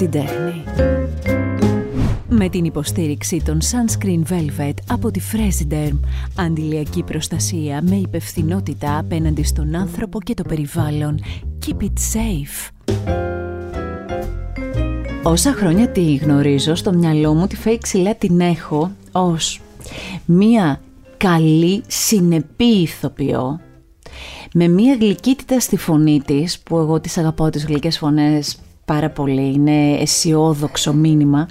στην 0.00 0.12
τέχνη. 0.12 0.64
Με 2.28 2.48
την 2.48 2.64
υποστήριξη 2.64 3.42
των 3.44 3.58
Sunscreen 3.60 4.22
Velvet 4.32 4.74
από 4.88 5.10
τη 5.10 5.20
Fresiderm, 5.32 5.98
αντιλιακή 6.36 7.02
προστασία 7.02 7.82
με 7.82 7.96
υπευθυνότητα 7.96 8.98
απέναντι 8.98 9.42
στον 9.42 9.74
άνθρωπο 9.74 10.20
και 10.20 10.34
το 10.34 10.42
περιβάλλον. 10.42 11.20
Keep 11.66 11.82
it 11.82 11.86
safe. 11.86 12.70
Όσα 15.22 15.52
χρόνια 15.52 15.88
τη 15.88 16.14
γνωρίζω, 16.14 16.74
στο 16.74 16.92
μυαλό 16.92 17.34
μου 17.34 17.46
τη 17.46 17.56
φέη 17.56 17.78
ξυλά 17.78 18.14
την 18.14 18.40
έχω 18.40 18.90
ως 19.12 19.60
μία 20.24 20.80
καλή 21.16 21.82
συνεπή 21.86 22.64
ηθοποιό 22.64 23.60
με 24.52 24.68
μία 24.68 24.94
γλυκύτητα 24.94 25.60
στη 25.60 25.76
φωνή 25.76 26.22
της 26.26 26.58
που 26.58 26.78
εγώ 26.78 27.00
τις 27.00 27.18
αγαπάω 27.18 27.50
τις 27.50 27.64
γλυκές 27.64 27.98
φωνές 27.98 28.58
πάρα 28.90 29.10
πολύ, 29.10 29.52
είναι 29.52 29.96
αισιόδοξο 29.96 30.92
μήνυμα 30.92 31.48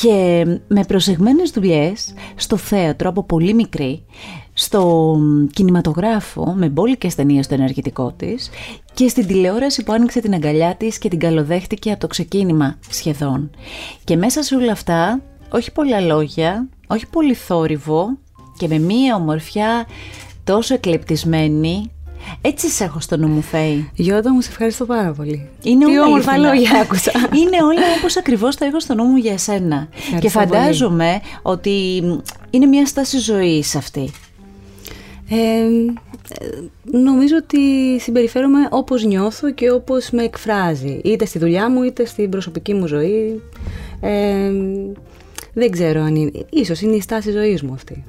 και 0.00 0.44
με 0.68 0.84
προσεγμένες 0.88 1.50
δουλειές 1.50 2.14
στο 2.34 2.56
θέατρο 2.56 3.08
από 3.08 3.22
πολύ 3.22 3.54
μικρή, 3.54 4.04
στο 4.52 5.16
κινηματογράφο 5.52 6.52
με 6.56 6.68
μπόλικες 6.68 7.14
ταινίες 7.14 7.44
στο 7.44 7.54
ενεργητικό 7.54 8.12
της 8.16 8.50
και 8.94 9.08
στην 9.08 9.26
τηλεόραση 9.26 9.82
που 9.82 9.92
άνοιξε 9.92 10.20
την 10.20 10.34
αγκαλιά 10.34 10.74
της 10.74 10.98
και 10.98 11.08
την 11.08 11.18
καλοδέχτηκε 11.18 11.90
από 11.90 12.00
το 12.00 12.06
ξεκίνημα 12.06 12.78
σχεδόν. 12.88 13.50
Και 14.04 14.16
μέσα 14.16 14.42
σε 14.42 14.54
όλα 14.54 14.72
αυτά, 14.72 15.20
όχι 15.50 15.72
πολλά 15.72 16.00
λόγια, 16.00 16.68
όχι 16.86 17.06
πολύ 17.06 17.34
θόρυβο 17.34 18.06
και 18.58 18.68
με 18.68 18.78
μία 18.78 19.14
ομορφιά 19.14 19.86
τόσο 20.44 20.74
εκλεπτισμένη 20.74 21.90
έτσι 22.40 22.68
σε 22.68 22.84
έχω 22.84 23.00
στο 23.00 23.16
νου 23.16 23.28
μου, 23.28 23.42
Φέη. 23.42 23.90
Γιώτα 23.94 24.32
μου, 24.32 24.40
σε 24.40 24.50
ευχαριστώ 24.50 24.84
πάρα 24.84 25.12
πολύ. 25.12 25.48
Είναι 25.62 25.84
Τι 25.84 25.90
όλα 25.90 26.06
όμορφα 26.06 26.30
αληθινά. 26.32 26.54
λόγια 26.54 26.80
άκουσα. 26.80 27.12
Είναι 27.14 27.62
όλα 27.62 27.82
όπως 27.98 28.16
ακριβώς 28.16 28.56
τα 28.56 28.64
έχω 28.64 28.80
στο 28.80 28.94
νου 28.94 29.04
μου 29.04 29.16
για 29.16 29.32
εσένα. 29.32 29.88
και 30.20 30.28
φαντάζομαι 30.28 31.20
ότι 31.42 32.02
είναι 32.50 32.66
μια 32.66 32.86
στάση 32.86 33.18
ζωής 33.18 33.74
αυτή. 33.76 34.10
Ε, 35.28 35.36
ε, 35.36 36.46
νομίζω 36.84 37.36
ότι 37.36 37.60
συμπεριφέρομαι 38.00 38.68
όπως 38.70 39.04
νιώθω 39.04 39.50
και 39.52 39.70
όπως 39.70 40.10
με 40.10 40.22
εκφράζει. 40.22 41.00
Είτε 41.04 41.24
στη 41.24 41.38
δουλειά 41.38 41.70
μου, 41.70 41.82
είτε 41.82 42.04
στην 42.04 42.30
προσωπική 42.30 42.74
μου 42.74 42.86
ζωή. 42.86 43.42
Ε, 44.00 44.50
δεν 45.52 45.70
ξέρω 45.70 46.00
αν 46.02 46.14
είναι. 46.14 46.30
Ίσως 46.50 46.80
είναι 46.80 46.96
η 46.96 47.00
στάση 47.00 47.30
ζωής 47.30 47.62
μου 47.62 47.72
αυτή. 47.72 48.04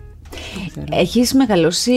Δεν 0.55 0.67
ξέρω. 0.69 0.85
Έχεις 1.01 1.33
μεγαλώσει, 1.33 1.91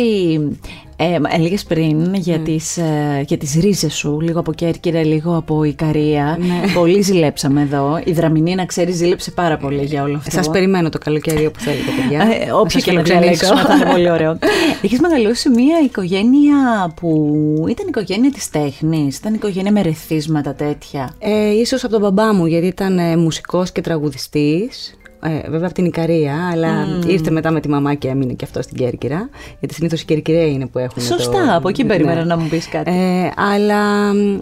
ε, 0.97 1.19
έλεγες 1.37 1.65
πριν, 1.65 2.15
για, 2.15 2.37
Ναι. 2.37 2.43
τις, 2.45 2.77
ε, 2.77 3.25
για 3.27 3.37
τις 3.39 3.55
ρίζες 3.61 3.95
σου, 3.95 4.21
λίγο 4.21 4.41
από 4.41 4.53
Κέρκυρα, 4.53 5.05
λίγο 5.05 5.37
από 5.37 5.65
Ικαρία. 5.65 6.39
Ναι. 6.41 6.73
Πολύ 6.75 7.01
ζηλέψαμε 7.03 7.61
εδώ. 7.61 8.01
Η 8.05 8.13
Δραμηνή, 8.13 8.55
να 8.55 8.65
ξέρεις, 8.65 8.97
ζήλεψε 8.97 9.31
πάρα 9.31 9.57
πολύ 9.57 9.85
για 9.85 10.03
όλο 10.03 10.17
αυτό. 10.17 10.31
Σας 10.31 10.51
περιμένω 10.51 10.89
το 10.89 10.99
καλοκαίρι 10.99 11.47
όπου 11.47 11.61
θέλετε, 11.61 11.91
παιδιά. 12.01 12.21
Ε, 12.21 12.47
Να 12.47 12.55
όποιο 12.59 12.71
σας 12.71 12.83
και 12.83 12.93
να 12.93 13.03
φιλοξενήσω. 13.05 13.45
διαλέξουμε 13.47 13.75
θα 13.75 13.75
είναι 13.85 13.93
πολύ 13.93 14.11
ωραίο. 14.11 14.39
Έχεις 14.83 15.01
μεγαλώσει 15.01 15.41
σε 15.41 15.51
μια 15.51 15.81
οικογένεια 15.85 16.93
που 17.01 17.35
ήταν 17.69 17.87
οικογένεια 17.89 18.31
της 18.31 18.51
τέχνης, 18.51 19.17
ήταν 19.17 19.35
οικογένεια 19.35 19.73
με 19.73 19.83
ρεθίσματα 19.83 20.55
τέτοια; 20.55 21.15
Ε, 21.19 21.51
ίσως 21.51 21.85
από 21.85 21.93
τον 21.93 22.01
μπαμπά 22.01 22.35
μου, 22.35 22.47
γιατί 22.47 22.67
ήταν 22.67 22.99
ε, 22.99 23.17
μουσικός 23.17 23.73
και 23.73 23.81
τραγουδιστής. 23.81 24.95
Ε, 25.27 25.51
βέβαια 25.51 25.67
από 25.67 25.75
την 25.75 25.85
Ικαρία, 25.85 26.49
αλλά 26.53 26.87
ήρθε 27.07 27.31
μετά 27.31 27.51
με 27.51 27.61
τη 27.61 27.69
μαμά 27.69 27.95
και 27.95 28.09
έμεινε 28.09 28.33
και 28.33 28.45
αυτό 28.45 28.63
στην 28.63 28.77
Κέρκυρα. 28.77 29.29
Γιατί 29.59 29.75
συνήθως 29.75 30.01
οι 30.01 30.05
Κερκυραίοι 30.05 30.53
είναι 30.53 30.67
που 30.67 30.79
έχουν. 30.79 31.03
Σωστά, 31.03 31.47
το... 31.47 31.55
από 31.55 31.69
εκεί 31.69 31.83
ναι. 31.83 31.89
περίμενα 31.89 32.25
να 32.25 32.37
μου 32.37 32.49
πεις 32.49 32.69
κάτι. 32.69 32.91
Ε, 32.91 33.31
αλλά 33.37 34.13
μ, 34.15 34.39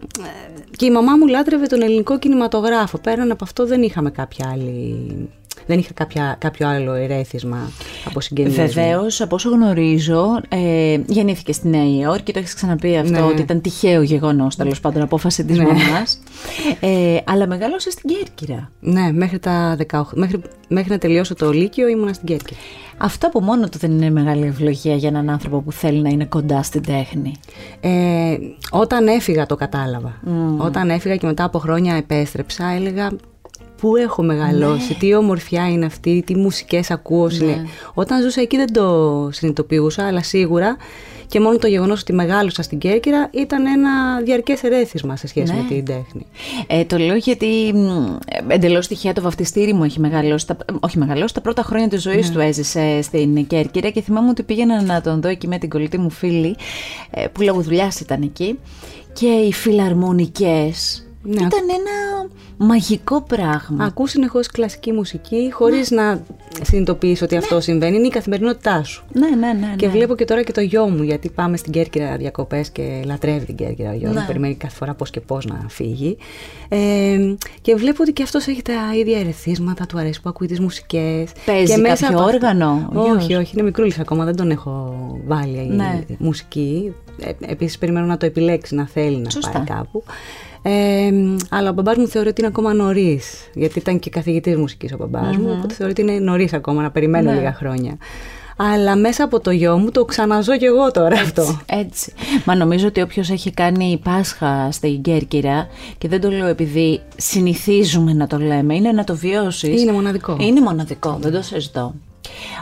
και 0.77 0.85
η 0.85 0.91
μαμά 0.91 1.17
μου 1.17 1.27
λάτρευε 1.27 1.67
τον 1.67 1.83
ελληνικό 1.83 2.19
κινηματογράφο. 2.19 2.99
Πέραν 2.99 3.31
από 3.31 3.45
αυτό 3.45 3.67
δεν 3.67 3.83
είχαμε 3.83 4.11
κάποια 4.11 4.51
άλλη. 4.53 5.29
Δεν 5.67 5.79
είχα 5.79 5.93
κάποια, 5.95 6.37
κάποιο 6.39 6.69
άλλο 6.69 6.93
ερέθισμα 6.93 7.71
από 8.05 8.21
συγγενείς 8.21 8.59
μου. 8.59 8.67
Βεβαίως, 8.67 9.21
από 9.21 9.35
όσο 9.35 9.51
γνωρίζω, 9.51 10.41
ε, 10.49 10.99
γεννήθηκε 11.07 11.53
στη 11.53 11.69
Νέα 11.69 11.85
Υόρκη, 12.01 12.33
το 12.33 12.39
έχεις 12.39 12.55
ξαναπεί 12.55 12.97
αυτό, 12.97 13.11
Ναι. 13.13 13.21
ότι 13.23 13.41
ήταν 13.43 13.61
τυχαίο 13.61 14.03
γεγονός, 14.03 14.57
τέλος 14.57 14.81
πάντων, 14.81 15.03
απόφαση 15.03 15.45
της 15.45 15.59
Ναι. 15.59 15.65
μαμάς. 15.65 16.19
Ε, 16.81 17.17
αλλά 17.25 17.47
μεγάλωσε 17.47 17.91
στην 17.91 18.11
Κέρκυρα. 18.11 18.71
Ναι, 18.81 19.13
μέχρι, 19.13 19.39
τα 19.39 19.77
18, 19.77 20.17
μέχρι, 20.17 20.41
μέχρι 20.69 20.91
να 20.91 20.99
τελειώσω 20.99 21.35
το 21.35 21.51
Λύκειο 21.51 21.89
ήμουνα 21.89 22.13
στην 22.13 22.27
Κέρκυρα. 22.27 22.61
Αυτό 22.99 23.27
από 23.27 23.41
μόνο 23.41 23.69
του 23.69 23.79
δεν 23.79 23.91
είναι 23.91 24.11
μεγάλη 24.11 24.47
ευλογία 24.47 24.95
για 24.95 25.09
έναν 25.09 25.31
άνθρωπο 25.31 25.61
που 25.61 25.73
θέλει 25.73 26.01
να 26.03 26.09
είναι 26.09 26.25
κοντά 26.25 26.63
στην 26.63 26.83
τέχνη. 26.83 27.33
Ε, 27.81 28.37
όταν 28.71 29.07
έφυγα 29.07 29.47
το 29.47 29.57
κατάλαβα. 29.57 30.21
Όταν 30.59 30.91
έφυγα 30.91 31.17
και 31.17 31.27
μετά 31.27 31.45
από 31.45 31.59
χρόνια 31.59 31.95
επέστρεψα, 31.95 32.65
έλεγα 32.77 33.11
πού 33.85 33.97
έχω 33.97 34.23
μεγαλώσει, 34.23 34.95
τι 34.95 35.15
ομορφιά 35.15 35.71
είναι 35.71 35.85
αυτή, 35.87 36.23
τι 36.27 36.37
μουσικές 36.37 36.91
ακούω. 36.91 37.29
συνε- 37.29 37.67
Όταν 37.95 38.23
ζούσα 38.23 38.41
εκεί 38.41 38.57
δεν 38.57 38.73
το 38.73 39.29
συνειδητοποιούσα, 39.33 40.07
αλλά 40.07 40.23
σίγουρα 40.23 40.77
και 41.27 41.41
μόνο 41.41 41.59
το 41.59 41.67
γεγονός 41.67 42.01
ότι 42.01 42.13
μεγάλωσα 42.13 42.63
στην 42.63 42.79
Κέρκυρα 42.79 43.29
ήταν 43.33 43.67
ένα 43.67 44.21
διαρκές 44.25 44.63
ερέθισμα 44.63 45.17
σε 45.17 45.27
σχέση 45.27 45.53
Ναι. 45.53 45.59
με 45.61 45.69
την 45.69 45.85
τέχνη. 45.85 46.27
Ε, 46.67 46.85
το 46.85 46.99
λέω 46.99 47.15
γιατί 47.17 47.75
εντελώς 48.49 48.87
τυχαία 48.87 49.13
το 49.13 49.21
βαφτιστήρι 49.21 49.73
μου 49.73 49.85
έχει 49.85 50.01
μεγαλώσει. 50.01 50.47
Τα, 50.47 50.57
όχι 50.81 50.99
μεγαλώσει, 50.99 51.35
τα 51.35 51.41
πρώτα 51.41 51.63
χρόνια 51.63 51.89
της 51.89 52.03
ζωής 52.03 52.31
του 52.31 52.41
έζησε 52.41 53.03
στην 53.03 53.47
Κέρκυρα 53.47 53.91
και 53.91 54.01
θυμάμαι 54.01 54.29
ότι 54.29 54.43
πήγαινα 54.43 54.83
να 54.83 55.01
τον 55.01 55.21
δω 55.21 55.29
εκεί 55.29 55.49
με 55.49 55.59
την 55.59 55.69
κολλητή 55.69 55.99
μου 55.99 56.11
φίλη 56.11 56.57
ε, 57.11 57.27
που 57.33 57.43
λόγω 57.43 57.61
δουλειάς 57.61 58.01
ήταν 58.01 58.23
εκεί. 58.23 58.59
Και 59.13 59.27
οι 59.27 59.53
φιλαρμονικές 59.53 61.07
Ναι. 61.27 61.35
ήταν 61.35 61.61
ένα 61.69 62.29
μαγικό 62.57 63.23
πράγμα. 63.23 63.85
Ακούς 63.85 64.11
συνεχώς 64.11 64.47
κλασική 64.47 64.93
μουσική 64.93 65.51
χωρίς 65.53 65.91
να 65.91 66.23
συνειδητοποιείς 66.63 67.23
ότι 67.23 67.37
αυτό 67.37 67.61
συμβαίνει. 67.61 67.97
Είναι 67.97 68.07
η 68.07 68.11
καθημερινότητά 68.11 68.83
σου. 68.85 69.05
Ναι, 69.13 69.29
ναι, 69.29 69.53
ναι. 69.53 69.75
Και 69.77 69.87
ναι. 69.87 69.93
βλέπω 69.93 70.15
και 70.15 70.25
τώρα 70.25 70.43
και 70.43 70.53
το 70.53 70.61
γιο 70.61 70.89
μου, 70.89 71.03
γιατί 71.03 71.31
πάμε 71.31 71.57
στην 71.57 71.73
Κέρκυρα 71.73 72.17
διακοπές 72.17 72.71
και 72.71 73.03
λατρεύει 73.05 73.45
την 73.45 73.57
Κέρκυρα 73.57 73.91
ο 73.91 73.95
γιος 73.95 74.13
μου. 74.13 74.19
Ναι. 74.19 74.25
Περιμένει 74.27 74.55
κάθε 74.55 74.77
φορά 74.77 74.95
πώς 74.95 75.11
και 75.11 75.21
πώς 75.21 75.45
να 75.47 75.65
φύγει. 75.69 76.17
Ε, 76.69 77.35
και 77.61 77.75
βλέπω 77.75 78.03
ότι 78.03 78.13
και 78.13 78.23
αυτός 78.23 78.47
έχει 78.47 78.63
τα 78.63 78.73
ίδια 78.99 79.19
ερεθίσματα, 79.19 79.87
του 79.87 79.99
αρέσει 79.99 80.21
που 80.21 80.29
ακούει 80.29 80.47
τις 80.47 80.61
μουσικές. 80.61 81.31
Παίζει 81.47 81.83
κάποιο 81.83 82.25
όργανο, 82.25 82.89
ο 82.95 83.01
Όχι, 83.01 83.25
γιος; 83.27 83.41
όχι, 83.41 83.53
είναι 83.55 83.63
μικρούλης 83.63 83.99
ακόμα, 83.99 84.25
δεν 84.25 84.37
τον 84.37 84.51
έχω 84.51 84.95
βάλει 85.27 85.67
Ναι. 85.71 86.01
μουσική. 86.19 86.93
Ε, 87.21 87.31
Επίσης, 87.41 87.79
περιμένω 87.79 88.07
να 88.07 88.17
το 88.17 88.27
επιλέξει, 88.27 88.75
να 88.75 88.87
θέλει 88.87 89.17
να 89.17 89.31
Σωστά. 89.31 89.51
πάει 89.51 89.65
κάπου. 89.65 90.03
Ε, 90.67 91.11
αλλά 91.51 91.71
ο 91.71 91.73
μπαμπάς 91.73 91.97
μου 91.97 92.09
θεωρεί 92.09 92.29
ότι 92.29 92.41
είναι 92.41 92.51
ακόμα 92.51 92.73
νωρίς, 92.75 93.51
γιατί 93.55 93.79
ήταν 93.79 93.99
και 93.99 94.11
καθηγητής 94.11 94.57
μουσικής 94.57 94.93
ο 94.93 94.97
μπαμπάς 94.97 95.37
μου, 95.37 95.55
οπότε 95.59 95.75
θεωρεί 95.75 95.93
ότι 95.93 96.01
είναι 96.01 96.19
νωρίς 96.19 96.53
ακόμα 96.53 96.83
να 96.83 96.91
περιμένω 96.91 97.31
Ναι. 97.31 97.37
λίγα 97.37 97.53
χρόνια. 97.53 97.97
Αλλά 98.57 98.97
μέσα 98.97 99.25
από 99.25 99.41
το 99.41 99.51
γιο 99.51 99.77
μου 99.79 99.91
το 99.91 100.05
ξαναζώ 100.05 100.57
κι 100.57 100.65
εγώ 100.65 100.91
τώρα 100.91 101.21
αυτό. 101.21 101.61
Έτσι. 101.67 102.13
Μα 102.45 102.55
νομίζω 102.55 102.87
ότι 102.87 103.01
όποιος 103.01 103.31
έχει 103.31 103.51
κάνει 103.51 104.01
Πάσχα 104.05 104.69
στην 104.73 105.03
Κέρκυρα 105.03 105.67
και 105.99 106.09
δεν 106.09 106.21
το 106.21 106.31
λέω 106.31 106.47
επειδή 106.47 107.01
συνηθίζουμε 107.17 108.13
να 108.13 108.27
το 108.27 108.39
λέμε, 108.39 108.75
είναι 108.75 108.93
να 108.93 109.05
το 109.05 109.17
βιώσεις. 109.17 109.83
Είναι 109.83 109.93
μοναδικό. 109.93 110.37
Είναι 110.41 110.61
μοναδικό, 110.61 111.19
δεν 111.21 111.33
το 111.33 111.43
συζητώ. 111.43 111.95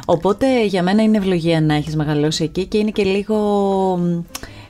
Οπότε 0.05 0.65
για 0.65 0.83
μένα 0.83 1.03
είναι 1.03 1.17
ευλογία 1.17 1.61
να 1.61 1.75
έχεις 1.75 1.97
μεγαλώσει 1.97 2.45
εκεί 2.45 2.67
και 2.67 2.79
είναι 2.79 2.91
και 2.91 3.03
λίγο 3.05 3.37
μ, 4.01 4.19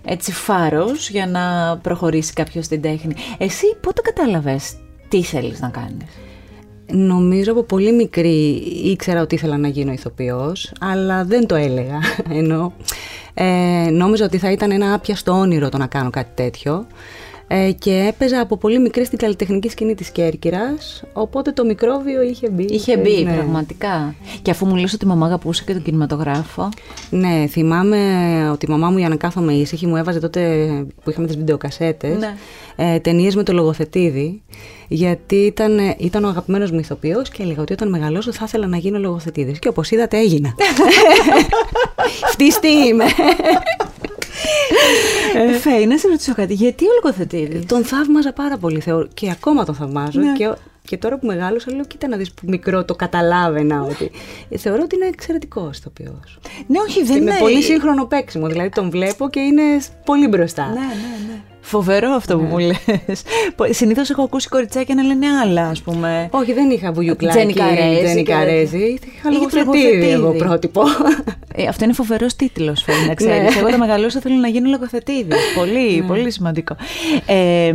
έτσι 0.05 0.33
φάρος 0.33 1.11
για 1.11 1.27
να 1.27 1.77
προχωρήσει 1.83 2.33
κάποιος 2.33 2.65
στην 2.65 2.83
τέχνη. 2.83 3.15
Εσύ 3.39 3.77
πότε 3.81 4.01
κατάλαβες 4.01 4.77
τι 5.09 5.23
θέλεις 5.23 5.61
να 5.61 5.69
κάνεις; 5.69 6.19
Νομίζω 6.93 7.53
από 7.53 7.63
πολύ 7.63 7.93
μικρή 7.93 8.49
ήξερα 8.85 9.21
ότι 9.21 9.35
ήθελα 9.35 9.57
να 9.57 9.69
γίνω 9.69 9.93
ηθοποιός, 9.93 10.73
αλλά 10.81 11.25
δεν 11.25 11.47
το 11.47 11.55
έλεγα. 11.55 11.99
Ενώ 12.39 12.73
ε, 13.35 13.89
νόμιζα 13.91 14.25
ότι 14.25 14.39
θα 14.39 14.51
ήταν 14.51 14.71
ένα 14.71 14.95
άπιαστο 14.95 15.33
όνειρο 15.33 15.69
το 15.69 15.79
να 15.79 15.87
κάνω 15.87 16.11
κάτι 16.11 16.31
τέτοιο. 16.35 16.87
Ε, 17.55 17.73
και 17.73 18.05
έπαιζα 18.09 18.41
από 18.41 18.57
πολύ 18.57 18.79
μικρή 18.79 19.05
στην 19.05 19.19
καλλιτεχνική 19.19 19.69
σκηνή 19.69 19.95
της 19.95 20.11
Κέρκυρας, 20.11 21.03
οπότε 21.13 21.51
το 21.53 21.65
μικρόβιο 21.65 22.23
είχε 22.23 22.51
μπει. 22.51 22.63
Είχε 22.65 22.97
μπει 22.97 23.23
Ναι. 23.25 23.33
πραγματικά. 23.33 24.15
Και 24.43 24.51
αφού 24.51 24.67
μου 24.67 24.77
λες 24.77 24.93
ότι 24.93 25.05
η 25.05 25.09
μαμά 25.09 25.27
αγαπούσε 25.27 25.63
και 25.67 25.73
τον 25.73 25.83
κινηματογράφο. 25.83 26.69
Ναι, 27.11 27.47
θυμάμαι 27.49 27.97
ότι 28.53 28.67
η 28.67 28.71
μαμά 28.71 28.91
μου 28.91 28.99
για 28.99 29.09
να 29.09 29.17
κάθομαι 29.17 29.53
ήσυχη 29.53 29.87
μου 29.87 29.97
έβαζε 29.97 30.21
τότε 30.21 30.41
που 31.05 31.11
είχαμε 31.11 31.27
τις 31.27 31.37
βιντεοκασέτες 31.37 32.17
Ναι. 32.19 32.35
ε, 32.77 32.99
ταινίες 32.99 33.35
με 33.35 33.43
το 33.43 33.53
λογοθετήδι 33.53 34.43
γιατί 34.89 35.37
ήταν, 35.37 35.79
ήταν 35.99 36.25
ο 36.25 36.29
αγαπημένος 36.29 36.71
μου 36.71 36.79
ηθοποιός 36.79 37.29
και 37.29 37.43
έλεγα 37.43 37.63
ότι 37.63 37.73
όταν 37.73 37.89
μεγαλώσω 37.89 38.33
θα 38.33 38.45
ήθελα 38.47 38.67
να 38.67 38.77
γίνω 38.77 38.99
λογοθετήδης 38.99 39.59
και 39.59 39.69
όπως 39.69 39.91
είδατε 39.91 40.19
έγινα. 40.19 40.55
Φτίστη 42.33 42.69
είμαι. 42.69 43.05
Ε, 45.35 45.53
Φέη, 45.53 45.87
να 45.87 45.99
σε 45.99 46.09
ρωτήσω 46.09 46.35
κάτι. 46.35 46.55
Γιατί 46.55 46.85
ο 46.85 46.89
λογοθετήρης. 47.03 47.67
τον 47.67 47.85
θαύμαζα 47.85 48.33
πάρα 48.33 48.57
πολύ 48.57 48.81
θεωρώ, 48.81 49.09
και 49.15 49.31
ακόμα 49.31 49.65
τον 49.65 49.75
θαυμάζω 49.75 50.21
Ναι. 50.21 50.33
και, 50.33 50.53
και 50.85 50.97
τώρα 50.97 51.19
που 51.19 51.27
μεγάλωσα 51.27 51.73
λέω 51.75 51.85
κοίτα 51.85 52.09
να 52.09 52.17
δεις 52.17 52.33
που 52.33 52.43
μικρό 52.47 52.85
το 52.85 52.95
καταλάβαινα 52.95 53.83
ότι 53.83 54.11
ε, 54.49 54.57
θεωρώ 54.57 54.81
ότι 54.83 54.97
είναι 54.97 55.07
εξαιρετικός 55.07 55.79
ηθοποιός. 55.79 56.39
Ναι, 56.67 56.79
όχι, 56.81 56.99
Και 56.99 57.05
δεν 57.05 57.23
με 57.23 57.31
είναι. 57.31 57.39
πολύ 57.41 57.63
σύγχρονο 57.63 58.05
παίξιμο. 58.05 58.47
Δηλαδή 58.47 58.69
τον 58.69 58.91
βλέπω 58.91 59.29
και 59.31 59.41
είναι 59.41 59.63
πολύ 60.05 60.27
μπροστά. 60.29 60.67
Ναι, 60.67 60.73
ναι, 60.81 61.33
ναι. 61.33 61.41
Φοβερό 61.65 62.11
αυτό 62.11 62.37
που 62.39 62.43
μου 62.45 62.59
λες. 62.59 63.23
Συνήθως 63.71 64.11
έχω 64.11 64.23
ακούσει 64.23 64.49
κοριτσάκια 64.49 64.95
να 64.95 65.03
λένε 65.03 65.27
άλλα, 65.43 65.69
ας 65.69 65.83
πούμε. 65.83 66.29
Όχι, 66.33 66.53
δεν 66.53 66.71
είχα 66.71 66.93
βουγιουκλάκι. 66.93 67.37
Τζένι 67.37 67.53
Καρέζη. 67.53 68.03
Τζένι 68.05 68.23
και- 68.23 68.33
Καρέζη. 68.33 68.79
Είχα 68.79 69.29
Είχε 69.31 69.39
λογοθετήδι 69.39 70.09
εγώ 70.11 70.21
λογοθετήδι. 70.21 70.45
πρότυπο. 70.45 70.83
Ε, 71.55 71.67
αυτό 71.67 71.85
είναι 71.85 71.93
φοβερός 71.93 72.37
τίτλος, 72.37 72.83
φαίνεται 72.83 73.07
να 73.07 73.15
ξέρεις. 73.15 73.55
Ναι. 73.55 73.59
Εγώ 73.59 73.67
όταν 73.67 73.79
μεγαλώσω 73.79 74.21
θέλω 74.21 74.35
να 74.35 74.49
γίνω 74.49 74.71
λογοθετήδη. 74.71 75.33
Πολύ, 75.55 76.03
πολύ 76.03 76.31
σημαντικό. 76.31 76.77
Ε, 77.27 77.67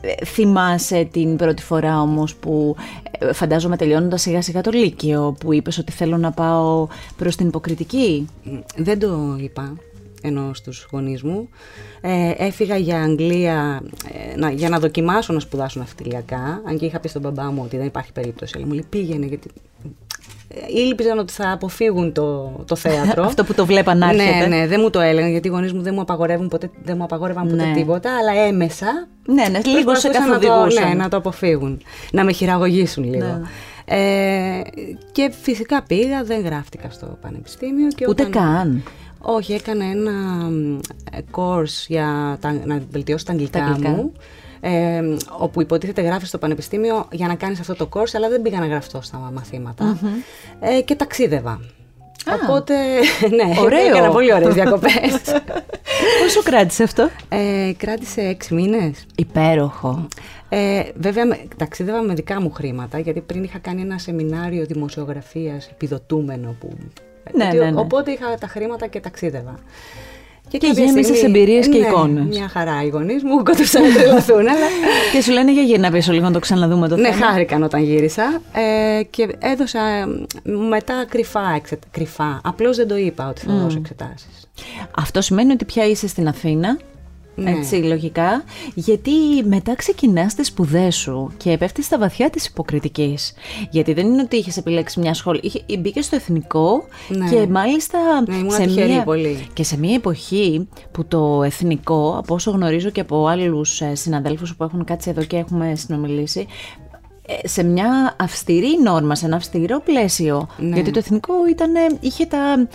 ε, 0.00 0.24
θυμάσαι 0.24 1.08
την 1.12 1.36
πρώτη 1.36 1.62
φορά 1.62 2.00
όμως 2.00 2.34
που 2.34 2.76
ε, 3.18 3.32
φαντάζομαι 3.32 3.76
τελειώνοντας 3.76 4.20
σιγά 4.20 4.42
σιγά 4.42 4.60
το 4.60 4.70
Λύκειο 4.70 5.36
που 5.40 5.52
είπες 5.52 5.78
ότι 5.78 5.92
θέλω 5.92 6.16
να 6.16 6.30
πάω 6.30 6.88
προς 7.16 7.36
την 7.36 7.46
υποκριτική; 7.46 8.28
δεν 8.76 8.98
το 8.98 9.38
είπα 9.40 9.76
ενώ 10.22 10.54
στους 10.54 10.88
γονείς 10.90 11.22
μου. 11.22 11.48
Ε, 12.00 12.32
έφυγα 12.36 12.76
για 12.76 13.02
Αγγλία 13.02 13.82
ε, 14.32 14.36
να, 14.36 14.50
για 14.50 14.68
να 14.68 14.78
δοκιμάσω 14.78 15.32
να 15.32 15.40
σπουδάσω 15.40 15.78
ναυτιλιακά. 15.78 16.62
Αν 16.66 16.78
και 16.78 16.86
είχα 16.86 17.00
πει 17.00 17.08
στον 17.08 17.22
μπαμπά 17.22 17.50
μου 17.50 17.62
ότι 17.64 17.76
δεν 17.76 17.86
υπάρχει 17.86 18.12
περίπτωση. 18.12 18.52
Αλλά 18.56 18.66
μου 18.66 18.72
λέει 18.72 18.84
πήγαινε 18.88 19.26
γιατί 19.26 19.50
ε, 19.54 19.67
ήλπιζαν 20.74 21.18
ότι 21.18 21.32
θα 21.32 21.50
αποφύγουν 21.52 22.12
το, 22.12 22.50
το 22.66 22.76
θέατρο. 22.76 23.24
Αυτό 23.28 23.44
που 23.44 23.54
το 23.54 23.66
βλέπαν 23.66 23.98
να 23.98 24.12
ναι, 24.12 24.22
έρχεται. 24.22 24.46
ναι, 24.46 24.66
δεν 24.66 24.80
μου 24.82 24.90
το 24.90 25.00
έλεγαν 25.00 25.30
γιατί 25.30 25.48
οι 25.48 25.50
γονείς 25.50 25.72
μου 25.72 25.82
δεν 25.82 25.94
μου, 25.94 26.00
απαγορεύουν 26.00 26.48
ποτέ, 26.48 26.70
δεν 26.82 26.96
μου 26.96 27.04
απαγόρευαν 27.04 27.48
ποτέ 27.48 27.64
Ναι. 27.66 27.72
τίποτα, 27.74 28.10
αλλά 28.16 28.40
έμεσα 28.46 29.08
Ναι, 29.26 29.48
ναι, 29.48 29.60
λίγο 29.64 29.94
σε 29.94 30.08
προσπαθούσαν 30.08 30.28
να 30.30 30.38
το, 30.38 30.46
καθοδηγούσαν. 30.48 30.88
ναι, 30.88 30.94
να 30.94 31.08
το 31.08 31.16
αποφύγουν, 31.16 31.80
να 32.12 32.24
με 32.24 32.32
χειραγωγήσουν 32.32 33.04
λίγο. 33.04 33.40
Ε, 33.84 34.60
και 35.12 35.32
φυσικά 35.42 35.82
πήγα, 35.82 36.24
δεν 36.24 36.40
γράφτηκα 36.44 36.90
στο 36.90 37.18
πανεπιστήμιο. 37.20 37.88
Και 37.88 38.04
Ούτε 38.08 38.22
όταν- 38.22 38.42
καν. 38.44 38.82
όχι, 39.20 39.52
έκανα 39.52 39.84
ένα 39.84 40.10
μ, 40.50 40.78
ε, 41.12 41.18
course 41.32 41.84
για 41.88 42.36
τα, 42.40 42.60
να 42.64 42.80
βελτιώσω 42.90 43.24
τα 43.24 43.32
αγγλικά, 43.32 43.58
Τα 43.58 43.64
αγγλικά. 43.64 43.88
μου. 43.90 44.12
Ε, 44.60 45.00
όπου 45.38 45.60
υποτίθεται 45.62 46.00
γράφεις 46.02 46.28
στο 46.28 46.38
πανεπιστήμιο 46.38 47.06
για 47.12 47.26
να 47.26 47.34
κάνεις 47.34 47.60
αυτό 47.60 47.74
το 47.74 47.88
course, 47.92 48.10
αλλά 48.16 48.28
δεν 48.28 48.42
πήγα 48.42 48.58
να 48.60 48.66
γραφτώ 48.66 49.02
στα 49.02 49.30
μαθηματα 49.34 49.98
Ε, 50.60 50.80
και 50.80 50.94
ταξίδευα. 50.94 51.60
Οπότε, 52.42 52.74
ναι, 53.36 53.60
Ωραίο. 53.60 53.86
έκανα 53.86 54.10
πολύ 54.10 54.34
ωραίες 54.34 54.54
διακοπές. 54.54 54.92
Πόσο 56.22 56.42
κράτησε 56.44 56.82
αυτό; 56.82 57.08
ε, 57.28 57.72
κράτησε 57.76 58.20
έξι 58.20 58.54
μήνες. 58.54 59.06
Υπέροχο. 59.16 60.08
Ε, 60.48 60.82
βέβαια, 60.94 61.26
με- 61.26 61.40
ταξίδευα 61.56 62.02
με 62.02 62.14
δικά 62.14 62.40
μου 62.40 62.50
χρήματα, 62.50 62.98
γιατί 62.98 63.20
πριν 63.20 63.42
είχα 63.42 63.58
κάνει 63.58 63.80
ένα 63.80 63.98
σεμινάριο 63.98 64.64
δημοσιογραφίας 64.66 65.68
επιδοτούμενο. 65.70 66.56
Που, 66.60 66.68
Ναι, 67.32 67.42
γιατί 67.44 67.58
ναι, 67.58 67.70
ναι. 67.70 67.80
Οπότε 67.80 68.10
είχα 68.10 68.34
τα 68.40 68.46
χρήματα 68.46 68.86
και 68.86 69.00
ταξίδευα. 69.00 69.54
Και 70.48 70.58
κάποια 70.58 70.84
γέμισες 70.84 71.22
εμπειρίες 71.22 71.68
και 71.68 71.78
ναι, 71.78 71.86
εικόνες. 71.86 72.24
Μια 72.36 72.48
χαρά 72.48 72.82
οι 72.84 72.88
γονείς 72.88 73.22
μου 73.22 73.42
κόντουσαν 73.42 73.82
να 73.82 73.94
τρελαθούν, 73.94 74.38
αλλά 74.38 74.66
Και 75.12 75.22
σου 75.22 75.32
λένε 75.32 75.52
για 75.52 75.62
γύρνα 75.62 75.90
πίσω 75.90 76.12
λίγο 76.12 76.24
να 76.24 76.32
το 76.32 76.38
ξαναδούμε 76.38 76.88
το 76.88 76.96
ναι, 76.96 77.12
θέμα. 77.12 77.26
χάρηκαν 77.26 77.62
όταν 77.62 77.82
γύρισα 77.82 78.40
ε, 78.52 79.02
και 79.02 79.28
έδωσα 79.38 79.80
ε, 79.80 80.06
μετά 80.68 81.04
κρυφά, 81.08 81.52
εξε, 81.56 81.78
κρυφά. 81.90 82.40
Απλώς 82.44 82.76
δεν 82.76 82.88
το 82.88 82.96
είπα 82.96 83.28
ότι 83.28 83.40
θα 83.40 83.52
δώσω 83.52 83.78
εξετάσεις. 83.78 84.48
Αυτό 84.96 85.20
σημαίνει 85.20 85.52
ότι 85.52 85.64
πια 85.64 85.84
είσαι 85.84 86.08
στην 86.08 86.28
Αθήνα. 86.28 86.78
Ναι. 87.38 87.50
Έτσι, 87.50 87.74
λογικά. 87.74 88.44
Γιατί 88.74 89.10
μετά 89.44 89.74
ξεκινάς 89.74 90.34
τις 90.34 90.46
σπουδές 90.46 90.96
σου 90.96 91.32
και 91.36 91.56
πέφτεις 91.58 91.84
στα 91.84 91.98
βαθιά 91.98 92.30
της 92.30 92.46
υποκριτικής. 92.46 93.32
Γιατί 93.70 93.92
δεν 93.92 94.06
είναι 94.06 94.22
ότι 94.22 94.36
είχες 94.36 94.56
επιλέξει 94.56 95.00
μια 95.00 95.14
σχολή. 95.14 95.40
Είχε, 95.42 95.64
μπήκες 95.78 96.04
στο 96.04 96.16
εθνικό 96.16 96.84
Ναι. 97.08 97.30
και 97.30 97.46
μάλιστα. 97.46 97.98
Ναι, 98.28 98.34
ήμουν 98.34 98.56
τυχερή 98.56 99.02
πολύ. 99.04 99.46
Και 99.52 99.62
σε 99.62 99.78
μια 99.78 99.94
εποχή 99.94 100.68
που 100.90 101.06
το 101.06 101.42
εθνικό, 101.42 102.16
από 102.18 102.34
όσο 102.34 102.50
γνωρίζω 102.50 102.90
και 102.90 103.00
από 103.00 103.26
άλλους 103.26 103.82
συναδέλφους 103.92 104.56
που 104.56 104.64
έχουν 104.64 104.84
κάτσει 104.84 105.10
εδώ 105.10 105.22
και 105.24 105.36
έχουμε 105.36 105.74
συνομιλήσει, 105.74 106.46
ε, 107.26 107.48
σε 107.48 107.62
μια 107.62 108.16
αυστηρή 108.18 108.82
νόρμα, 108.82 109.14
σε 109.14 109.26
ένα 109.26 109.36
αυστηρό 109.36 109.80
πλαίσιο. 109.80 110.48
Ναι. 110.58 110.74
Γιατί 110.74 110.90
το 110.90 110.98
εθνικό 110.98 111.34
ήταν, 111.50 111.72
είχε 112.00 112.26
τα, 112.26 112.68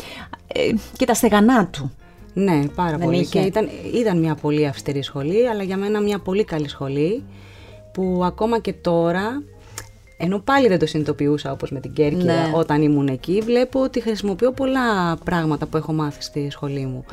ε, 0.48 0.60
και 0.98 1.06
τα 1.06 1.13
στεγανά 1.13 1.68
του. 1.68 1.92
Ναι, 2.33 2.59
πάρα 2.75 2.97
Δεν 2.97 3.06
πολύ. 3.06 3.19
είχε. 3.19 3.39
Και 3.39 3.45
ήταν, 3.45 3.69
ήταν 3.94 4.19
μια 4.19 4.35
πολύ 4.35 4.68
αυστηρή 4.68 5.01
σχολή, 5.01 5.47
αλλά 5.50 5.63
για 5.63 5.77
μένα 5.77 6.01
μια 6.01 6.19
πολύ 6.19 6.44
καλή 6.44 6.68
σχολή 6.69 7.24
που 7.94 8.21
ακόμα 8.25 8.59
και 8.59 8.74
τώρα, 8.74 9.44
ενώ 10.18 10.39
πάλι 10.39 10.68
δεν 10.68 10.80
το 10.80 10.85
συνειδητοποιούσα 10.85 11.51
όπως 11.51 11.71
με 11.71 11.80
την 11.80 11.94
Κέρκυρα 11.94 12.33
Ναι. 12.33 12.51
όταν 12.56 12.81
ήμουν 12.81 13.07
εκεί, 13.07 13.41
βλέπω 13.44 13.81
ότι 13.81 14.01
χρησιμοποιώ 14.01 14.51
πολλά 14.51 15.18
πράγματα 15.24 15.65
που 15.65 15.77
έχω 15.77 15.94
μάθει 15.94 16.21
στη 16.24 16.47
σχολή 16.51 16.85
μου. 16.85 17.06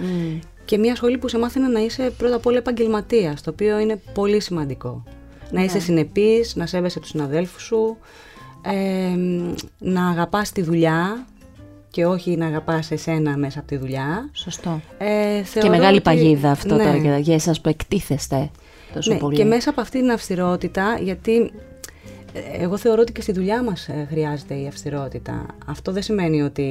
Και 0.65 0.79
μια 0.79 0.95
σχολή 0.95 1.19
που 1.19 1.29
σε 1.29 1.39
μάθαινε 1.39 1.69
να 1.69 1.81
είσαι 1.81 2.13
πρώτα 2.19 2.37
απ' 2.37 2.47
όλα 2.47 2.59
επαγγελματίας, 2.59 3.43
το 3.43 3.51
οποίο 3.51 3.79
είναι 3.79 4.01
πολύ 4.15 4.41
σημαντικό. 4.41 5.05
Να 5.51 5.63
είσαι 5.63 5.81
συνεπής, 5.81 6.57
να 6.57 6.67
σέβεσαι 6.67 7.01
τους 7.01 7.09
συναδέλφους 7.09 7.63
σου, 7.63 7.97
ε, 8.63 9.17
να 9.79 10.09
αγαπάς 10.09 10.53
τη 10.53 10.63
δουλειά 10.63 11.27
και 11.91 12.07
όχι 12.07 12.37
να 12.37 12.47
αγαπάς 12.47 12.91
εσένα 12.91 13.37
μέσα 13.37 13.59
από 13.59 13.69
τη 13.69 13.77
δουλειά. 13.77 14.29
Σωστό. 14.33 14.81
Ε, 14.99 15.05
Και 15.39 15.43
θεωρώ 15.45 15.69
μεγάλη 15.69 15.95
ότι- 15.95 16.03
παγίδα 16.03 16.51
αυτό 16.51 16.75
ναι. 16.75 16.83
τώρα 16.85 16.97
για, 16.97 17.19
για 17.19 17.35
εσάς 17.35 17.61
που 17.61 17.69
εκτίθεστε 17.69 18.51
τόσο 18.95 19.13
Ναι, 19.13 19.19
πολύ. 19.19 19.37
και 19.37 19.45
μέσα 19.45 19.71
από 19.71 19.81
αυτή 19.81 19.99
την 20.01 20.11
αυστηρότητα, 20.11 20.99
γιατί 21.03 21.53
ε, 22.33 22.63
εγώ 22.63 22.77
θεωρώ 22.77 23.01
ότι 23.01 23.13
και 23.13 23.21
στη 23.23 23.33
δουλειά 23.33 23.63
μας 23.63 23.89
ε, 23.89 24.07
χρειάζεται 24.11 24.55
η 24.55 24.67
αυστηρότητα. 24.67 25.47
Αυτό 25.67 25.93
δεν 25.93 26.03
σημαίνει 26.03 26.43
ότι 26.43 26.65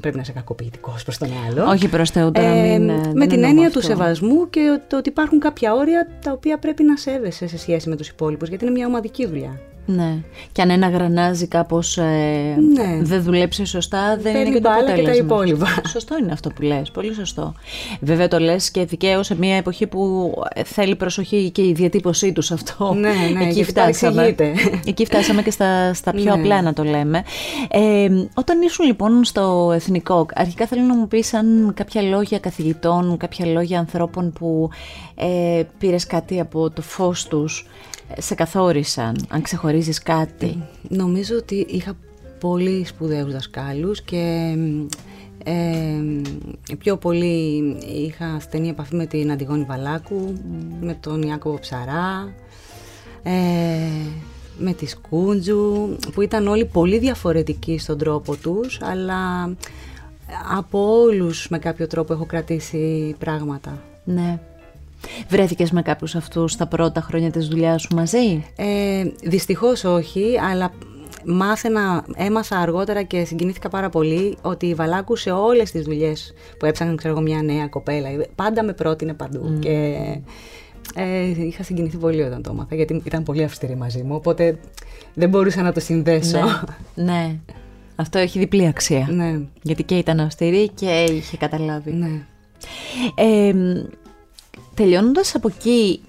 πρέπει 0.00 0.16
να 0.16 0.22
είσαι 0.22 0.32
κακοποιητικός 0.32 1.02
προς 1.02 1.18
τον 1.18 1.28
άλλο. 1.48 1.64
Όχι 1.70 1.88
προς 1.88 2.10
Θεού 2.10 2.30
τώρα 2.30 2.50
μην... 2.52 2.88
ε, 2.88 2.92
με 2.94 3.02
δεν 3.02 3.12
την 3.28 3.30
εννοώ 3.30 3.48
έννοια 3.50 3.66
αυτό. 3.66 3.78
του 3.80 3.86
σεβασμού 3.86 4.50
και 4.50 4.80
το 4.88 4.96
ότι 4.96 5.08
υπάρχουν 5.08 5.38
κάποια 5.40 5.74
όρια 5.74 6.08
τα 6.22 6.32
οποία 6.32 6.58
πρέπει 6.58 6.82
να 6.82 6.96
σέβεσαι 6.96 7.46
σε 7.46 7.58
σχέση 7.58 7.88
με 7.88 7.96
τους 7.96 8.08
υπόλοιπους, 8.08 8.48
γιατί 8.48 8.64
είναι 8.64 8.72
μια 8.74 8.86
ομαδική 8.86 9.26
δουλειά. 9.26 9.60
Ναι. 9.86 10.14
Και 10.52 10.62
αν 10.62 10.70
ένα 10.70 10.88
γρανάζι 10.88 11.46
κάπως 11.46 11.96
ε, 11.98 12.02
Ναι. 12.74 12.98
δεν 13.02 13.22
δουλέψει 13.22 13.64
σωστά, 13.64 14.14
δεν 14.16 14.22
Παίρνει 14.32 14.40
είναι 14.40 14.50
και 14.56 14.60
το 14.60 14.68
μπάλα 14.68 14.80
και 14.80 14.86
τα 14.86 14.92
αποτέλεσμα. 14.92 15.24
υπόλοιπα. 15.24 15.66
Σωστό 15.92 16.16
είναι 16.18 16.32
αυτό 16.32 16.48
που 16.48 16.62
λες, 16.62 16.90
πολύ 16.90 17.14
σωστό. 17.14 17.54
Βέβαια 18.00 18.28
το 18.28 18.38
λες 18.38 18.70
και 18.70 18.84
δικαίως 18.84 19.26
σε 19.26 19.36
μια 19.36 19.56
εποχή 19.56 19.86
που 19.86 20.32
ε, 20.54 20.64
θέλει 20.64 20.96
προσοχή 20.96 21.50
και 21.50 21.62
η 21.62 21.72
διατύπωσή 21.72 22.32
τους 22.32 22.46
σε 22.46 22.54
αυτό. 22.54 22.92
Ναι, 22.94 23.08
ναι, 23.08 23.42
Εκεί 23.44 23.52
γιατί 23.52 23.64
φτάσαμε. 23.70 24.14
παρεξηγείται. 24.14 24.78
Εκεί 24.90 25.04
φτάσαμε 25.04 25.42
και 25.42 25.50
στα, 25.50 25.94
στα 25.94 26.12
πιο 26.12 26.24
Ναι. 26.24 26.30
απλά 26.30 26.62
να 26.62 26.72
το 26.72 26.82
λέμε. 26.84 27.22
Ε, 27.70 28.08
όταν 28.34 28.62
ήσουν 28.62 28.86
λοιπόν 28.86 29.24
στο 29.24 29.70
εθνικό, 29.74 30.26
αρχικά 30.34 30.66
θέλω 30.66 30.82
να 30.82 30.94
μου 30.94 31.08
πεις 31.08 31.34
αν 31.34 31.72
κάποια 31.76 32.02
λόγια 32.02 32.38
καθηγητών, 32.38 33.16
κάποια 33.16 33.46
λόγια 33.46 33.78
ανθρώπων 33.78 34.32
που 34.32 34.68
ε, 35.14 35.62
πήρες 35.78 36.06
κάτι 36.06 36.40
από 36.40 36.70
το 36.70 36.82
φως 36.82 37.24
τους, 37.26 37.66
ε, 37.68 37.95
σε 38.18 38.34
καθόρισαν, 38.34 39.26
αν 39.28 39.42
ξεχωρίζεις 39.42 40.02
κάτι. 40.02 40.62
Νομίζω 40.88 41.36
ότι 41.36 41.66
είχα 41.68 41.96
πολύ 42.40 42.84
σπουδαίους 42.84 43.32
δασκάλους 43.32 44.02
και 44.02 44.54
ε, 45.44 46.74
πιο 46.78 46.96
πολύ 46.96 47.76
είχα 47.94 48.40
στενή 48.40 48.68
επαφή 48.68 48.96
με 48.96 49.06
την 49.06 49.30
Αντιγόνη 49.30 49.64
Βαλάκου, 49.64 50.34
με 50.80 50.96
τον 51.00 51.22
Ιάκωβο 51.22 51.58
Ψαρά, 51.58 52.32
ε, 53.22 53.32
με 54.58 54.72
τη 54.72 54.86
Σκούντζου, 54.86 55.96
που 56.14 56.22
ήταν 56.22 56.46
όλοι 56.46 56.64
πολύ 56.64 56.98
διαφορετικοί 56.98 57.78
στον 57.78 57.98
τρόπο 57.98 58.36
τους, 58.36 58.80
αλλά 58.82 59.50
από 60.56 61.00
όλους 61.00 61.48
με 61.48 61.58
κάποιο 61.58 61.86
τρόπο 61.86 62.12
έχω 62.12 62.26
κρατήσει 62.26 63.14
πράγματα. 63.18 63.82
Ναι. 64.04 64.38
Βρέθηκες 65.28 65.70
με 65.70 65.82
κάποιους 65.82 66.14
αυτούς 66.14 66.56
τα 66.56 66.66
πρώτα 66.66 67.00
χρόνια 67.00 67.30
της 67.30 67.48
δουλειάς 67.48 67.82
σου 67.82 67.94
μαζί; 67.94 68.44
Ε, 68.56 69.04
δυστυχώς 69.22 69.84
όχι, 69.84 70.38
αλλά 70.50 70.70
μάθαινα, 71.24 72.04
έμαθα 72.14 72.58
αργότερα 72.58 73.02
και 73.02 73.24
συγκινήθηκα 73.24 73.68
πάρα 73.68 73.88
πολύ 73.88 74.36
ότι 74.42 74.66
η 74.66 74.74
Βαλάκου 74.74 75.16
σε 75.16 75.30
όλες 75.30 75.70
τις 75.70 75.82
δουλειές 75.82 76.34
που 76.58 76.66
έψαχναν 76.66 76.96
ξέρω 76.96 77.14
εγώ 77.14 77.22
μια 77.22 77.42
νέα 77.42 77.66
κοπέλα 77.66 78.08
πάντα 78.34 78.64
με 78.64 78.72
πρότεινε 78.72 79.14
παντού 79.14 79.58
και 79.58 79.96
ε, 80.94 81.26
είχα 81.46 81.62
συγκινηθεί 81.62 81.96
πολύ 81.96 82.22
όταν 82.22 82.42
το 82.42 82.50
έμαθα 82.52 82.74
γιατί 82.74 83.02
ήταν 83.04 83.22
πολύ 83.22 83.44
αυστηρή 83.44 83.76
μαζί 83.76 84.02
μου 84.02 84.14
οπότε 84.14 84.58
δεν 85.14 85.28
μπορούσα 85.28 85.62
να 85.62 85.72
το 85.72 85.80
συνδέσω. 85.80 86.38
Ναι. 86.94 87.04
ναι. 87.04 87.36
Αυτό 87.96 88.18
έχει 88.18 88.38
διπλή 88.38 88.66
αξία. 88.66 89.08
ναι. 89.10 89.40
Γιατί 89.62 89.82
και 89.82 89.96
ήταν 89.96 90.20
αυστηρή 90.20 90.68
και 90.68 91.04
είχε 91.10 91.36
καταλάβει. 91.36 91.92
ναι. 91.92 92.24
Ε, 93.14 93.52
τελειώνοντας 94.76 95.34
από 95.34 95.48
εκεί, 95.48 96.00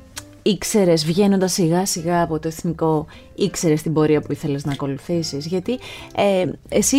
ήξερες, 0.42 1.06
βγαίνοντας 1.06 1.54
σιγά 1.54 1.86
σιγά 1.86 2.22
από 2.22 2.40
το 2.40 2.48
εθνικό, 2.48 3.06
ήξερες 3.36 3.82
την 3.82 3.94
πορεία 3.94 4.22
που 4.22 4.32
ήθελες 4.32 4.66
να 4.66 4.72
ακολουθήσεις; 4.72 5.46
Γιατί 5.46 5.80
ε, 6.16 6.46
εσύ 6.70 6.98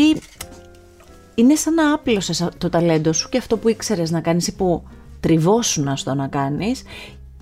είναι 1.35 1.55
σαν 1.55 1.75
να 1.75 1.93
άπλωσες 1.93 2.49
το 2.59 2.69
ταλέντο 2.69 3.13
σου 3.13 3.29
και 3.29 3.39
αυτό 3.39 3.57
που 3.57 3.69
ήξερες 3.69 4.11
να 4.11 4.21
κάνεις 4.21 4.47
ή 4.47 4.55
που 4.55 4.83
τριβόσουνα 5.21 5.97
στο 5.97 6.15
να 6.15 6.27
κάνεις 6.27 6.83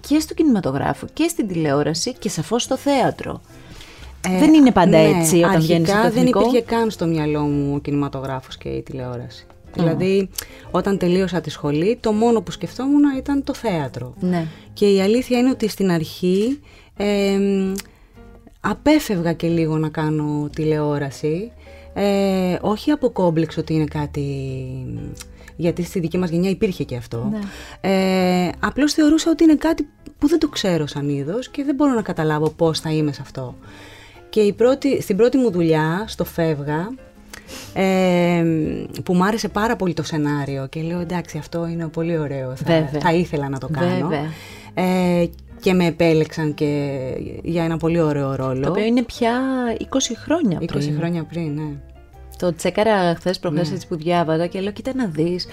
και 0.08 0.20
στο 0.20 0.34
κινηματογράφο 0.34 1.06
και 1.12 1.28
στην 1.28 1.48
τηλεόραση 1.48 2.14
και 2.14 2.28
σαφώς 2.28 2.62
στο 2.62 2.76
θέατρο. 2.76 3.40
Ε, 4.28 4.38
δεν 4.38 4.54
είναι 4.54 4.72
πάντα 4.72 4.98
ναι, 4.98 5.18
έτσι 5.18 5.36
όταν 5.36 5.60
βγαίνεις 5.60 5.88
αρχικά 5.88 6.02
στο 6.02 6.10
δεν 6.10 6.18
εθνικό. 6.18 6.40
υπήρχε 6.40 6.60
καν 6.62 6.90
στο 6.90 7.06
μυαλό 7.06 7.40
μου 7.40 7.74
ο 7.74 7.78
κινηματογράφος 7.78 8.56
και 8.56 8.68
η 8.68 8.82
τηλεόραση. 8.82 9.46
Δηλαδή, 9.76 10.28
όταν 10.70 10.98
τελείωσα 10.98 11.40
τη 11.40 11.50
σχολή, 11.50 11.98
το 12.00 12.12
μόνο 12.12 12.40
που 12.40 12.50
σκεφτόμουν 12.50 13.02
ήταν 13.16 13.44
το 13.44 13.54
θέατρο. 13.54 14.14
Ναι. 14.20 14.46
Και 14.72 14.86
η 14.86 15.00
αλήθεια 15.00 15.38
είναι 15.38 15.50
ότι 15.50 15.68
στην 15.68 15.90
αρχή 15.90 16.60
ε, 16.96 17.38
απέφευγα 18.60 19.32
και 19.32 19.48
λίγο 19.48 19.78
να 19.78 19.88
κάνω 19.88 20.48
τηλεόραση. 20.54 21.52
Ε, 21.94 22.56
όχι 22.60 22.90
από 22.90 23.10
κόμπλεξ 23.10 23.56
ότι 23.56 23.74
είναι 23.74 23.84
κάτι... 23.84 24.24
Γιατί 25.56 25.82
στη 25.82 26.00
δική 26.00 26.18
μας 26.18 26.30
γενιά 26.30 26.50
υπήρχε 26.50 26.84
και 26.84 26.96
αυτό. 26.96 27.28
Ναι. 27.30 27.38
Ε, 27.80 28.50
απλώς 28.60 28.92
θεωρούσα 28.92 29.30
ότι 29.30 29.44
είναι 29.44 29.54
κάτι 29.54 29.88
που 30.18 30.28
δεν 30.28 30.38
το 30.38 30.48
ξέρω 30.48 30.86
σαν 30.86 31.08
είδος 31.08 31.48
και 31.48 31.64
δεν 31.64 31.74
μπορώ 31.74 31.92
να 31.92 32.02
καταλάβω 32.02 32.50
πώς 32.50 32.80
θα 32.80 32.90
είμαι 32.92 33.12
σε 33.12 33.22
αυτό. 33.22 33.54
Και 34.28 34.40
η 34.40 34.52
πρώτη, 34.52 35.02
στην 35.02 35.16
πρώτη 35.16 35.36
μου 35.36 35.50
δουλειά, 35.50 36.04
στο 36.06 36.24
Φεύγα, 36.24 36.88
ε, 37.74 38.44
που 39.04 39.14
μου 39.14 39.24
άρεσε 39.24 39.48
πάρα 39.48 39.76
πολύ 39.76 39.94
το 39.94 40.02
σενάριο 40.02 40.66
και 40.66 40.80
λέω 40.80 41.00
εντάξει 41.00 41.38
αυτό 41.38 41.66
είναι 41.66 41.88
πολύ 41.88 42.18
ωραίο, 42.18 42.56
θα, 42.56 42.64
Βέβαια. 42.64 43.00
θα 43.00 43.12
ήθελα 43.12 43.48
να 43.48 43.58
το 43.58 43.68
κάνω. 43.72 44.08
Βέβαια. 44.08 44.30
Ε, 44.74 45.26
και 45.60 45.72
με 45.72 45.86
επέλεξαν 45.86 46.54
και 46.54 47.00
για 47.42 47.64
ένα 47.64 47.76
πολύ 47.76 48.00
ωραίο 48.00 48.34
ρόλο. 48.34 48.60
Το 48.60 48.70
οποίο 48.70 48.84
είναι 48.84 49.02
πια 49.02 49.40
20 49.78 49.84
χρόνια 50.24 50.58
20 50.60 50.66
πριν. 50.66 50.96
χρόνια 50.96 51.24
πριν, 51.24 51.54
ναι. 51.54 51.76
Το 52.38 52.54
τσέκαρα 52.54 53.14
χθες 53.14 53.38
προχθές 53.38 53.72
έτσι 53.72 53.86
που 53.86 53.96
διάβαζα 53.96 54.46
και 54.46 54.60
λέω: 54.60 54.72
Κοίτα 54.72 54.92
να 54.94 55.06
δεις. 55.06 55.46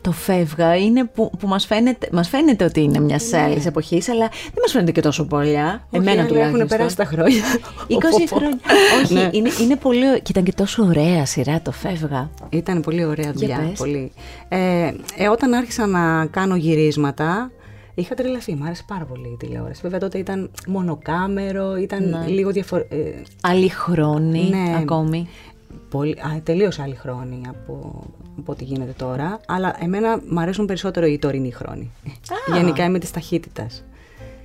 Το 0.00 0.12
φεύγα 0.12 0.76
είναι 0.76 1.04
που, 1.04 1.30
που 1.38 1.46
μας 1.46 1.66
φαίνεται, 1.66 2.08
μας 2.12 2.28
φαίνεται 2.28 2.64
ότι 2.64 2.80
είναι 2.82 3.00
μια 3.00 3.18
Ναι. 3.30 3.38
άλλη 3.38 3.62
εποχής, 3.66 4.08
αλλά 4.08 4.28
δεν 4.28 4.54
μας 4.62 4.70
φαίνεται 4.72 4.92
και 4.92 5.00
τόσο 5.00 5.24
πολλά. 5.26 5.86
Εμένα 5.90 6.10
Όχι, 6.10 6.18
αλλά 6.18 6.26
τουλάχιστον. 6.28 6.54
Έχουν 6.60 6.66
περάσει 6.68 6.96
τα 6.96 7.04
χρόνια. 7.04 7.42
20 7.88 8.26
χρόνια. 8.34 8.58
Όχι, 9.02 9.14
Ναι. 9.14 9.28
είναι, 9.32 9.50
είναι 9.60 9.76
πολύ. 9.76 10.20
Και 10.22 10.30
ήταν 10.30 10.44
και 10.44 10.52
τόσο 10.52 10.82
ωραία 10.84 11.26
σειρά 11.26 11.60
το 11.62 11.72
φεύγα. 11.72 12.30
Ήταν 12.50 12.80
πολύ 12.80 13.04
ωραία 13.04 13.32
δουλειά. 13.32 13.58
πες. 13.68 13.78
Πολύ. 13.78 14.12
Ε, 14.48 14.92
ε, 15.16 15.28
όταν 15.28 15.52
άρχισα 15.52 15.86
να 15.86 16.26
κάνω 16.26 16.56
γυρίσματα, 16.56 17.50
είχα 17.94 18.14
τρελαθεί. 18.14 18.54
Μ' 18.54 18.64
άρεσε 18.64 18.82
πάρα 18.86 19.04
πολύ 19.04 19.28
η 19.28 19.36
τηλεόραση. 19.38 19.80
Βέβαια 19.82 19.98
τότε 19.98 20.18
ήταν 20.18 20.50
μονοκάμερο, 20.66 21.76
ήταν 21.76 22.08
Ναι. 22.08 22.24
λίγο 22.26 22.50
διαφορετικό. 22.50 22.96
Άλλη 23.40 23.68
χρόνη 23.68 24.48
Ναι. 24.50 24.76
ακόμη. 24.80 25.28
Πολύ, 25.90 26.10
α, 26.10 26.40
τελείως 26.42 26.78
άλλη 26.78 26.94
χρόνη 26.94 27.42
από, 27.48 28.04
από 28.38 28.52
ό,τι 28.52 28.64
γίνεται 28.64 28.94
τώρα. 28.96 29.40
Αλλά 29.46 29.76
εμένα 29.80 30.20
μου 30.28 30.40
αρέσουν 30.40 30.66
περισσότερο 30.66 31.06
οι 31.06 31.18
τωρινοί 31.18 31.52
χρόνοι. 31.52 31.90
Γενικά 32.54 32.84
είμαι 32.84 32.98
της 32.98 33.10
ταχύτητας. 33.10 33.84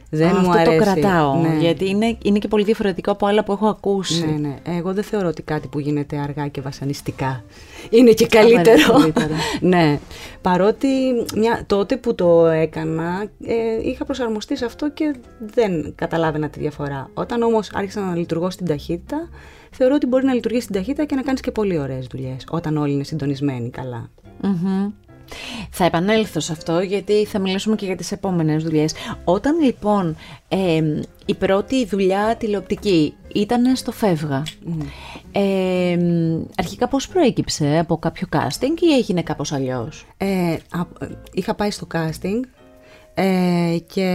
Δεν 0.09 0.27
Α, 0.27 0.39
μου 0.39 0.49
αυτό 0.49 0.51
αρέσει. 0.51 0.77
το 0.77 0.83
κρατάω. 0.83 1.35
Ναι. 1.41 1.57
Γιατί 1.59 1.89
είναι, 1.89 2.17
είναι 2.23 2.39
και 2.39 2.47
πολύ 2.47 2.63
διαφορετικό 2.63 3.11
από 3.11 3.25
άλλα 3.25 3.43
που 3.43 3.51
έχω 3.51 3.67
ακούσει. 3.67 4.25
Ναι, 4.25 4.47
ναι. 4.47 4.77
Εγώ 4.77 4.93
δεν 4.93 5.03
θεωρώ 5.03 5.27
ότι 5.27 5.41
κάτι 5.41 5.67
που 5.67 5.79
γίνεται 5.79 6.17
αργά 6.17 6.47
και 6.47 6.61
βασανιστικά 6.61 7.43
είναι 7.89 8.11
και 8.11 8.27
καλύτερο. 8.27 8.91
καλύτερο. 8.91 9.33
ναι. 9.61 9.99
Παρότι 10.41 10.87
μια, 11.35 11.63
τότε 11.67 11.97
που 11.97 12.15
το 12.15 12.45
έκανα 12.45 13.25
ε, 13.45 13.89
είχα 13.89 14.05
προσαρμοστεί 14.05 14.57
σε 14.57 14.65
αυτό 14.65 14.91
και 14.91 15.15
δεν 15.39 15.93
καταλάβαινα 15.95 16.49
τη 16.49 16.59
διαφορά. 16.59 17.09
Όταν 17.13 17.41
όμως 17.41 17.69
άρχισα 17.73 18.01
να 18.01 18.15
λειτουργώ 18.15 18.49
στην 18.49 18.65
ταχύτητα, 18.65 19.29
θεωρώ 19.71 19.95
ότι 19.95 20.05
μπορεί 20.05 20.25
να 20.25 20.33
λειτουργεί 20.33 20.61
στην 20.61 20.75
ταχύτητα 20.75 21.05
και 21.05 21.15
να 21.15 21.21
κάνεις 21.21 21.41
και 21.41 21.51
πολύ 21.51 21.79
ωραίες 21.79 22.07
δουλειές, 22.11 22.47
όταν 22.49 22.77
όλοι 22.77 22.93
είναι 22.93 23.03
συντονισμένοι 23.03 23.69
καλά. 23.69 24.09
Μμμ. 24.41 24.91
Θα 25.69 25.85
επανέλθω 25.85 26.39
σε 26.39 26.51
αυτό 26.51 26.79
γιατί 26.79 27.25
θα 27.25 27.39
μιλήσουμε 27.39 27.75
και 27.75 27.85
για 27.85 27.95
τις 27.95 28.11
επόμενες 28.11 28.63
δουλειές. 28.63 28.93
Όταν 29.23 29.59
λοιπόν 29.59 30.15
ε, 30.47 30.81
η 31.25 31.33
πρώτη 31.33 31.85
δουλειά 31.85 32.35
τηλεοπτική 32.35 33.13
ήταν 33.33 33.75
στο 33.75 33.91
Φεύγα, 33.91 34.43
ε, 35.31 35.97
αρχικά 36.57 36.87
πώς 36.87 37.07
προέκυψε 37.07 37.77
από 37.77 37.97
κάποιο 37.97 38.27
casting 38.31 38.79
ή 38.81 38.93
έγινε 38.97 39.21
κάπως 39.21 39.51
αλλιώς; 39.51 40.05
Ε, 40.17 40.57
α- 40.69 41.07
είχα 41.33 41.53
πάει 41.55 41.71
στο 41.71 41.87
casting 41.93 42.39
ε, 43.13 43.77
και 43.93 44.07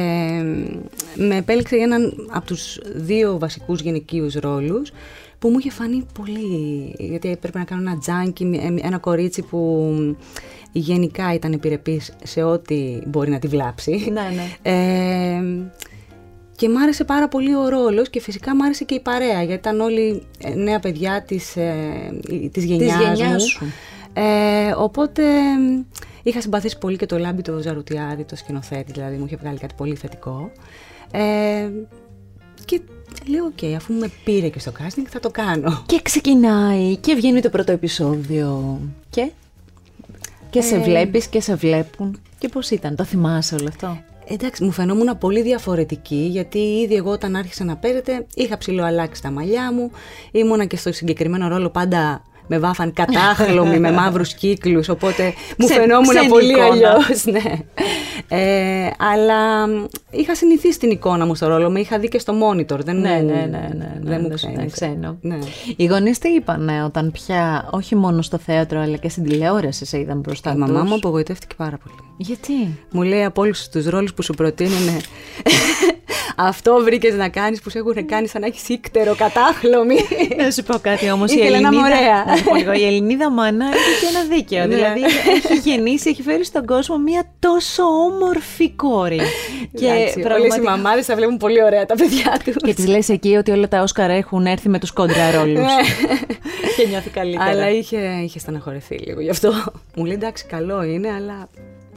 με 1.14 1.36
επέλεξε 1.36 1.76
για 1.76 1.84
έναν 1.84 2.28
από 2.30 2.46
τους 2.46 2.78
δύο 2.94 3.38
βασικούς 3.38 3.80
γυναικείους 3.80 4.34
ρόλους 4.34 4.92
που 5.40 5.48
μου 5.48 5.58
είχε 5.58 5.70
φανεί 5.70 6.06
πολύ, 6.14 6.94
γιατί 6.98 7.30
έπρεπε 7.30 7.58
να 7.58 7.64
κάνω 7.64 7.80
ένα 7.80 7.98
τζάνκι, 7.98 8.60
ε, 8.62 8.86
ένα 8.86 8.98
κορίτσι 8.98 9.42
που 9.42 10.16
γενικά 10.72 11.34
ήταν 11.34 11.52
επιρρεπής 11.52 12.12
σε 12.22 12.42
ό,τι 12.42 12.98
μπορεί 13.06 13.30
να 13.30 13.38
τη 13.38 13.46
βλάψει. 13.46 14.10
Ναι, 14.12 14.28
ναι. 14.34 14.72
Ε, 14.76 15.42
και 16.56 16.68
μ' 16.68 16.76
άρεσε 16.76 17.04
πάρα 17.04 17.28
πολύ 17.28 17.54
ο 17.54 17.68
ρόλος 17.68 18.10
και 18.10 18.20
φυσικά 18.20 18.56
μ' 18.56 18.62
άρεσε 18.62 18.84
και 18.84 18.94
η 18.94 19.00
παρέα 19.00 19.42
γιατί 19.42 19.52
ήταν 19.52 19.80
όλοι 19.80 20.22
ε, 20.38 20.54
νέα 20.54 20.80
παιδιά 20.80 21.22
της, 21.22 21.56
ε, 21.56 22.20
της 22.52 22.64
γενιάς, 22.64 23.00
γενιάς 23.00 23.42
μου. 23.42 23.48
σου. 23.48 23.64
Ε, 24.12 24.72
οπότε 24.76 25.22
μ, 25.58 25.82
είχα 26.22 26.40
συμπαθήσει 26.40 26.78
πολύ 26.78 26.96
και 26.96 27.06
το 27.06 27.18
Λάμπη 27.18 27.42
το 27.42 27.58
Ζαρουτιάδη, 27.58 28.24
το 28.24 28.36
σκηνοθέτη, 28.36 28.92
δηλαδή 28.92 29.16
μου 29.16 29.24
είχε 29.24 29.36
βγάλει 29.36 29.58
κάτι 29.58 29.74
πολύ 29.76 29.94
θετικό. 29.94 30.50
Ε, 31.10 31.70
και 32.64 32.80
λέω, 33.26 33.44
οκ, 33.44 33.74
αφού 33.76 33.92
με 33.92 34.10
πήρε 34.24 34.48
και 34.48 34.58
στο 34.58 34.72
casting 34.78 35.04
θα 35.08 35.20
το 35.20 35.30
κάνω. 35.30 35.82
Και 35.86 36.00
ξεκινάει 36.02 36.96
και 36.96 37.14
βγαίνει 37.14 37.40
το 37.40 37.50
πρώτο 37.50 37.72
επεισόδιο 37.72 38.80
και... 39.10 39.30
Και 40.50 40.60
σε 40.60 40.74
Ε, 40.74 40.82
βλέπεις 40.82 41.26
και 41.26 41.40
σε 41.40 41.54
βλέπουν. 41.54 42.20
Και 42.38 42.48
πώς 42.48 42.70
ήταν, 42.70 42.96
το 42.96 43.04
θυμάσαι 43.04 43.54
όλο 43.54 43.68
αυτό; 43.68 43.98
Εντάξει, 44.32 44.64
μου 44.64 44.70
φαινόμουν 44.70 45.18
πολύ 45.18 45.42
διαφορετική 45.42 46.28
γιατί 46.30 46.58
ήδη 46.58 46.94
εγώ 46.94 47.10
όταν 47.10 47.36
άρχισε 47.36 47.64
να 47.64 47.76
παίζεται 47.76 48.26
είχα 48.34 48.58
ψιλοαλλάξει 48.58 49.22
τα 49.22 49.30
μαλλιά 49.30 49.72
μου. 49.72 49.90
Ήμουνα 50.30 50.64
και 50.64 50.76
στο 50.76 50.92
συγκεκριμένο 50.92 51.48
ρόλο 51.48 51.70
πάντα 51.70 52.22
με 52.52 52.58
βάφαν 52.58 52.92
κατάχλωμη 52.92 53.78
με 53.78 53.92
μαύρους 53.92 54.34
κύκλους 54.34 54.88
οπότε 54.88 55.34
μου 55.58 55.66
Ξε- 55.66 55.78
φαινόμουν 55.80 56.08
ξένη 56.08 56.28
πολύ 56.28 56.50
εικόνα. 56.50 56.66
αλλιώς. 56.66 57.24
Ναι. 57.24 57.42
Ε, 58.28 58.90
αλλά 59.12 59.66
μ, 59.68 59.84
είχα 60.10 60.34
συνηθίσει 60.34 60.78
την 60.78 60.90
εικόνα 60.90 61.26
μου 61.26 61.34
στο 61.34 61.46
ρόλο, 61.46 61.70
με 61.70 61.80
είχα 61.80 61.98
δει 61.98 62.08
και 62.08 62.18
στο 62.18 62.32
monitor. 62.42 62.78
Δεν 62.84 62.96
Ναι, 63.00 63.08
μου, 63.10 63.26
ναι, 63.26 63.32
ναι, 63.32 63.46
ναι, 63.50 63.68
ναι, 63.76 63.92
δεν 64.02 64.20
μου 64.22 64.28
δεν 64.28 64.38
σου 64.38 64.48
ήταν 64.52 64.70
ξένησε. 64.70 64.74
ξένο. 64.96 65.18
Ναι. 65.20 65.38
Οι 65.76 65.84
γονείς 65.84 66.18
τι 66.18 66.28
είπανε 66.28 66.84
όταν 66.84 67.12
πια, 67.12 67.68
όχι 67.70 67.94
μόνο 67.96 68.22
στο 68.22 68.38
θέατρο 68.38 68.80
αλλά 68.80 68.96
και 68.96 69.08
στην 69.08 69.24
τηλεόραση 69.24 69.84
σε 69.84 69.98
είδαν 69.98 70.18
μπροστά 70.18 70.50
Η 70.50 70.52
τους; 70.54 70.60
μαμά 70.66 70.82
μου 70.82 70.94
απογοητεύτηκε 70.94 71.54
πάρα 71.56 71.78
πολύ. 71.84 71.94
Γιατί; 72.16 72.78
Μου 72.90 73.02
λέει 73.02 73.24
από 73.24 73.42
όλους 73.42 73.68
τους 73.68 73.86
ρόλους 73.86 74.14
που 74.14 74.22
σου 74.22 74.34
προτείνουν. 74.34 74.88
Αυτό 76.36 76.80
βρήκες 76.84 77.14
να 77.14 77.28
κάνεις 77.28 77.60
που 77.60 77.70
σε 77.70 77.78
έχουν 77.78 78.06
κάνει 78.06 78.26
σαν 78.28 78.40
να 78.40 78.46
έχεις 78.46 78.68
ύκτερο 78.68 79.14
κατάχλωμη. 79.14 79.94
Να 80.44 80.50
σου 80.50 80.62
πω 80.62 80.78
κάτι 80.82 81.10
όμως. 81.10 81.32
Η 81.32 81.36
Ήθελε 81.38 81.58
να 81.60 81.68
είμαι 81.68 81.76
Ελληνίδα, 81.76 81.96
ωραία. 81.96 82.24
Να 82.40 82.44
σου 82.44 82.44
πω 82.50 82.54
λίγο, 82.54 82.72
η 82.72 82.86
Ελληνίδα 82.86 83.30
μάνα 83.30 83.66
έχει 83.66 84.00
και 84.00 84.16
ένα 84.16 84.34
δίκαιο. 84.36 84.66
Ναι. 84.66 84.74
δηλαδή 84.74 85.00
έχει 85.34 85.68
γεννήσει, 85.68 86.10
έχει 86.10 86.22
φέρει 86.22 86.44
στον 86.44 86.66
κόσμο 86.66 86.98
μια 86.98 87.22
τόσο 87.38 87.82
όμορφη 87.82 88.70
κόρη. 88.70 89.20
και 89.74 89.86
όλες 89.86 90.14
οι 90.14 90.20
πραγματικά- 90.20 90.70
μαμάδες 90.70 91.06
θα 91.06 91.14
βλέπουν 91.16 91.36
πολύ 91.36 91.62
ωραία 91.62 91.86
τα 91.86 91.94
παιδιά 91.94 92.40
τους. 92.44 92.54
Και 92.56 92.74
τη 92.74 92.86
λες 92.86 93.08
εκεί 93.08 93.36
ότι 93.36 93.50
όλα 93.50 93.68
τα 93.68 93.82
Όσκαρ 93.82 94.10
έχουν 94.10 94.46
έρθει 94.46 94.68
με 94.68 94.78
τους 94.78 94.90
κόντρα 94.92 95.30
ρόλους. 95.30 95.54
Ναι. 95.58 95.66
και 96.76 96.86
νιώθει 96.88 97.10
καλύτερα. 97.10 97.44
αλλά 97.50 97.70
είχε, 97.70 98.20
είχε 98.24 98.38
στεναχωρηθεί 98.38 98.94
λίγο 98.96 99.20
γι' 99.20 99.30
αυτό. 99.30 99.52
Μου 99.96 100.04
λέει 100.04 100.14
εντάξει, 100.14 100.44
καλό 100.46 100.82
είναι, 100.82 101.08
αλλά. 101.12 101.48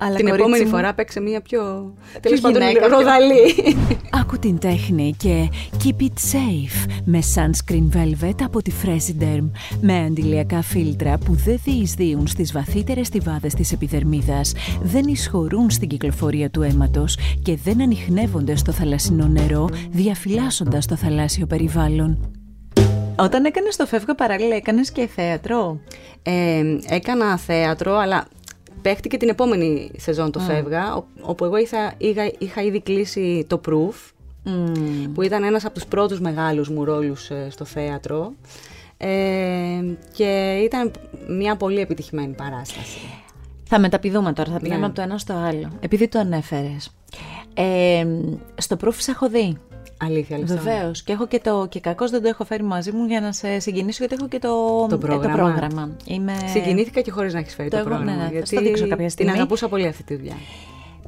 Αλλά, 0.06 0.16
την 0.16 0.26
κορίτσι 0.26 0.42
επόμενη 0.42 0.64
μου, 0.64 0.70
φορά 0.70 0.94
παίξε 0.94 1.20
μια 1.20 1.42
πιο. 1.42 1.94
τέλος 2.20 2.40
πάντων, 2.40 2.62
γυναίκα, 2.62 2.88
πιο- 2.88 2.98
ροδαλή. 2.98 3.76
Άκου 4.12 4.40
την 4.40 4.58
τέχνη 4.60 5.14
και 5.18 5.50
Keep 5.84 6.02
It 6.02 6.06
Safe 6.36 6.92
με 7.06 7.20
Sunscreen 7.36 7.98
Velvet 7.98 8.36
από 8.44 8.62
τη 8.62 8.72
Fresiderm 8.84 9.50
με 9.82 9.98
αντιλιακά 10.00 10.62
φίλτρα 10.62 11.18
που 11.18 11.34
δεν 11.34 11.60
διεισδύουν 11.64 12.28
στις 12.28 12.52
βαθύτερες 12.52 13.08
στιβάδες 13.08 13.54
της 13.54 13.72
επιδερμίδας, 13.72 14.54
δεν 14.82 15.08
εισχωρούν 15.08 15.70
στην 15.70 15.88
κυκλοφορία 15.88 16.50
του 16.50 16.62
αίματος 16.62 17.18
και 17.42 17.58
δεν 17.64 17.82
ανοιχνεύονται 17.82 18.56
στο 18.56 18.72
θαλασσινό 18.72 19.28
νερό 19.28 19.70
διαφυλάσσοντας 19.92 20.86
το 20.86 20.96
θαλάσσιο 20.96 21.46
περιβάλλον. 21.46 22.32
Όταν 23.16 23.46
έκανες 23.46 23.76
το 23.76 23.86
φεύγα 23.86 24.16
παράλληλα 24.16 24.56
έκανες 24.56 24.92
και 24.92 25.08
θέατρο. 25.08 25.80
Ε, 26.24 26.62
έκανα 26.88 27.38
θέατρο, 27.38 27.98
αλλά 27.98 28.26
παίχτηκε 28.84 29.18
την 29.18 29.30
επόμενη 29.30 29.92
σεζόν 29.98 30.32
το 30.32 30.40
Φεύγα, 30.40 30.96
ο- 30.96 31.04
όπου 31.22 31.46
εγώ 31.46 31.58
είχα, 31.58 31.94
είχα, 31.98 32.32
είχα 32.38 32.62
ήδη 32.62 32.82
κλείσει 32.82 33.46
το 33.50 33.62
Proof, 33.68 34.12
που 35.14 35.22
ήταν 35.22 35.44
ένας 35.44 35.66
από 35.66 35.74
τους 35.74 35.86
πρώτους 35.86 36.20
μεγάλους 36.20 36.70
μου 36.70 36.84
ρόλους 36.84 37.30
ε, 37.30 37.48
στο 37.50 37.66
θέατρο 37.66 38.34
ε, 38.98 39.08
και 40.14 40.60
ήταν 40.64 40.92
μια 41.30 41.56
πολύ 41.56 41.80
επιτυχημένη 41.80 42.34
παράσταση. 42.34 42.98
Θα 43.64 43.80
μεταπηδούμε 43.80 44.34
τώρα, 44.34 44.52
θα 44.52 44.58
πηγαίνουμε 44.60 44.80
Ναι. 44.80 44.86
από 44.86 44.96
το 44.96 45.02
ένα 45.02 45.18
στο 45.18 45.34
άλλο. 45.34 45.70
Επειδή 45.80 46.08
το 46.08 46.20
ανέφερες. 46.20 46.90
Ε, 47.54 48.06
στο 48.58 48.78
proof 48.84 48.94
σε 48.98 49.12
έχω 49.12 49.30
δει. 49.30 49.58
Αλήθεια, 50.06 50.36
Αλεξάνδρα. 50.36 50.72
Βεβαίως. 50.74 51.04
Και 51.04 51.12
έχω 51.12 51.28
και 51.28 51.40
το. 51.40 51.68
Και 51.70 51.80
κακώς 51.80 52.12
δεν 52.12 52.22
το 52.22 52.28
έχω 52.28 52.46
φέρει 52.46 52.64
μαζί 52.64 52.92
μου 52.92 53.06
για 53.06 53.22
να 53.22 53.32
σε 53.32 53.60
συγκινήσω, 53.60 53.98
γιατί 54.00 54.16
έχω 54.20 54.28
και 54.28 54.40
το, 54.40 54.86
Το 54.90 54.96
ε, 54.96 54.98
πρόγραμμα. 54.98 55.36
πρόγραμμα. 55.36 55.90
Είμαι... 56.06 56.34
Συγκινήθηκα 56.46 57.02
και 57.02 57.12
χωρίς 57.12 57.34
να 57.34 57.40
έχεις 57.40 57.54
φέρει 57.56 57.70
Το 57.70 57.76
το, 57.76 57.82
έχω, 57.82 57.90
πρόγραμμα. 57.90 58.12
ναι, 58.12 58.18
ναι, 58.22 58.26
θα 58.26 58.32
γιατί 58.32 58.48
στο 58.48 58.62
δείξω 58.62 58.88
κάποια 58.88 59.10
στιγμή. 59.10 59.32
την 59.32 59.40
αγαπούσα 59.42 59.68
πολύ 59.70 59.88
αυτή 59.88 60.04
τη 60.04 60.16
δουλειά. 60.16 60.36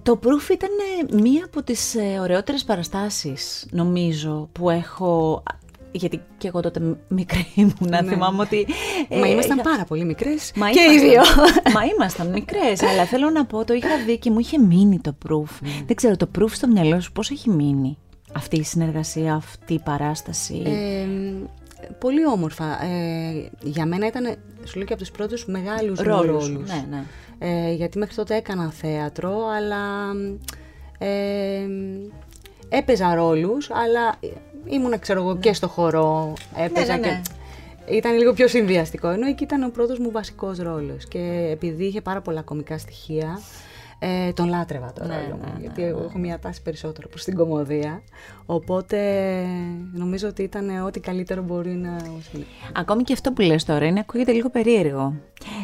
Το 0.03 0.19
proof 0.23 0.49
ήταν 0.51 0.69
ε, 1.09 1.15
μία 1.21 1.45
από 1.45 1.63
τις 1.63 1.95
ε, 1.95 2.19
ωραιότερες 2.21 2.63
παραστάσεις, 2.63 3.67
νομίζω, 3.71 4.49
που 4.51 4.69
έχω 4.69 5.43
γιατί 5.91 6.21
και 6.37 6.47
εγώ 6.47 6.59
τότε 6.59 6.97
μικρή 7.07 7.47
ήμουν, 7.55 7.75
να 7.79 8.01
Ναι. 8.01 8.09
θυμάμαι 8.11 8.41
ότι... 8.41 8.65
Μα 9.09 9.27
ε, 9.27 9.31
ήμασταν 9.31 9.57
είχα- 9.57 9.69
πάρα 9.69 9.83
πολύ 9.85 10.03
μικρές 10.05 10.51
Μα 10.55 10.69
και 10.69 10.79
οι 10.79 10.83
ήμασταν- 10.89 11.09
δύο. 11.09 11.21
Μα 11.75 11.85
ήμασταν 11.95 12.27
μικρές, 12.31 12.83
αλλά 12.83 13.05
θέλω 13.05 13.29
να 13.29 13.45
πω, 13.45 13.65
το 13.65 13.73
είχα 13.73 13.87
δει 14.05 14.17
και 14.17 14.31
μου 14.31 14.39
είχε 14.39 14.59
μείνει 14.59 14.99
το 14.99 15.15
proof. 15.29 15.49
Ναι. 15.61 15.69
Δεν 15.85 15.95
ξέρω, 15.95 16.15
το 16.17 16.27
proof 16.39 16.49
στο 16.51 16.67
μυαλό 16.67 16.99
σου 17.01 17.11
πώς 17.11 17.29
έχει 17.31 17.49
μείνει; 17.49 17.97
Αυτή 18.35 18.55
η 18.57 18.63
συνεργασία, 18.63 19.33
αυτή 19.33 19.73
η 19.73 19.79
παράσταση; 19.79 20.61
Ε, 20.65 21.07
πολύ 21.99 22.25
όμορφα. 22.27 22.83
Ε, 22.83 23.49
για 23.63 23.85
μένα 23.85 24.07
ήταν, 24.07 24.35
σου 24.63 24.77
λέω 24.77 24.85
και 24.85 24.93
από 24.93 25.01
τους 25.01 25.11
πρώτους 25.11 25.45
μεγάλους 25.45 25.99
μου 25.99 26.05
Ρόλους. 26.05 26.47
ρόλους. 26.47 26.69
Ναι, 26.69 26.85
ναι. 26.89 27.03
Ε, 27.39 27.73
γιατί 27.73 27.97
μέχρι 27.97 28.15
τότε 28.15 28.35
έκανα 28.35 28.71
θέατρο, 28.71 29.47
αλλά 29.57 30.11
ε, 30.97 31.67
έπαιζα 32.69 33.15
ρόλους, 33.15 33.69
αλλά 33.71 34.15
ήμουν 34.65 34.99
ξέρω 34.99 35.19
εγώ 35.21 35.37
και 35.37 35.53
στο 35.53 35.67
χορό, 35.67 36.33
έπαιζα 36.57 36.93
Ναι, 36.93 36.99
ναι, 36.99 37.07
ναι. 37.07 37.21
και 37.85 37.93
ήταν 37.95 38.17
λίγο 38.17 38.33
πιο 38.33 38.47
συνδυαστικό, 38.47 39.07
ενώ 39.09 39.27
εκεί 39.27 39.43
ήταν 39.43 39.63
ο 39.63 39.69
πρώτος 39.69 39.99
μου 39.99 40.11
βασικός 40.11 40.57
ρόλος 40.57 41.07
και 41.07 41.49
επειδή 41.51 41.85
είχε 41.85 42.01
πάρα 42.01 42.21
πολλά 42.21 42.41
κομικά 42.41 42.77
στοιχεία, 42.77 43.39
ε, 43.99 44.33
τον 44.33 44.47
λάτρευα 44.47 44.93
το 44.93 45.05
Ναι, 45.05 45.13
ρόλο 45.15 45.27
ναι, 45.27 45.33
μου, 45.33 45.53
ναι, 45.53 45.59
γιατί 45.59 45.83
εγώ 45.83 46.03
έχω 46.03 46.17
μια 46.17 46.39
τάση 46.39 46.61
περισσότερο 46.61 47.07
προς 47.07 47.23
την 47.23 47.35
κομμωδία, 47.35 48.01
οπότε 48.45 48.99
νομίζω 49.93 50.27
ότι 50.27 50.43
ήταν 50.43 50.85
ό,τι 50.85 50.99
καλύτερο 50.99 51.41
μπορεί 51.41 51.69
να 51.69 51.97
συμβεί. 51.99 52.45
Ακόμη 52.73 53.03
και 53.03 53.13
αυτό 53.13 53.31
που 53.31 53.41
λες 53.41 53.65
τώρα 53.65 53.85
είναι 53.85 53.99
ακούγεται 53.99 54.31
λίγο 54.31 54.49
περίεργο. 54.49 55.13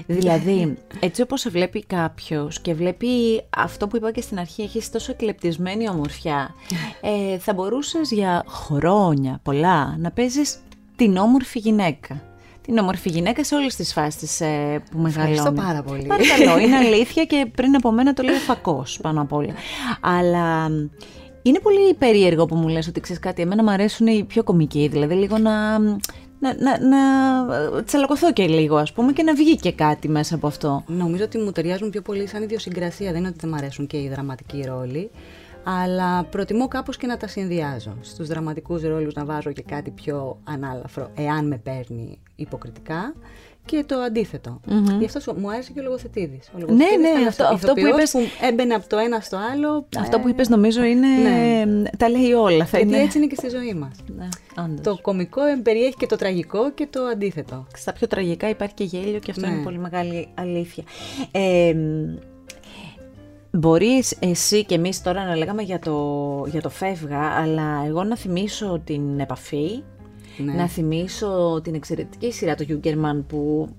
Δηλαδή, 0.07 0.77
έτσι 0.99 1.21
όπως 1.21 1.39
σε 1.39 1.49
βλέπει 1.49 1.83
κάποιος 1.83 2.59
και 2.59 2.73
βλέπει 2.73 3.41
αυτό 3.49 3.87
που 3.87 3.95
είπα 3.95 4.11
και 4.11 4.21
στην 4.21 4.39
αρχή, 4.39 4.61
έχεις 4.61 4.91
τόσο 4.91 5.11
εκλεπτισμένη 5.11 5.89
ομορφιά, 5.89 6.55
ε, 7.33 7.37
θα 7.37 7.53
μπορούσες 7.53 8.11
για 8.11 8.43
χρόνια 8.47 9.39
πολλά 9.43 9.97
να 9.97 10.11
παίζεις 10.11 10.59
την 10.95 11.17
όμορφη 11.17 11.59
γυναίκα. 11.59 12.30
Την 12.61 12.77
όμορφη 12.77 13.09
γυναίκα 13.09 13.43
σε 13.43 13.55
όλες 13.55 13.75
τις 13.75 13.93
φάσεις 13.93 14.41
ε, 14.41 14.83
που 14.91 14.97
μεγαλώνει. 14.97 15.33
Ευχαριστώ 15.37 15.61
πάρα 15.61 15.81
πολύ. 15.81 16.05
Παρακαλώ, 16.05 16.59
είναι 16.59 16.75
αλήθεια 16.85 17.25
και 17.25 17.47
πριν 17.55 17.75
από 17.75 17.91
μένα 17.91 18.13
το 18.13 18.23
λέει 18.23 18.35
ο 18.35 18.39
φακός 18.39 18.99
πάνω 19.01 19.21
απ' 19.21 19.33
όλα. 19.33 19.53
Αλλά 20.01 20.69
μ, 20.69 20.89
είναι 21.41 21.59
πολύ 21.59 21.93
περίεργο 21.93 22.45
που 22.45 22.55
μου 22.55 22.67
λες 22.67 22.87
ότι 22.87 22.99
ξέρεις 22.99 23.21
κάτι, 23.21 23.41
εμένα 23.41 23.63
μου 23.63 23.69
αρέσουν 23.69 24.07
οι 24.07 24.23
πιο 24.23 24.43
κομικοί, 24.43 24.87
δηλαδή 24.87 25.13
λίγο 25.13 25.37
να, 25.37 25.79
να, 25.79 26.55
να, 26.59 26.79
να 26.87 26.97
ε, 27.77 27.83
τσαλακωθώ 27.83 28.33
και 28.33 28.47
λίγο 28.47 28.75
ας 28.75 28.93
πούμε 28.93 29.11
και 29.11 29.23
να 29.23 29.33
βγει 29.33 29.55
και 29.55 29.71
κάτι 29.71 30.09
μέσα 30.09 30.35
από 30.35 30.47
αυτό. 30.47 30.83
Νομίζω 30.87 31.23
ότι 31.23 31.37
μου 31.37 31.51
ταιριάζουν 31.51 31.89
πιο 31.89 32.01
πολύ 32.01 32.27
σαν 32.27 32.43
ιδιοσυγκρασία. 32.43 33.11
Δεν 33.11 33.19
είναι 33.19 33.27
ότι 33.27 33.37
δεν 33.39 33.49
μου 33.49 33.55
αρέσουν 33.55 33.87
και 33.87 33.97
οι 33.97 34.09
δραματικοί 34.09 34.63
ρόλοι. 34.67 35.11
Αλλά 35.63 36.23
προτιμώ 36.23 36.67
κάπως 36.67 36.97
και 36.97 37.07
να 37.07 37.17
τα 37.17 37.27
συνδυάζω. 37.27 37.97
Στους 38.01 38.27
δραματικούς 38.27 38.81
ρόλους 38.81 39.13
να 39.13 39.25
βάζω 39.25 39.51
και 39.51 39.61
κάτι 39.61 39.89
πιο 39.89 40.37
ανάλαφρο, 40.43 41.11
εάν 41.15 41.47
με 41.47 41.57
παίρνει 41.57 42.19
υποκριτικά. 42.41 43.13
Και 43.65 43.83
το 43.87 43.95
αντιθετο 43.95 44.59
Γι' 44.99 45.05
αυτό 45.05 45.19
σου- 45.19 45.35
μου 45.39 45.51
άρεσε 45.51 45.71
και 45.71 45.79
ο 45.79 45.83
λογοθετήδης. 45.83 46.47
Ο 46.55 46.59
λογοθετήδης 46.59 46.97
ναι, 46.97 47.07
ήταν 47.09 47.27
αυτό- 47.27 47.43
αυτό 47.43 47.73
που 47.73 47.79
ηθοποιός 47.79 47.97
είπες- 47.99 48.11
που 48.11 48.45
έμπαινε 48.45 48.73
από 48.73 48.87
το 48.89 48.97
ένα 48.97 49.19
στο 49.19 49.37
άλλο. 49.53 49.87
Αυτό 49.99 50.19
που 50.19 50.27
ε, 50.27 50.29
είπες 50.31 50.49
νομίζω 50.49 50.83
είναι, 50.83 51.07
ναι. 51.07 51.81
τα 51.97 52.09
λέει 52.09 52.31
όλα. 52.31 52.65
Θα 52.65 52.77
Γιατί 52.77 52.93
είναι... 52.93 53.03
έτσι 53.03 53.17
είναι 53.17 53.27
και 53.27 53.35
στη 53.35 53.49
ζωή 53.49 53.73
μας. 53.73 53.91
Ναι, 54.17 54.27
όντως. 54.63 54.81
Το 54.83 54.97
κωμικό 55.01 55.41
περιέχει 55.63 55.93
και 55.95 56.05
το 56.05 56.15
τραγικό 56.15 56.71
και 56.71 56.87
το 56.89 57.01
αντίθετο. 57.03 57.65
Στα 57.75 57.93
πιο 57.93 58.07
τραγικά 58.07 58.49
υπάρχει 58.49 58.73
και 58.73 58.83
γέλιο 58.83 59.19
και 59.19 59.31
αυτό 59.31 59.47
Ναι. 59.47 59.53
είναι 59.53 59.63
πολύ 59.63 59.77
μεγάλη 59.77 60.27
αλήθεια. 60.35 60.83
Ε, 61.31 61.73
μ, 61.73 62.17
μπορείς 63.51 64.15
εσύ 64.19 64.65
και 64.65 64.75
εμείς 64.75 65.01
τώρα 65.01 65.25
να 65.25 65.35
λέγαμε 65.35 65.61
για 65.61 65.79
το, 65.79 66.45
για 66.51 66.61
το 66.61 66.69
φεύγα, 66.69 67.19
αλλά 67.21 67.83
εγώ 67.87 68.03
να 68.03 68.17
θυμίσω 68.17 68.81
την 68.85 69.19
επαφή, 69.19 69.83
Ναι. 70.41 70.53
να 70.53 70.67
θυμίσω 70.67 71.61
την 71.63 71.75
εξαιρετική 71.75 72.31
σειρά 72.31 72.55
του 72.55 72.63
Γιούγκερμαν 72.63 73.25
που 73.27 73.69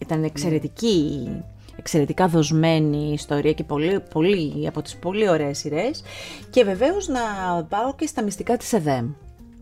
ήταν 0.00 0.24
εξαιρετική, 0.24 1.28
εξαιρετικά 1.76 2.28
δοσμένη 2.28 3.12
ιστορία 3.12 3.52
και 3.52 3.64
πολύ, 3.64 4.00
πολύ, 4.00 4.66
από 4.66 4.82
τις 4.82 4.96
πολύ 4.96 5.28
ωραίες 5.28 5.58
σειρές 5.58 6.02
και 6.50 6.64
βεβαίως 6.64 7.08
να 7.08 7.20
πάω 7.68 7.94
και 7.94 8.06
στα 8.06 8.22
μυστικά 8.22 8.56
της 8.56 8.72
ΕΔΕΜ. 8.72 9.10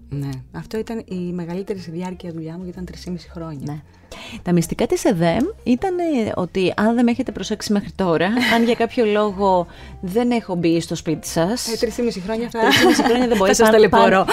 Ναι. 0.09 0.31
Αυτό 0.53 0.79
ήταν 0.79 1.03
η 1.09 1.33
μεγαλύτερη 1.33 1.79
σε 1.79 1.91
διάρκεια 1.91 2.33
δουλειά 2.33 2.57
μου, 2.57 2.65
γιατί 2.65 2.83
ήταν 2.83 3.15
3,5 3.15 3.17
χρόνια. 3.31 3.73
Ναι. 3.73 3.83
Τα 4.43 4.53
μυστικά 4.53 4.87
της 4.87 5.05
ΕΔΕΜ 5.05 5.45
ήταν 5.63 5.99
ε, 5.99 6.33
ότι 6.35 6.73
αν 6.77 6.95
δεν 6.95 7.05
με 7.05 7.11
έχετε 7.11 7.33
προσέξει 7.33 7.73
μέχρι 7.73 7.91
τώρα, 7.95 8.27
αν 8.55 8.65
για 8.65 8.75
κάποιο 8.75 9.05
λόγο 9.05 9.67
δεν 10.01 10.31
έχω 10.31 10.55
μπει 10.55 10.81
στο 10.81 10.95
σπίτι 10.95 11.29
σας, 11.29 11.69
Ε, 11.69 11.77
3,5 11.81 12.21
χρόνια 12.25 12.49
θα... 12.51 12.61
3,5 12.61 13.05
χρόνια 13.05 13.27
δεν 13.27 13.37
μπορεί 13.39 13.51
Θα 13.51 13.65
σας 13.65 13.71
ταλαιπωρώ. 13.71 14.03
Πάνω, 14.05 14.25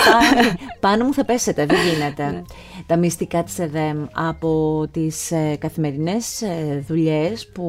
πάνω 0.80 1.06
μου 1.06 1.14
θα 1.14 1.26
πέσετε, 1.26 1.66
δεν 1.66 1.78
γίνεται. 1.94 2.44
Τα 2.86 2.98
μυστικά 2.98 3.44
της 3.44 3.60
ΕΔΕΜ 3.60 4.06
από 4.14 4.84
τις 4.92 5.32
ε, 5.32 5.56
καθημερινές 5.60 6.42
ε, 6.42 6.84
δουλειές 6.88 7.48
που 7.48 7.66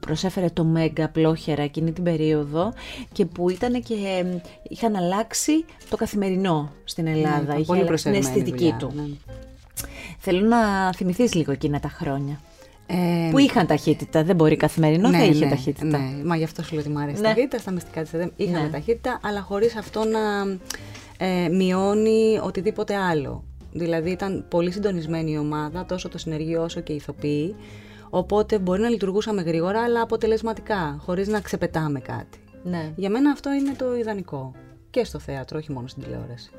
προσέφερε 0.00 0.46
το 0.52 0.64
Μέγκα 0.64 1.08
πλόχερα 1.08 1.62
εκείνη 1.62 1.92
την 1.92 2.04
περίοδο 2.04 2.72
και 3.12 3.24
που 3.24 3.50
ήταν 3.50 3.82
και 3.82 3.94
ε, 3.94 4.40
είχαν 4.68 4.96
αλλάξει 4.96 5.64
το 5.88 5.96
καθημερινό 5.96 6.72
στην 6.84 7.06
Ελλάδα. 7.06 7.42
ήταν 7.42 7.56
Είχε 7.56 7.64
πολύ 7.64 7.78
αλλάξει 7.78 7.78
την 7.78 7.86
προσεγμένη 7.86 8.24
αισθητική 8.26 8.56
δουλειά, 8.58 8.76
του. 8.76 8.92
ναι. 8.94 9.02
Θέλω 10.26 10.40
να 10.46 10.92
θυμηθείς 10.92 11.34
λίγο 11.34 11.52
εκείνα 11.52 11.80
τα 11.80 11.88
χρόνια. 11.88 12.40
Ε, 12.86 13.28
Που 13.30 13.38
είχαν 13.38 13.66
ταχύτητα, 13.66 14.24
δεν 14.24 14.36
μπορεί 14.36 14.56
καθημερινό, 14.56 15.10
θα 15.10 15.24
είχε 15.24 15.46
ταχύτητα. 15.46 15.98
Ναι, 15.98 16.24
μα 16.24 16.36
γι' 16.36 16.44
αυτό 16.44 16.62
σου 16.62 16.74
λέω 16.74 16.82
ότι 16.82 16.92
μου 16.92 16.98
αρέσει 16.98 17.20
Ναι. 17.20 17.28
η 17.28 17.30
ταχύτητα. 17.32 17.58
Στα 17.58 17.70
μυστικά 17.70 18.02
της 18.02 18.12
ΕΔΕΜ 18.12 18.28
είχαμε 18.36 18.60
Ναι. 18.62 18.68
ταχύτητα, 18.68 19.20
αλλά 19.22 19.40
χωρίς 19.40 19.76
αυτό 19.76 20.04
να 20.04 20.20
ε, 21.26 21.48
μειώνει 21.48 22.38
οτιδήποτε 22.42 22.96
άλλο. 22.96 23.44
Δηλαδή 23.72 24.10
ήταν 24.10 24.44
πολύ 24.48 24.70
συντονισμένη 24.72 25.30
η 25.32 25.38
ομάδα, 25.38 25.84
τόσο 25.84 26.08
το 26.08 26.18
συνεργείο 26.18 26.62
όσο 26.62 26.80
και 26.80 26.92
οι 26.92 26.96
ηθοποιοί. 26.96 27.54
Οπότε 28.10 28.58
μπορεί 28.58 28.80
να 28.80 28.88
λειτουργούσαμε 28.88 29.42
γρήγορα, 29.42 29.82
αλλά 29.82 30.00
αποτελεσματικά, 30.00 30.96
χωρίς 31.04 31.28
να 31.28 31.40
ξεπετάμε 31.40 32.00
κάτι. 32.00 32.38
Ναι. 32.62 32.92
Για 32.96 33.10
μένα 33.10 33.30
αυτό 33.30 33.52
είναι 33.52 33.72
το 33.78 33.96
ιδανικό. 33.96 34.52
Και 34.94 35.04
στο 35.04 35.18
θέατρο, 35.18 35.58
όχι 35.58 35.72
μόνο 35.72 35.86
στην 35.86 36.02
τηλεόραση. 36.02 36.50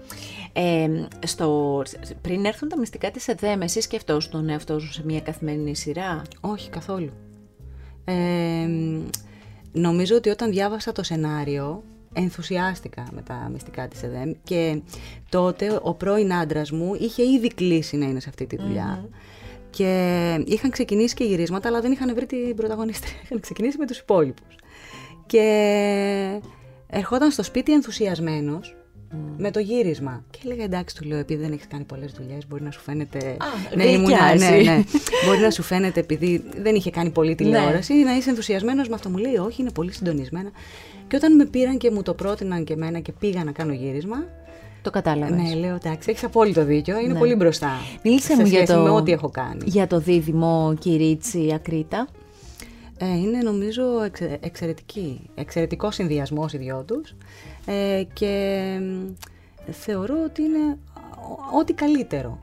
Ε, 0.53 0.87
στο, 1.25 1.81
πριν 2.21 2.45
έρθουν 2.45 2.69
τα 2.69 2.79
μυστικά 2.79 3.11
της 3.11 3.27
ΕΔΕΜ, 3.27 3.61
εσύ 3.61 3.81
σκεφτόσουν 3.81 4.31
τον 4.31 4.49
εαυτό 4.49 4.79
σου 4.79 4.91
σε 4.91 5.05
μια 5.05 5.21
καθημερινή 5.21 5.75
σειρά; 5.75 6.21
Όχι, 6.41 6.69
καθόλου. 6.69 7.11
Ε, 8.05 8.13
νομίζω 9.71 10.15
ότι 10.15 10.29
όταν 10.29 10.51
διάβασα 10.51 10.91
το 10.91 11.03
σενάριο, 11.03 11.83
ενθουσιάστηκα 12.13 13.07
με 13.11 13.21
τα 13.21 13.49
μυστικά 13.53 13.87
της 13.87 14.03
ΕΔΕΜ 14.03 14.31
και 14.43 14.81
τότε 15.29 15.79
ο 15.81 15.93
πρώην 15.93 16.33
άντρας 16.33 16.71
μου 16.71 16.95
είχε 16.99 17.23
ήδη 17.23 17.47
κλείσει 17.47 17.97
να 17.97 18.05
είναι 18.05 18.19
σε 18.19 18.29
αυτή 18.29 18.45
τη 18.45 18.55
δουλειά. 18.55 19.09
Και 19.69 20.43
είχαν 20.45 20.69
ξεκινήσει 20.69 21.15
και 21.15 21.23
γυρίσματα, 21.23 21.67
αλλά 21.67 21.81
δεν 21.81 21.91
είχαν 21.91 22.15
βρει 22.15 22.25
την 22.25 22.55
πρωταγωνίστρια. 22.55 23.15
Είχαν 23.23 23.39
ξεκινήσει 23.39 23.77
με 23.77 23.85
τους 23.85 23.97
υπόλοιπους. 23.97 24.55
Και 25.25 26.41
ερχόταν 26.89 27.31
στο 27.31 27.43
σπίτι 27.43 27.73
ενθουσιασμένος 27.73 28.75
με 29.37 29.51
το 29.51 29.59
γύρισμα. 29.59 30.23
Και 30.31 30.39
έλεγα 30.45 30.63
εντάξει, 30.63 30.95
του 30.95 31.07
λέω, 31.07 31.17
επειδή 31.17 31.41
δεν 31.41 31.51
έχεις 31.51 31.67
κάνει 31.67 31.83
πολλές 31.83 32.11
δουλειές, 32.11 32.47
μπορεί 32.47 32.63
να 32.63 32.71
σου 32.71 32.79
φαίνεται. 32.79 33.37
ναι, 33.75 33.83
γλυκιάζει. 33.83 34.45
ναι, 34.45 34.71
ναι. 34.71 34.83
μπορεί 35.25 35.39
να 35.39 35.49
σου 35.51 35.63
φαίνεται 35.63 35.99
επειδή 35.99 36.43
δεν 36.61 36.75
είχε 36.75 36.89
κάνει 36.89 37.09
πολύ 37.09 37.35
τηλεόραση, 37.35 37.93
να 37.93 38.15
είσαι 38.15 38.29
ενθουσιασμένος 38.29 38.87
με 38.87 38.95
αυτό. 38.95 39.09
Μου 39.09 39.17
λέει, 39.17 39.35
Όχι, 39.35 39.61
είναι 39.61 39.71
πολύ 39.71 39.91
συντονισμένα. 39.91 40.49
Και 41.07 41.15
όταν 41.15 41.35
με 41.35 41.45
πήραν 41.45 41.77
και 41.77 41.91
μου 41.91 42.01
το 42.01 42.13
πρότειναν 42.13 42.63
και 42.63 42.73
εμένα 42.73 42.99
και 42.99 43.11
πήγα 43.11 43.43
να 43.43 43.51
κάνω 43.51 43.73
γύρισμα. 43.73 44.25
Το 44.81 44.89
κατάλαβες. 44.91 45.41
Ναι, 45.41 45.55
λέω 45.55 45.75
εντάξει, 45.75 46.09
έχεις 46.09 46.23
απόλυτο 46.23 46.65
δίκιο. 46.65 46.99
Είναι 46.99 47.13
Ναι. 47.13 47.19
πολύ 47.19 47.35
μπροστά. 47.35 47.69
Μίλησε 48.03 48.27
σε 48.27 48.35
μου 48.41 48.47
για 48.47 48.57
σχέση 48.57 48.73
το, 48.73 48.79
με 48.83 48.89
ό,τι 48.89 49.11
έχω 49.11 49.29
κάνει. 49.29 49.61
για 49.65 49.87
το 49.87 49.99
δίδυμο 49.99 50.75
Κυρίτσι 50.79 51.51
Ακρίτα. 51.55 52.07
Ε, 52.97 53.05
είναι 53.17 53.37
νομίζω 53.37 54.01
εξε, 54.03 54.37
εξαιρετική. 54.41 55.29
Εξαιρετικό 55.35 55.91
συνδυασμός 55.91 56.53
οι 56.53 56.57
δυο 56.57 56.83
τους 56.83 57.15
ε, 57.65 58.03
και 58.13 58.77
μ, 58.81 59.13
θεωρώ 59.71 60.23
ότι 60.23 60.41
είναι 60.41 60.77
ό- 61.29 61.57
ό,τι 61.59 61.73
καλύτερο. 61.73 62.39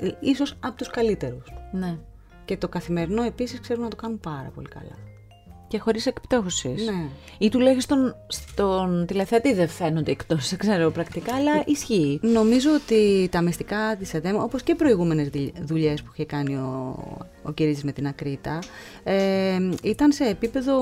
Ε, 0.00 0.08
ίσως 0.20 0.54
από 0.60 0.76
τους 0.76 0.88
καλύτερους. 0.90 1.52
Ναι. 1.72 1.98
Και 2.44 2.56
το 2.56 2.68
καθημερινό 2.68 3.22
επίσης 3.22 3.60
ξέρουν 3.60 3.82
να 3.82 3.88
το 3.88 3.96
κάνουν 3.96 4.20
πάρα 4.20 4.50
πολύ 4.54 4.68
καλά. 4.68 4.98
Και 5.74 5.80
χωρίς 5.80 6.06
εκπτώσεις. 6.06 6.84
Ναι. 6.86 7.06
Ή 7.38 7.48
τουλάχιστον 7.48 8.16
στον 8.26 9.04
τηλεθεατή 9.06 9.52
δεν 9.54 9.68
φαίνονται 9.68 10.10
εκτός, 10.10 10.48
δεν 10.48 10.58
ξέρω 10.58 10.90
πρακτικά, 10.90 11.34
αλλά 11.34 11.62
ισχύει. 11.66 12.18
Νομίζω 12.22 12.70
ότι 12.74 13.28
τα 13.30 13.40
μυστικά 13.42 13.96
της 13.98 14.14
ΕΔΕΜ, 14.14 14.36
όπως 14.36 14.62
και 14.62 14.74
προηγούμενες 14.74 15.28
δι- 15.28 15.52
δουλειές 15.62 16.02
που 16.02 16.10
είχε 16.14 16.24
κάνει 16.24 16.54
ο, 16.54 16.98
ο 17.42 17.52
Κυρίτης 17.52 17.84
με 17.84 17.92
την 17.92 18.06
Ακρίτα, 18.06 18.58
ε, 19.04 19.58
ήταν 19.82 20.12
σε 20.12 20.24
επίπεδο, 20.24 20.74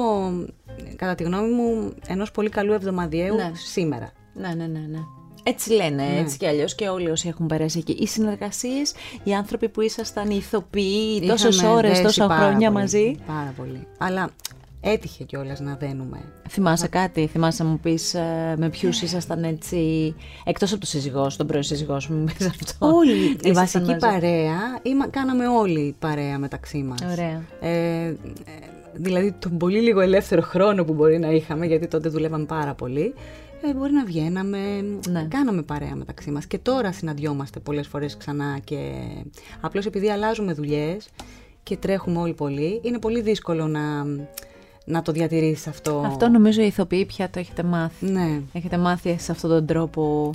κατά 0.96 1.14
τη 1.14 1.22
γνώμη 1.22 1.48
μου, 1.54 1.92
ενός 2.06 2.30
πολύ 2.30 2.48
καλού 2.48 2.72
εβδομαδιαίου 2.72 3.34
Ναι. 3.34 3.50
σήμερα. 3.54 4.12
Ναι, 4.34 4.48
ναι, 4.48 4.66
ναι, 4.66 4.86
ναι. 4.90 4.98
Έτσι 5.42 5.70
λένε, 5.72 6.02
έτσι 6.18 6.36
κι 6.36 6.46
αλλιώς 6.46 6.74
και 6.74 6.88
όλοι 6.88 7.10
όσοι 7.10 7.28
έχουν 7.28 7.46
περάσει 7.46 7.78
εκεί. 7.78 7.92
Οι 7.92 8.06
συνεργασίες, 8.06 8.94
οι 9.24 9.34
άνθρωποι 9.34 9.68
που 9.68 9.80
ήσασταν 9.80 10.30
οι 10.30 10.36
ηθοποιοί 10.38 11.26
τόσες 11.28 11.56
Είχαμε 11.56 11.72
ώρες, 11.74 11.90
δέσει 11.90 12.02
τόσα 12.02 12.26
πάρα 12.26 12.40
χρόνια 12.46 12.68
πολύ, 12.70 12.80
μαζί. 12.82 13.16
Πάρα 13.26 13.52
πολύ. 13.56 13.86
Αλλά 13.98 14.30
έτυχε 14.84 15.24
κιόλας 15.24 15.60
να 15.60 15.76
δένουμε. 15.76 16.18
Θυμάσαι 16.48 16.88
κάτι, 16.88 17.26
θυμάσαι 17.26 17.62
να 17.62 17.68
μου 17.68 17.78
πεις 17.78 18.14
ε, 18.14 18.54
με 18.58 18.68
ποιους 18.68 19.02
ήσασταν 19.02 19.44
έτσι, 19.44 20.14
εκτός 20.44 20.70
από 20.70 20.80
το 20.80 20.86
σύζυγό 20.86 21.30
σου, 21.30 21.36
τον 21.36 21.46
πρώην 21.46 21.62
σύζυγό 21.62 22.00
σου, 22.00 22.12
μου 22.12 22.24
πεις 22.24 22.46
αυτό. 22.46 22.74
Όλοι, 22.78 23.36
η 23.42 23.52
βασική 23.52 23.96
παρέα, 23.96 24.58
είμα, 24.82 25.08
κάναμε 25.08 25.48
όλοι 25.48 25.94
παρέα 25.98 26.38
μεταξύ 26.38 26.78
μας. 26.82 26.98
Ωραία. 27.12 27.42
Ε, 27.60 28.06
ε, 28.06 28.14
δηλαδή 28.92 29.32
τον 29.38 29.56
πολύ 29.56 29.80
λίγο 29.80 30.00
ελεύθερο 30.00 30.42
χρόνο 30.42 30.84
που 30.84 30.92
μπορεί 30.92 31.18
να 31.18 31.30
είχαμε, 31.30 31.66
γιατί 31.66 31.88
τότε 31.88 32.08
δουλεύαμε 32.08 32.44
πάρα 32.44 32.74
πολύ, 32.74 33.14
ε, 33.62 33.74
μπορεί 33.74 33.92
να 33.92 34.04
βγαίναμε, 34.04 34.58
Ναι. 35.08 35.26
κάναμε 35.28 35.62
παρέα 35.62 35.94
μεταξύ 35.96 36.30
μας. 36.30 36.46
Και 36.46 36.58
τώρα 36.58 36.92
συναντιόμαστε 36.92 37.60
πολλές 37.60 37.86
φορές 37.86 38.16
ξανά 38.16 38.58
και 38.64 38.92
απλώς 39.60 39.86
επειδή 39.86 40.10
αλλάζουμε 40.10 40.52
δουλειές 40.52 41.08
και 41.62 41.76
τρέχουμε 41.76 42.18
όλοι 42.18 42.32
πολύ, 42.32 42.80
είναι 42.82 42.98
πολύ 42.98 43.20
δύσκολο 43.20 43.66
να, 43.66 43.80
να 44.84 45.02
το 45.02 45.12
διατηρήσεις 45.12 45.66
αυτό. 45.66 46.02
Αυτό 46.06 46.28
νομίζω 46.28 46.62
οι 46.62 46.66
ηθοποιοί 46.66 47.04
πια 47.06 47.30
το 47.30 47.38
έχετε 47.38 47.62
μάθει. 47.62 48.06
Ναι. 48.06 48.40
Έχετε 48.52 48.76
μάθει 48.78 49.16
σε 49.18 49.32
αυτόν 49.32 49.50
τον 49.50 49.66
τρόπο 49.66 50.30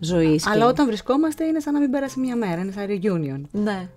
ζωής. 0.00 0.46
Αλλά 0.46 0.56
και- 0.64 0.68
όταν 0.70 0.86
βρισκόμαστε 0.86 1.44
είναι 1.44 1.60
σαν 1.60 1.72
να 1.72 1.80
μην 1.80 1.90
πέρασε 1.90 2.20
μια 2.20 2.36
μέρα, 2.36 2.60
είναι 2.60 2.72
σαν 2.72 2.86
reunion. 2.88 3.40
Ναι. 3.50 3.88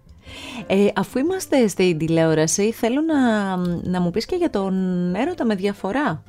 Ε, 0.67 0.87
αφού 0.95 1.19
είμαστε 1.19 1.67
στην 1.67 1.97
τηλεόραση, 1.97 2.71
θέλω 2.71 3.01
να, 3.01 3.55
να 3.89 4.01
μου 4.01 4.11
πεις 4.11 4.25
και 4.25 4.35
για 4.35 4.49
τον 4.49 4.73
έρωτα 5.15 5.45
με 5.45 5.55
διαφορά. 5.55 6.23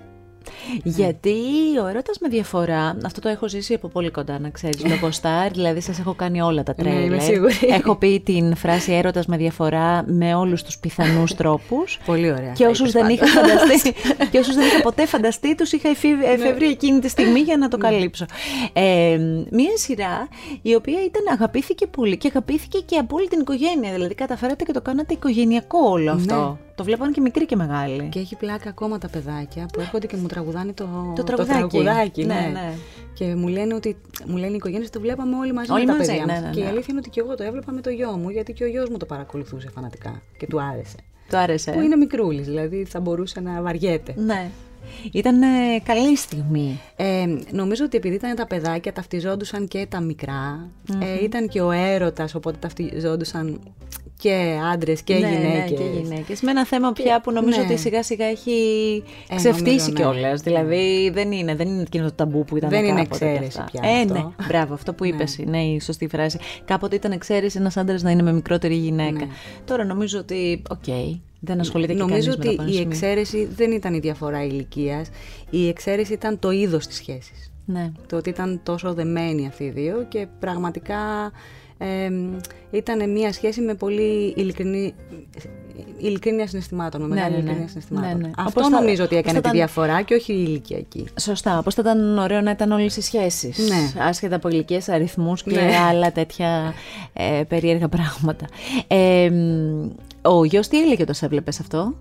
Γιατί 0.82 1.34
ο 1.82 1.86
έρωτας 1.86 2.18
με 2.18 2.28
διαφορά, 2.28 2.96
αυτό 3.04 3.20
το 3.20 3.28
έχω 3.28 3.48
ζήσει 3.48 3.74
από 3.74 3.88
πολύ 3.88 4.10
κοντά, 4.10 4.38
να 4.38 4.48
ξέρεις, 4.50 4.84
λόγω 4.90 5.08
Star, 5.22 5.50
δηλαδή 5.52 5.80
σας 5.80 5.98
έχω 5.98 6.14
κάνει 6.14 6.40
όλα 6.40 6.62
τα 6.62 6.74
Ναι, 6.82 6.88
είμαι 6.90 7.00
τρέλερ. 7.00 7.20
σίγουρη. 7.22 7.54
Έχω 7.68 7.96
πει 7.96 8.20
την 8.24 8.56
φράση 8.56 8.92
έρωτας 8.92 9.26
με 9.26 9.36
διαφορά 9.36 10.04
με 10.06 10.34
όλους 10.34 10.62
τους 10.62 10.78
πιθανούς 10.78 11.34
τρόπους. 11.40 11.98
Πολύ 12.06 12.30
ωραία. 12.30 12.52
Και 12.52 12.64
τα 12.64 12.70
όσους, 12.70 12.88
είπες 12.90 12.92
δεν 13.02 13.08
είχα 13.10 13.24
πάντως. 13.34 13.50
φανταστεί, 13.50 13.92
και 14.30 14.38
όσους 14.38 14.54
δεν 14.54 14.66
είχα 14.66 14.82
ποτέ 14.82 15.06
φανταστεί, 15.06 15.54
τους 15.54 15.72
είχα 15.72 15.88
εφη- 15.88 16.22
εφεύρει 16.24 16.66
εκείνη 16.66 16.98
τη 16.98 17.08
στιγμή 17.08 17.40
για 17.40 17.56
να 17.56 17.68
το 17.68 17.76
καλύψω. 17.78 18.24
Ε, 18.72 19.18
μία 19.50 19.76
σειρά 19.76 20.28
η 20.62 20.74
οποία 20.74 20.98
ήταν, 21.04 21.22
αγαπήθηκε 21.32 21.86
πολύ 21.86 22.16
και 22.16 22.28
αγαπήθηκε 22.28 22.78
και 22.78 22.96
από 22.96 23.16
όλη 23.16 23.28
την 23.28 23.40
οικογένεια. 23.40 23.92
Δηλαδή 23.92 24.14
καταφέρατε 24.14 24.64
και 24.64 24.72
το 24.72 24.80
κάνατε 24.80 25.12
οικογενειακό 25.14 25.78
όλο 25.90 26.12
αυτό. 26.12 26.58
Το 26.74 26.84
βλέπαν 26.84 27.12
και 27.12 27.20
μικροί 27.20 27.46
και 27.46 27.56
μεγάλοι. 27.56 28.08
Και 28.08 28.18
έχει 28.18 28.36
πλάκα 28.36 28.68
ακόμα 28.68 28.98
τα 28.98 29.08
παιδάκια 29.08 29.66
που 29.72 29.80
έρχονται 29.80 30.06
και 30.06 30.16
μου 30.16 30.26
τραγουδάνε 30.26 30.72
το, 30.72 31.12
Το 31.16 31.22
τραγουδάκι. 31.22 31.58
τραγουδάκι, 31.58 32.24
Ναι, 32.24 32.34
ναι. 32.34 32.40
ναι. 32.52 32.72
Και 33.14 33.34
μου 33.34 33.48
λένε 33.48 33.74
ότι 33.74 33.96
μου 34.26 34.36
λένε 34.36 34.52
οι 34.52 34.54
οικογένειες 34.56 34.86
ότι 34.88 34.96
το 34.98 35.00
βλέπαμε 35.04 35.36
όλοι 35.36 35.52
μαζί 35.52 35.72
Όλοι 35.72 35.84
με 35.84 35.92
τα 35.92 35.96
μαζί, 35.96 36.10
παιδιά 36.10 36.24
ναι, 36.26 36.32
μας. 36.32 36.42
ναι, 36.42 36.50
Και 36.50 36.60
η 36.60 36.62
ναι. 36.62 36.68
αλήθεια 36.68 36.86
είναι 36.90 36.98
ότι 36.98 37.10
και 37.10 37.20
εγώ 37.20 37.34
το 37.34 37.42
έβλεπα 37.42 37.72
με 37.72 37.80
το 37.80 37.90
γιο 37.90 38.10
μου, 38.10 38.28
γιατί 38.30 38.52
και 38.52 38.64
ο 38.64 38.66
γιος 38.66 38.88
μου 38.88 38.96
το 38.96 39.06
παρακολουθούσε 39.06 39.68
φανατικά 39.74 40.22
και 40.38 40.46
του 40.46 40.62
άρεσε. 40.62 40.96
Το 41.30 41.36
άρεσε. 41.38 41.70
Που 41.70 41.80
είναι 41.80 41.96
μικρούλης, 41.96 42.46
δηλαδή 42.46 42.84
θα 42.84 43.00
μπορούσε 43.00 43.40
να 43.40 43.62
βαριέται. 43.62 44.14
Ναι. 44.16 44.50
Ήταν 45.12 45.42
ε, 45.42 45.46
καλή 45.84 46.16
στιγμή. 46.16 46.80
Ε, 46.96 47.24
νομίζω 47.50 47.84
ότι 47.84 47.96
επειδή 47.96 48.14
ήταν 48.14 48.34
τα 48.34 48.46
παιδάκια, 48.46 48.92
ταυτιζόντουσαν 48.92 49.68
και 49.68 49.86
τα 49.88 50.00
μικρά. 50.00 50.68
Ε, 51.00 51.24
ήταν 51.24 51.48
και 51.48 51.60
ο 51.60 51.70
έρωτας, 51.70 52.34
οπότε 52.34 52.56
ταυτιζόντουσαν 52.60 53.60
και 54.22 54.58
άντρες 54.72 55.02
και 55.02 55.14
ναι, 55.14 55.18
γυναίκες. 55.28 55.70
Ναι, 55.70 55.76
και 55.76 55.98
γυναίκες. 56.02 56.40
Με 56.40 56.50
ένα 56.50 56.66
θέμα 56.66 56.92
πια 56.92 57.20
που 57.20 57.30
νομίζω 57.32 57.58
ναι. 57.60 57.64
ότι 57.66 57.76
σιγά 57.76 58.02
σιγά 58.02 58.24
έχει 58.26 58.52
Ε, 59.28 59.34
ξεφτύσει 59.34 59.64
νομίζω, 59.64 59.86
ναι. 59.86 59.94
κιόλας. 59.94 60.40
Δηλαδή 60.40 61.10
δεν 61.14 61.32
είναι, 61.32 61.54
δεν 61.54 61.68
είναι 61.68 61.82
εκείνο 61.82 62.04
το 62.04 62.12
ταμπού 62.12 62.44
που 62.44 62.56
ήταν 62.56 62.70
Δεν 62.70 62.84
είναι 62.84 63.02
κάποτε 63.02 63.18
και 63.18 63.24
εξαίρεση 63.30 63.58
αυτά. 63.60 63.80
πια 63.80 63.90
Ε, 63.90 64.00
αυτό. 64.00 64.12
ναι, 64.14 64.46
μπράβο, 64.46 64.74
αυτό 64.74 64.92
που 64.94 65.04
Ναι. 65.04 65.10
είπες 65.10 65.36
είναι 65.38 65.62
η 65.62 65.80
σωστή 65.80 66.08
φράση. 66.08 66.38
Κάποτε 66.64 66.96
ήταν 66.96 67.12
εξαίρεση 67.12 67.58
ένας 67.58 67.76
άντρας 67.76 68.02
να 68.02 68.10
είναι 68.10 68.22
με 68.22 68.32
μικρότερη 68.32 68.74
γυναίκα. 68.74 69.10
Ναι. 69.12 69.26
Τώρα 69.64 69.84
νομίζω 69.84 70.18
ότι, 70.18 70.62
οκ, 70.70 70.84
δεν 71.40 71.60
ασχολείται 71.60 71.92
και 71.92 71.98
Νομίζω 71.98 72.20
κανείς 72.30 72.36
με 72.36 72.44
το 72.44 72.48
ότι 72.48 72.56
πάνω 72.56 72.68
η 72.68 72.72
σημείο. 72.72 72.88
εξαίρεση 72.88 73.48
δεν 73.54 73.72
ήταν 73.72 73.94
η 73.94 73.98
διαφορά 73.98 74.44
ηλικίας. 74.44 75.08
Η 75.50 75.68
εξαίρεση 75.68 76.12
ήταν 76.12 76.38
το 76.38 76.50
είδος 76.50 76.86
της 76.86 76.96
σχέσης. 76.96 77.52
Ναι. 77.64 77.92
Το 78.08 78.16
ότι 78.16 78.28
ήταν 78.28 78.60
τόσο 78.62 78.94
δεμένοι 78.94 79.46
αυτοί 79.46 79.64
οι 79.64 79.70
δύο 79.70 80.06
και 80.08 80.26
πραγματικά 80.40 80.96
ε, 81.82 82.10
ήταν 82.76 83.10
μια 83.10 83.32
σχέση 83.32 83.60
με 83.60 83.74
πολύ 83.74 84.34
ειλικρινή, 84.36 84.94
ειλικρίνεια 85.98 86.46
συναισθημάτων, 86.46 87.00
με 87.00 87.06
Ναι, 87.08 87.14
μεγάλη 87.14 87.30
ναι, 87.34 87.36
ναι. 87.36 87.42
ειλικρίνεια 87.44 87.68
συναισθημάτων. 87.68 88.08
Ναι, 88.20 88.26
ναι. 88.26 88.30
Αυτό 88.36 88.60
Όπως 88.60 88.72
θα- 88.72 88.80
νομίζω 88.80 89.04
ότι 89.04 89.14
όπως 89.16 89.30
έκανε 89.30 89.34
θα 89.40 89.50
τη 89.50 89.56
ήταν- 89.56 89.66
διαφορά 89.66 90.02
και 90.02 90.14
όχι 90.14 90.32
η 90.32 90.44
ηλικιακή. 90.48 91.04
Σωστά. 91.20 91.58
Όπως 91.58 91.74
θα 91.74 91.80
ήταν 91.82 92.18
ωραίο 92.18 92.40
να 92.40 92.50
ήταν 92.50 92.72
όλες 92.72 92.96
οι 92.96 93.00
σχέσεις. 93.02 93.58
Ναι. 93.68 94.02
Άσχετα 94.02 94.36
από 94.36 94.48
ηλικίες, 94.48 94.88
αριθμούς 94.88 95.42
και 95.42 95.50
Ναι. 95.60 95.76
άλλα 95.88 96.12
τέτοια 96.12 96.74
ε, 97.12 97.42
περίεργα 97.48 97.88
πράγματα. 97.88 98.46
Ε, 98.86 99.30
μ, 99.30 99.90
ο 100.22 100.44
γιος 100.44 100.68
τι 100.68 100.82
έλεγε 100.82 101.02
όταν 101.02 101.14
σε 101.14 101.24
έβλεπες 101.24 101.60
αυτό; 101.60 101.94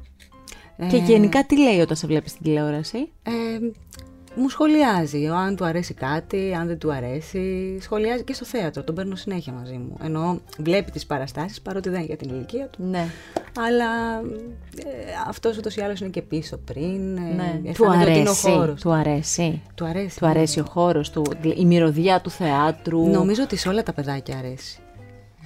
Και 0.89 0.97
γενικά 0.97 1.45
τι 1.45 1.57
λέει 1.59 1.79
όταν 1.79 1.95
σε 1.97 2.07
βλέπεις 2.07 2.31
στην 2.31 2.43
τηλεόραση; 2.43 2.97
Ε, 3.23 3.31
μου 4.35 4.49
σχολιάζει, 4.49 5.27
αν 5.27 5.55
του 5.55 5.65
αρέσει 5.65 5.93
κάτι, 5.93 6.53
αν 6.59 6.67
δεν 6.67 6.77
του 6.77 6.93
αρέσει. 6.93 7.77
Σχολιάζει 7.81 8.23
και 8.23 8.33
στο 8.33 8.45
θέατρο, 8.45 8.83
τον 8.83 8.95
παίρνω 8.95 9.15
συνέχεια 9.15 9.53
μαζί 9.53 9.73
μου. 9.73 9.97
Ενώ 10.03 10.39
βλέπει 10.59 10.91
τις 10.91 11.05
παραστάσεις, 11.05 11.61
παρότι 11.61 11.89
δεν 11.89 11.97
είναι 11.97 12.07
για 12.07 12.17
την 12.17 12.29
ηλικία 12.29 12.67
του. 12.67 12.83
Ναι. 12.89 13.05
Αλλά 13.67 14.19
ε, 14.77 14.89
αυτός 15.27 15.57
ούτως 15.57 15.75
ή 15.75 15.81
άλλως 15.81 15.99
είναι 15.99 16.09
και 16.09 16.21
πίσω 16.21 16.57
πριν. 16.57 17.17
ε, 17.17 17.21
ναι. 17.35 17.59
Του 17.63 17.69
αισθάνεται 17.69 18.09
ότι 18.11 18.19
είναι 18.19 18.29
ο 18.29 18.31
αρέσει. 18.31 18.49
χώρος. 18.51 18.81
Του 18.81 18.91
αρέσει. 18.91 19.61
Του 19.75 19.85
αρέσει. 19.85 20.19
Του 20.19 20.25
αρέσει 20.27 20.59
ο 20.59 20.65
χώρος 20.69 21.09
του, 21.09 21.23
η 21.55 21.65
μυρωδιά 21.65 22.21
του 22.21 22.29
θεάτρου. 22.29 23.07
Νομίζω 23.09 23.43
ότι 23.43 23.55
σε 23.55 23.69
όλα 23.69 23.83
τα 23.83 23.93
παιδάκια 23.93 24.37
αρέσει. 24.37 24.79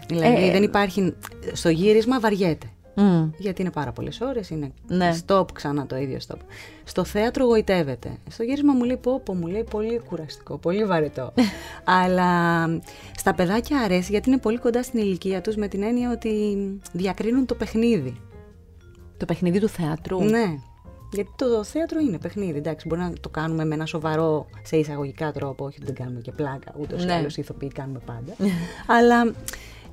Δηλαδή 0.08 0.48
Ε, 0.48 0.52
δεν 0.52 0.64
υπάρχει. 0.64 1.14
Στο 1.54 1.70
γύρισμα 1.70 2.20
βαριέται. 2.20 2.66
Μμ. 2.96 3.30
Γιατί 3.38 3.62
είναι 3.62 3.72
πάρα 3.72 3.92
πολλές 3.92 4.22
ώρες, 4.22 4.50
είναι 4.50 4.72
Ναι. 4.88 5.16
stop 5.28 5.46
ξανά 5.54 5.86
το 5.86 5.96
ίδιο 5.98 6.18
stop. 6.28 6.38
Στο 6.84 7.04
θέατρο 7.04 7.46
γοητεύεται. 7.46 8.18
Στο 8.30 8.44
γύρισμα 8.44 8.74
μου 8.74 8.84
λέει 8.84 8.98
πω, 8.98 9.20
πω 9.20 9.34
μου 9.34 9.48
λέει 9.48 9.66
πολύ 9.70 10.02
κουραστικό, 10.10 10.58
πολύ 10.58 10.86
βαρετό. 10.86 11.34
Αλλά 12.02 12.66
στα 13.18 13.34
παιδάκια 13.34 13.80
αρέσει 13.80 14.12
γιατί 14.12 14.30
είναι 14.30 14.38
πολύ 14.40 14.58
κοντά 14.58 14.84
στην 14.84 15.00
ηλικία 15.00 15.42
τους 15.42 15.56
με 15.56 15.68
την 15.68 15.84
έννοια 15.84 16.12
ότι 16.12 16.58
διακρίνουν 16.92 17.46
το 17.46 17.56
παιχνίδι. 17.56 18.20
Το 19.18 19.26
παιχνίδι 19.26 19.60
του 19.60 19.68
θεάτρου. 19.70 20.24
Ναι. 20.24 20.58
Γιατί 21.12 21.30
το 21.36 21.64
θέατρο 21.64 22.00
είναι 22.00 22.18
παιχνίδι. 22.18 22.58
Εντάξει, 22.58 22.88
μπορεί 22.88 23.02
να 23.02 23.14
το 23.22 23.30
κάνουμε 23.30 23.66
με 23.66 23.76
ένα 23.76 23.86
σοβαρό 23.86 24.46
σε 24.64 24.78
εισαγωγικά 24.78 25.32
τρόπο, 25.32 25.66
όχι 25.66 25.76
ότι 25.82 25.86
δεν 25.86 25.96
κάνουμε 25.96 26.20
και 26.22 26.32
πλάκα, 26.32 26.74
ούτως 26.80 27.04
ή 27.04 27.06
Ναι. 27.06 27.14
άλλως 27.14 27.38
οι 27.38 27.42
ηθοποιοί 27.42 27.70
κάνουμε 27.72 28.00
πάντα. 28.06 28.34
αλλά 28.98 29.22
ε, 29.22 29.34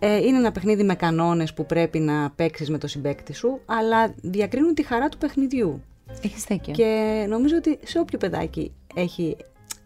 είναι 0.07 0.39
ένα 0.39 0.53
παιχνίδι 0.53 0.83
με 0.83 0.95
κανόνες 0.95 1.53
που 1.55 1.67
πρέπει 1.67 1.99
να 1.99 2.31
παίξεις 2.37 2.71
με 2.71 2.79
το 2.79 2.87
συμπέκτη 2.87 3.33
σου, 3.35 3.61
αλλά 3.67 4.15
διακρίνουν 4.23 4.75
τη 4.75 4.83
χαρά 4.83 5.09
του 5.09 5.19
παιχνιδιού. 5.19 5.83
Έχεις 6.23 6.45
δίκιο. 6.45 6.73
Και 6.73 7.25
νομίζω 7.29 7.57
ότι 7.57 7.79
σε 7.85 7.99
όποιο 7.99 8.19
παιδάκι 8.19 8.73
έχει 8.95 9.37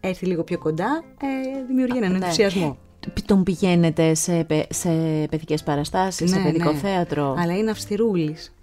έρθει 0.00 0.26
λίγο 0.26 0.42
πιο 0.42 0.58
κοντά, 0.58 1.04
ε, 1.22 1.64
δημιουργεί 1.66 1.96
έναν 1.98 2.10
Ναι. 2.10 2.16
ενθουσιασμό. 2.16 2.78
Τον 3.26 3.42
πηγαίνετε 3.42 4.14
σε, 4.14 4.44
παι- 4.44 4.72
σε 4.72 4.88
παιδικές 5.30 5.62
παραστάσεις, 5.62 6.30
σε 6.30 6.36
Ναι, 6.36 6.42
παιδικό 6.44 6.72
ναι. 6.72 6.78
θέατρο; 6.78 7.34
Αλλά 7.38 7.56
είναι 7.56 7.70
αυστηρούλης. 7.70 8.54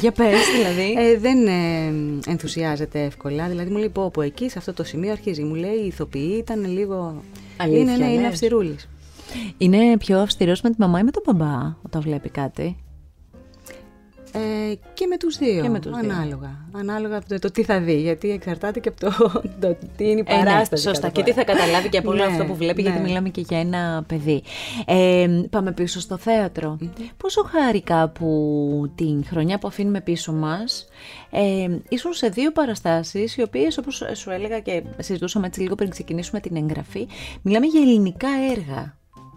Για 0.00 0.12
πες 0.12 0.34
δηλαδή. 0.56 0.94
Ε, 0.98 1.18
δεν 1.18 1.46
ε, 1.46 2.30
ενθουσιάζεται 2.30 3.02
εύκολα. 3.04 3.48
Δηλαδή 3.48 3.70
μου 3.70 3.76
λέει 3.78 3.88
πω 3.88 4.04
από 4.04 4.22
εκεί 4.22 4.48
σε 4.48 4.58
αυτό 4.58 4.72
το 4.72 4.84
σημείο 4.84 5.12
αρχίζει. 5.12 5.42
Μου 5.42 5.54
λέει 5.54 5.74
οι 5.82 5.86
ηθοποιοί 5.86 6.36
ήταν 6.38 6.64
λίγο. 6.72 7.22
Αλήθεια, 7.56 7.80
είναι, 7.80 7.96
ναι, 7.96 8.12
είναι 8.12 8.20
λες. 8.20 8.30
αυστηρούλης. 8.30 8.88
Είναι 9.58 9.96
πιο 9.98 10.18
αυστηρός 10.20 10.60
με 10.60 10.70
τη 10.70 10.76
μαμά 10.78 10.98
ή 10.98 11.02
με 11.02 11.10
τον 11.10 11.22
μπαμπά 11.26 11.74
όταν 11.82 12.00
βλέπει 12.02 12.28
κάτι; 12.28 12.76
Ε, 14.32 14.74
και 14.94 15.06
με 15.06 15.16
τους 15.16 15.36
δύο. 15.36 15.62
Και 15.62 15.68
με 15.68 15.80
τους 15.80 16.00
δύο. 16.00 16.10
ανάλογα. 16.12 16.64
Ανάλογα 16.72 17.16
από 17.16 17.28
το, 17.28 17.38
το 17.38 17.50
τι 17.50 17.62
θα 17.62 17.80
δει. 17.80 18.00
Γιατί 18.00 18.30
εξαρτάται 18.30 18.80
και 18.80 18.88
από 18.88 19.00
το, 19.00 19.10
το 19.60 19.76
τι 19.96 20.10
είναι 20.10 20.20
η 20.20 20.24
Ε, 20.26 20.36
ναι, 20.36 20.44
παράσταση. 20.44 20.82
σωστά. 20.82 21.00
κάθε 21.08 21.12
Και 21.12 21.22
τι 21.22 21.32
θα 21.32 21.44
φορά. 21.44 21.58
καταλάβει 21.58 21.88
και 21.88 21.98
από 21.98 22.10
όλο 22.10 22.24
Ναι, 22.24 22.30
αυτό 22.32 22.44
που 22.44 22.54
βλέπει, 22.54 22.82
ναι. 22.82 22.88
γιατί 22.88 23.02
μιλάμε 23.04 23.28
και 23.28 23.40
για 23.48 23.58
ένα 23.58 24.04
παιδί. 24.06 24.42
Ε, 24.86 25.26
πάμε 25.50 25.72
πίσω 25.72 26.00
στο 26.00 26.16
θέατρο. 26.16 26.78
Πόσο 27.16 27.42
χάρηκα 27.44 28.08
που 28.08 28.92
την 28.94 29.24
χρονιά 29.26 29.58
που 29.58 29.68
αφήνουμε 29.68 30.00
πίσω 30.00 30.32
μας 30.32 30.88
ε, 31.30 31.66
ήσουν 31.88 32.12
σε 32.12 32.28
δύο 32.28 32.52
παραστάσεις 32.52 33.36
οι 33.36 33.42
οποίες 33.42 33.78
όπως 33.78 34.02
σου 34.14 34.30
έλεγα 34.30 34.60
και 34.60 34.82
συζητούσαμε 34.98 35.46
έτσι 35.46 35.60
λίγο 35.60 35.74
πριν 35.74 35.90
ξεκινήσουμε 35.90 36.40
την 36.40 36.56
εγγραφή 36.56 37.08
μιλάμε 37.42 37.66
για 37.66 37.80
ελληνικά 37.80 38.28
έργα. 38.56 38.96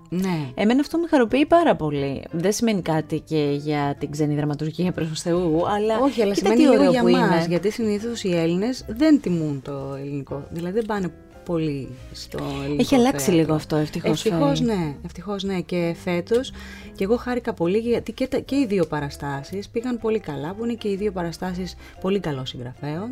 Ναι. 0.10 0.48
Εμένα 0.56 0.80
αυτό 0.80 0.98
με 0.98 1.08
χαροποιεί 1.08 1.46
πάρα 1.46 1.76
πολύ. 1.76 2.24
Δεν 2.32 2.52
σημαίνει 2.52 2.82
κάτι 2.82 3.20
και 3.20 3.58
για 3.64 3.96
την 4.00 4.12
ξένη 4.12 4.36
δραματουργία 4.36 4.92
προς 4.96 5.08
του 5.08 5.16
Θεού, 5.16 5.68
αλλά 5.70 6.00
Όχι, 6.00 6.22
αλλά 6.22 6.34
κοίτα 6.34 6.46
σημαίνει 6.50 6.56
τι 6.56 6.62
λίγο 6.70 6.74
ωραίο 6.82 6.92
για 6.92 7.02
που 7.02 7.10
μας, 7.10 7.36
είναι. 7.36 7.46
Γιατί 7.48 7.72
συνήθως 7.72 8.24
οι 8.24 8.36
Έλληνες 8.36 8.86
δεν 8.88 9.22
τιμούν 9.22 9.62
το 9.62 9.96
ελληνικό. 10.00 10.44
Δηλαδή 10.50 10.74
δεν 10.76 10.86
πάνε 10.86 11.12
πολύ 11.46 11.88
στο 12.12 12.38
ελληνικό 12.60 12.82
Έχει 12.82 12.96
αλλάξει 12.96 13.26
θέατρο. 13.26 13.42
λίγο 13.44 13.54
αυτό, 13.54 13.76
ευτυχώς, 13.76 14.26
Ευτυχώς 14.26 14.60
Φαίη. 14.60 14.68
ναι, 14.68 14.94
ευτυχώς 15.06 15.44
ναι. 15.44 15.60
Και 15.62 15.96
φέτος, 16.04 16.52
και 16.96 17.04
εγώ 17.04 17.16
χάρηκα 17.16 17.54
πολύ 17.54 17.78
γιατί 17.78 18.12
και, 18.12 18.28
τα- 18.28 18.40
και 18.40 18.56
οι 18.56 18.66
δύο 18.66 18.86
παραστάσεις 18.86 19.70
πήγαν 19.70 20.00
πολύ 20.00 20.20
καλά, 20.20 20.54
που 20.54 20.64
είναι 20.64 20.74
και 20.74 20.90
οι 20.90 20.96
δύο 20.96 21.12
παραστάσεις 21.12 21.76
πολύ 22.02 22.20
καλών 22.20 22.46
συγγραφέων. 22.46 23.10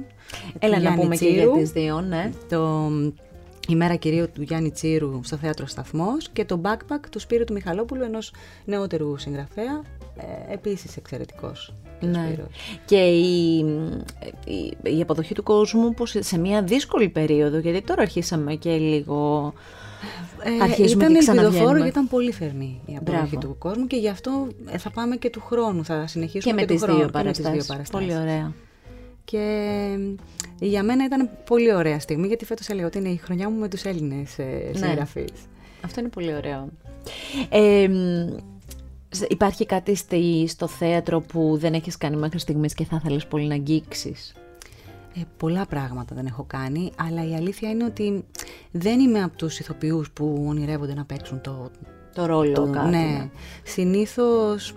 Έλα 0.60 0.76
Του 0.76 0.82
να 0.84 0.88
Γιάννη 0.90 1.00
πούμε 1.02 1.16
και 1.16 1.26
για 1.26 1.42
Τσίρου, 1.42 1.54
τις 1.58 1.72
δύο, 1.72 2.02
ναι. 2.02 2.30
Το 2.50 2.90
«Η 3.68 3.76
μέρα 3.76 3.96
κυρίου» 3.96 4.30
του 4.34 4.42
Γιάννη 4.42 4.72
Τσίρου 4.72 5.20
στο 5.24 5.38
Θέατρο 5.38 5.66
Σταθμός 5.66 6.30
και 6.34 6.46
το 6.46 6.62
«Backpack» 6.64 7.00
του 7.12 7.20
Σπύρου 7.20 7.44
του 7.44 7.54
Μιχαλόπουλου, 7.54 8.04
ενός 8.04 8.32
νεότερου 8.66 9.18
συγγραφέα, 9.18 9.82
ε, 10.18 10.54
επίσης 10.54 10.98
εξαιρετικός. 10.98 11.74
και 12.00 12.06
Ναι. 12.06 12.26
Σπύρος. 12.28 12.48
Και 12.86 12.98
η, 13.08 13.58
η, 14.46 14.78
η 14.98 15.02
αποδοχή 15.02 15.34
του 15.34 15.44
κόσμου 15.44 15.94
πως 15.94 16.16
σε 16.20 16.38
μια 16.38 16.62
δύσκολη 16.64 17.10
περίοδο, 17.10 17.58
γιατί 17.58 17.82
τώρα 17.82 18.02
αρχίσαμε 18.02 18.56
και 18.56 18.76
λίγο... 18.78 19.54
Ε, 20.44 20.64
Αρχίζουμε 20.64 21.04
ήταν 21.04 21.14
και 21.14 21.20
ελπιδοφόρο 21.20 21.50
ξαναβγαίνουμε. 21.50 21.80
και 21.82 21.88
ήταν 21.88 22.08
πολύ 22.08 22.32
θερμή 22.32 22.82
η 22.86 22.96
αποδοχή 22.96 23.36
Μπράβο. 23.36 23.38
του 23.48 23.56
κόσμου 23.60 23.88
και 23.88 23.96
γι' 23.96 24.10
αυτό 24.10 24.48
ε, 24.66 24.78
θα 24.78 24.90
πάμε 24.90 25.16
και 25.16 25.30
του 25.30 25.42
χρόνου. 25.42 25.84
Θα 25.86 26.08
συνεχίσουμε 26.08 26.54
Και 26.54 26.60
με 26.62 26.68
του 26.68 26.74
τις 26.74 26.84
χρόνου. 26.84 26.98
δύο 27.00 27.10
και 27.10 27.24
με 27.24 27.32
τις 27.32 27.42
παραστάσεις. 27.42 27.66
δύο 27.66 27.74
παραστάσεις. 27.76 28.08
Πολύ 28.08 28.22
ωραία. 28.22 28.54
Και 29.30 29.38
ε, 30.60 30.66
για 30.66 30.84
μένα 30.84 31.06
ήταν 31.06 31.30
πολύ 31.46 31.74
ωραία 31.74 32.00
στιγμή 32.00 32.28
γιατί 32.28 32.46
φέτος 32.46 32.68
έλεγα 32.70 32.88
ότι 32.88 32.98
είναι 32.98 33.10
η 33.10 33.16
χρονιά 33.18 33.50
μου 33.50 33.60
με 33.60 33.68
τους 33.68 33.84
Έλληνες 33.84 34.40
ε, 34.40 34.70
Ναι. 34.74 34.78
συγγραφείς. 34.88 35.32
Αυτό 35.86 36.00
είναι 36.00 36.10
πολύ 36.10 36.36
ωραίο. 36.36 36.68
Ε, 37.50 37.88
μ, 37.88 38.38
σ- 39.10 39.32
υπάρχει 39.32 39.66
κάτι 39.66 39.96
στη- 39.96 40.46
στο 40.48 40.68
θέατρο 40.68 41.22
που 41.22 41.58
δεν 41.58 41.74
έχεις 41.74 41.98
κάνει 41.98 42.16
μέχρι 42.16 42.40
στιγμής 42.40 42.74
και 42.74 42.86
θα 42.86 42.96
ήθελες 43.02 43.26
πολύ 43.28 43.46
να 43.48 43.54
αγγίξεις; 43.54 44.34
Ε, 45.16 45.22
πολλά 45.38 45.66
πράγματα 45.66 46.16
δεν 46.16 46.26
έχω 46.26 46.44
κάνει, 46.48 46.92
αλλά 46.98 47.30
η 47.30 47.36
αλήθεια 47.36 47.70
είναι 47.70 47.84
ότι 47.84 48.24
δεν 48.72 49.00
είμαι 49.00 49.24
από 49.24 49.36
τους 49.38 49.60
ηθοποιούς 49.60 50.12
που 50.12 50.46
ονειρεύονται 50.48 50.94
να 50.94 51.06
παίξουν 51.06 51.42
το... 51.42 51.70
Το 52.16 52.26
ρόλο 52.26 52.52
το 52.54 52.70
κάτι. 52.70 52.90
ναι. 52.90 53.30
Συνήθως 53.64 54.74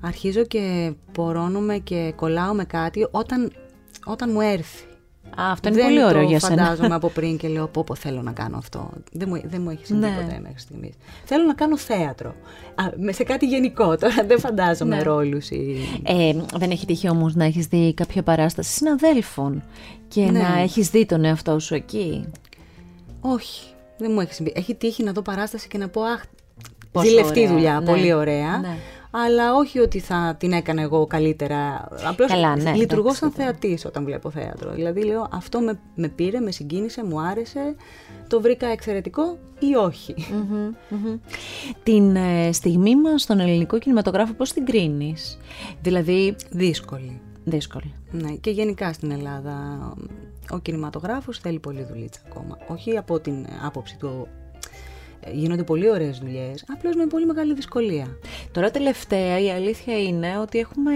αρχίζω 0.00 0.44
και 0.44 0.92
πορώνομαι 1.12 1.78
και 1.78 2.12
κολλάω 2.16 2.54
με 2.54 2.64
κάτι 2.64 3.06
όταν, 3.10 3.52
όταν 4.04 4.30
μου 4.32 4.40
έρθει. 4.40 4.84
Α, 5.40 5.50
αυτό 5.52 5.68
είναι 5.68 5.76
δεν 5.76 5.86
πολύ 5.86 6.04
ωραίο 6.04 6.22
το 6.22 6.28
για 6.28 6.40
σένα. 6.40 6.64
φαντάζομαι 6.64 6.94
από 6.94 7.08
πριν 7.08 7.36
και 7.40 7.48
λέω 7.48 7.66
πω 7.66 7.84
πω 7.84 7.94
θέλω 7.94 8.22
να 8.22 8.32
κάνω 8.32 8.56
αυτό. 8.56 8.90
Δεν 9.12 9.28
μου, 9.32 9.40
δεν 9.44 9.62
μου 9.62 9.70
έχει 9.70 9.86
συμβεί 9.86 10.06
Ναι. 10.06 10.14
ποτέ 10.20 10.38
μέχρι 10.42 10.58
στιγμής. 10.58 10.94
Θέλω 11.24 11.44
να 11.44 11.54
κάνω 11.54 11.76
θέατρο. 11.76 12.28
Α, 12.74 12.84
με- 12.96 13.12
σε 13.12 13.22
κάτι 13.24 13.46
γενικό 13.46 13.96
τώρα. 13.96 14.14
Δεν 14.26 14.38
φαντάζομαι 14.40 14.96
Ναι. 14.96 15.02
ρόλους 15.02 15.50
ή... 15.50 15.76
Ε, 16.02 16.32
δεν 16.56 16.70
έχει 16.70 16.86
τύχει 16.86 17.08
όμως 17.08 17.34
να 17.34 17.44
έχεις 17.44 17.66
δει 17.66 17.94
κάποια 17.94 18.22
παράσταση 18.22 18.72
συναδέλφων 18.72 19.62
και 20.08 20.20
Ναι. 20.24 20.38
να 20.40 20.58
έχεις 20.60 20.90
δει 20.90 21.06
τον 21.06 21.24
εαυτό 21.24 21.58
σου 21.58 21.74
εκεί; 21.74 22.24
Όχι, 23.20 23.64
δεν 23.98 24.10
μου 24.12 24.20
έχει 24.20 24.34
συμβεί. 24.34 24.52
Έχει 24.56 24.74
τύχει 24.74 25.02
να 25.02 25.12
δω 25.12 25.22
παράσταση 25.22 25.68
και 25.68 25.78
να 25.78 25.88
πω 25.88 26.02
Αχ, 26.02 26.22
Πόσο 26.92 27.06
ζηλευτή 27.08 27.40
ωραία. 27.40 27.52
δουλειά, 27.52 27.80
Ναι. 27.80 27.86
πολύ 27.86 28.12
ωραία. 28.12 28.58
Ναι. 28.58 28.76
Αλλά 29.24 29.54
όχι 29.54 29.78
ότι 29.78 29.98
θα 29.98 30.36
την 30.38 30.52
έκανα 30.52 30.82
εγώ 30.82 31.06
καλύτερα. 31.06 31.88
Απλώς 32.06 32.30
Καλά, 32.30 32.56
ναι, 32.56 32.72
λειτουργώ 32.72 33.02
εντάξει, 33.02 33.18
σαν 33.20 33.30
θεατής 33.30 33.84
όταν 33.84 34.04
βλέπω 34.04 34.30
θέατρο. 34.30 34.72
Δηλαδή 34.72 35.04
λέω 35.04 35.28
αυτό 35.32 35.60
με, 35.60 35.78
με 35.94 36.08
πήρε, 36.08 36.40
με 36.40 36.50
συγκίνησε, 36.50 37.04
μου 37.04 37.20
άρεσε, 37.20 37.74
το 38.28 38.40
βρήκα 38.40 38.66
εξαιρετικό 38.66 39.38
ή 39.58 39.74
όχι. 39.74 40.14
Μμμ, 40.32 40.72
μμμ. 40.88 41.16
Την 41.82 42.16
ε, 42.16 42.52
στιγμή 42.52 42.96
μας 42.96 43.22
στον 43.22 43.40
ελληνικό 43.40 43.78
κινηματογράφο 43.78 44.32
πώς 44.32 44.52
την 44.52 44.64
κρίνεις; 44.64 45.38
Δηλαδή, 45.82 46.36
Δύσκολη. 46.50 47.20
δύσκολη. 47.44 47.94
Ναι, 48.10 48.30
και 48.30 48.50
γενικά 48.50 48.92
στην 48.92 49.10
Ελλάδα 49.10 49.54
ο 50.50 50.58
κινηματογράφος 50.58 51.38
θέλει 51.38 51.58
πολύ 51.58 51.86
δουλίτσα 51.92 52.20
ακόμα. 52.28 52.58
Όχι 52.66 52.96
από 52.96 53.20
την 53.20 53.46
άποψη 53.64 53.96
του 53.98 54.28
ε, 54.28 54.45
γίνονται 55.32 55.62
πολύ 55.62 55.90
ωραίες 55.90 56.18
δουλειές, 56.18 56.64
απλώς 56.68 56.94
με 56.96 57.06
πολύ 57.06 57.26
μεγάλη 57.26 57.54
δυσκολία. 57.54 58.18
Τώρα 58.52 58.70
τελευταία 58.70 59.40
η 59.40 59.50
αλήθεια 59.50 60.02
είναι 60.02 60.38
ότι 60.38 60.58
έχουμε 60.58 60.92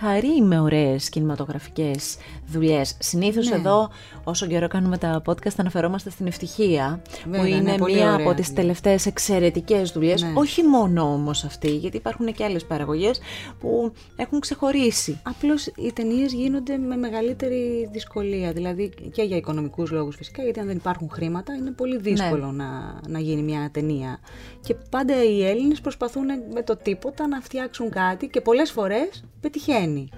χαρεί 0.00 0.40
με 0.40 0.60
ωραίες 0.60 1.08
κινηματογραφικές 1.08 2.16
δουλειές. 2.46 2.96
Συνήθως 2.98 3.48
Ναι. 3.48 3.56
εδώ 3.56 3.90
όσο 4.24 4.46
καιρό 4.46 4.68
κάνουμε 4.68 4.98
τα 4.98 5.22
podcast 5.26 5.54
αναφερόμαστε 5.56 6.10
στην 6.10 6.26
ευτυχία 6.26 7.02
που 7.22 7.30
Βέβαια, 7.30 7.46
είναι 7.48 7.70
ναι, 7.72 7.76
πολύ 7.78 7.94
μία 7.94 8.12
ωραία 8.12 8.26
από 8.26 8.34
τις 8.34 8.46
δουλειά. 8.46 8.60
τελευταίες 8.62 9.06
εξαιρετικές 9.06 9.90
δουλειές. 9.90 10.22
Ναι. 10.22 10.32
Όχι 10.34 10.62
μόνο 10.62 11.02
όμως 11.02 11.44
αυτή 11.44 11.76
γιατί 11.76 11.96
υπάρχουν 11.96 12.32
και 12.32 12.44
άλλες 12.44 12.64
παραγωγές 12.64 13.20
που 13.60 13.92
έχουν 14.16 14.40
ξεχωρίσει. 14.40 15.20
Απλώς 15.22 15.66
οι 15.66 15.92
ταινίες 15.92 16.32
γίνονται 16.32 16.76
με 16.76 16.96
μεγαλύτερη 16.96 17.88
δυσκολία, 17.92 18.52
δηλαδή 18.52 18.92
και 19.12 19.22
για 19.22 19.36
οικονομικούς 19.36 19.90
λόγους 19.90 20.16
φυσικά, 20.16 20.42
γιατί 20.42 20.60
αν 20.60 20.66
δεν 20.66 20.76
υπάρχουν 20.76 21.08
χρήματα 21.12 21.54
είναι 21.54 21.70
πολύ 21.70 21.98
δύσκολο 21.98 22.52
να, 22.52 23.00
να 23.08 23.18
γίνει 23.18 23.42
μια 23.42 23.68
ταινία. 23.72 24.18
Και 24.60 24.74
πάντα 24.90 25.24
οι 25.24 25.44
Έλληνες 25.46 25.80
προσπαθούν 25.80 26.26
με 26.54 26.62
το 26.62 26.76
τίποτα 26.76 27.26
να 27.28 27.40
φτιάξουν 27.40 27.90
κάτι 27.90 28.26
και 28.26 28.40
πολλές 28.40 28.70
φορές 28.70 29.24
πετυχαίνει. 29.40 30.08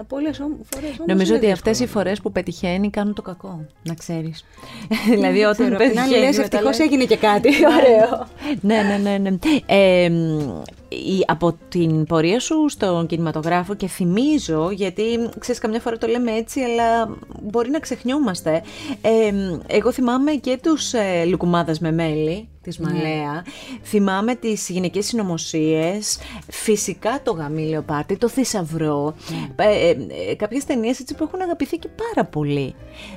Ε, 0.00 0.02
Πολλές 0.08 0.40
όμ- 0.40 0.52
φορές 0.74 0.90
όμως 0.90 1.06
Νομίζω 1.06 1.34
είναι 1.34 1.42
ότι 1.44 1.52
αυτές 1.52 1.78
οι 1.78 1.82
δύσκολο. 1.82 2.04
φορές 2.04 2.20
που 2.20 2.32
πετυχαίνει 2.32 2.90
κάνουν 2.90 3.14
το 3.14 3.22
κακό, 3.22 3.66
να 3.82 3.94
ξέρεις. 3.94 4.44
δηλαδή 5.14 5.38
Δεν 5.38 5.48
όταν 5.48 5.66
ξέρω, 5.66 5.76
απ' 5.76 5.90
την 5.90 5.98
άλλη 5.98 6.08
πετυχαίνει 6.08 6.24
λες, 6.26 6.36
μετά 6.36 6.56
ευτυχώς 6.56 6.78
λες, 6.78 6.86
έγινε 6.86 7.04
και 7.04 7.16
κάτι 7.16 7.48
ωραίο. 7.66 8.26
ναι, 8.60 8.82
ναι, 8.82 8.96
ναι. 9.18 9.18
ναι. 9.18 9.36
Ε, 9.66 10.08
μ, 10.08 10.40
η- 10.88 11.24
από 11.26 11.56
την 11.68 12.04
πορεία 12.04 12.40
σου 12.40 12.68
στον 12.68 13.06
κινηματογράφο 13.06 13.74
και 13.74 13.86
θυμίζω, 13.86 14.70
γιατί 14.70 15.28
ξέρεις 15.38 15.60
καμιά 15.60 15.80
φορά 15.80 15.98
το 15.98 16.06
λέμε 16.06 16.32
έτσι, 16.32 16.60
αλλά 16.60 17.16
μπορεί 17.42 17.70
να 17.70 17.78
ξεχνιόμαστε. 17.78 18.62
Ε, 19.02 19.32
μ, 19.32 19.58
εγώ 19.66 19.92
θυμάμαι 19.92 20.32
και 20.32 20.58
τους 20.62 20.92
ε, 20.92 21.24
Λουκουμάδες 21.26 21.78
με 21.78 21.92
μέλι, 21.92 22.48
της 22.62 22.78
Μαλέα. 22.78 23.44
Θυμάμαι 23.82 24.34
τις 24.34 24.68
γυναικές 24.68 25.06
συνωμοσίες, 25.06 26.18
φυσικά 26.48 27.20
το 27.22 27.32
γαμήλιο 27.32 27.82
πάρτι, 27.82 28.16
το 28.16 28.28
θησαυρό. 28.28 29.14
Ε, 29.56 29.88
ε, 29.88 29.96
ε, 30.30 30.34
κάποιες 30.34 30.64
ταινίες 30.64 31.00
έτσι 31.00 31.14
που 31.14 31.24
έχουν 31.24 31.40
αγαπηθεί 31.40 31.76
και 31.76 31.88
πάρα 31.88 32.28
πολύ. 32.28 32.74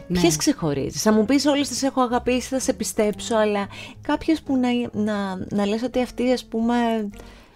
Ναι. 0.07 0.19
Ποιες 0.19 0.35
ξεχωρίζεις; 0.35 1.01
Θα 1.01 1.11
μου 1.11 1.25
πεις 1.25 1.45
όλες 1.45 1.67
τις 1.67 1.83
έχω 1.83 2.01
αγαπήσει, 2.01 2.47
θα 2.47 2.59
σε 2.59 2.73
πιστέψω, 2.73 3.35
αλλά 3.35 3.67
κάποιες 4.01 4.41
που 4.41 4.57
να, 4.57 4.69
να, 5.03 5.45
να 5.49 5.65
λες 5.65 5.83
ότι 5.83 6.01
αυτή 6.01 6.31
ας 6.31 6.45
πούμε 6.45 6.75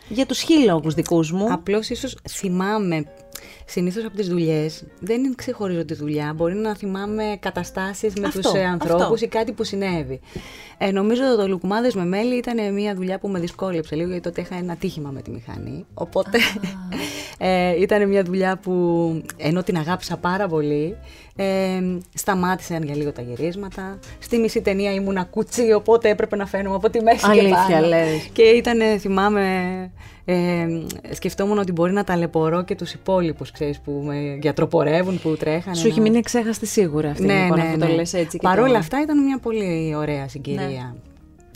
για 0.09 0.25
τους 0.25 0.39
χι 0.39 0.63
λόγους 0.65 0.93
δικούς 0.93 1.31
μου. 1.31 1.53
Απλώς 1.53 1.89
ίσως 1.89 2.17
θυμάμαι 2.29 3.05
Συνήθως 3.65 4.05
από 4.05 4.15
τις 4.15 4.27
δουλειές 4.27 4.83
δεν 4.99 5.35
ξεχωρίζω 5.35 5.85
τη 5.85 5.93
δουλειά, 5.93 6.33
μπορεί 6.35 6.55
να 6.55 6.75
θυμάμαι 6.75 7.37
καταστάσεις 7.39 8.13
με 8.13 8.27
Αυτό, 8.27 8.41
τους 8.41 8.53
ε, 8.53 8.63
ανθρώπους 8.63 9.03
αυτό. 9.03 9.25
ή 9.25 9.27
κάτι 9.27 9.51
που 9.51 9.63
συνέβη. 9.63 10.19
Ε, 10.77 10.91
νομίζω 10.91 11.21
το 11.37 11.47
Λουκουμάδες 11.47 11.95
με 11.95 12.05
μέλι 12.05 12.35
ήταν 12.35 12.73
μια 12.73 12.95
δουλειά 12.95 13.19
που 13.19 13.27
με 13.27 13.39
δυσκόλεψε 13.39 13.95
λίγο 13.95 14.07
γιατί 14.07 14.23
τότε 14.23 14.41
είχα 14.41 14.55
ένα 14.55 14.75
τύχημα 14.75 15.09
με 15.09 15.21
τη 15.21 15.31
μηχανή. 15.31 15.85
Οπότε 15.93 16.37
ε, 17.37 17.81
ήταν 17.81 18.07
μια 18.07 18.23
δουλειά 18.23 18.57
που 18.57 18.71
ενώ 19.37 19.63
την 19.63 19.77
αγάπησα 19.77 20.17
πάρα 20.17 20.47
πολύ, 20.47 20.97
ε, 21.35 21.45
σταμάτησαν 22.13 22.83
για 22.83 22.95
λίγο 22.95 23.11
τα 23.11 23.21
γυρίσματα. 23.21 23.99
Στη 24.19 24.37
μισή 24.37 24.61
ταινία 24.61 24.93
ήμουνα 24.93 25.23
κουτσί, 25.23 25.73
οπότε 25.73 26.09
έπρεπε 26.09 26.35
να 26.35 26.45
φαίνομαι 26.45 26.75
από 26.75 26.89
τη 26.89 27.01
μέση 27.01 27.19
και 27.19 27.39
Αλήθεια, 27.39 27.65
πάνω. 27.69 27.87
λες. 27.87 28.29
Και 28.33 28.43
ήταν, 28.43 28.99
θυμάμαι, 28.99 29.41
ε, 30.29 30.67
σκεφτόμουν 31.11 31.57
ότι 31.57 31.71
μπορεί 31.71 31.91
να 31.93 32.03
ταλαιπωρώ 32.03 32.63
και 32.63 32.75
τους 32.75 32.93
υπόλοιπους, 32.93 33.51
ξέρεις, 33.51 33.79
που 33.79 33.91
με 34.05 34.37
γιατροπορεύουν, 34.41 35.19
που 35.21 35.35
τρέχανε. 35.37 35.75
Σου 35.75 35.87
έχει 35.87 35.97
να- 35.97 36.01
μείνει 36.03 36.17
εξέχαστη 36.17 36.65
σίγουρα 36.65 37.09
αυτή 37.09 37.25
ναι, 37.25 37.41
λοιπόν, 37.43 37.57
ναι, 37.57 37.63
αφού 37.63 37.77
ναι. 37.77 37.85
το 37.85 37.93
λες 37.93 38.13
έτσι. 38.13 38.37
και 38.37 38.47
Παρ' 38.47 38.59
όλα 38.59 38.71
το- 38.71 38.77
αυτά 38.77 39.01
ήταν 39.01 39.23
μια 39.23 39.39
πολύ 39.39 39.95
ωραία 39.95 40.27
συγκυρία. 40.27 40.65
Ναι. 40.67 40.93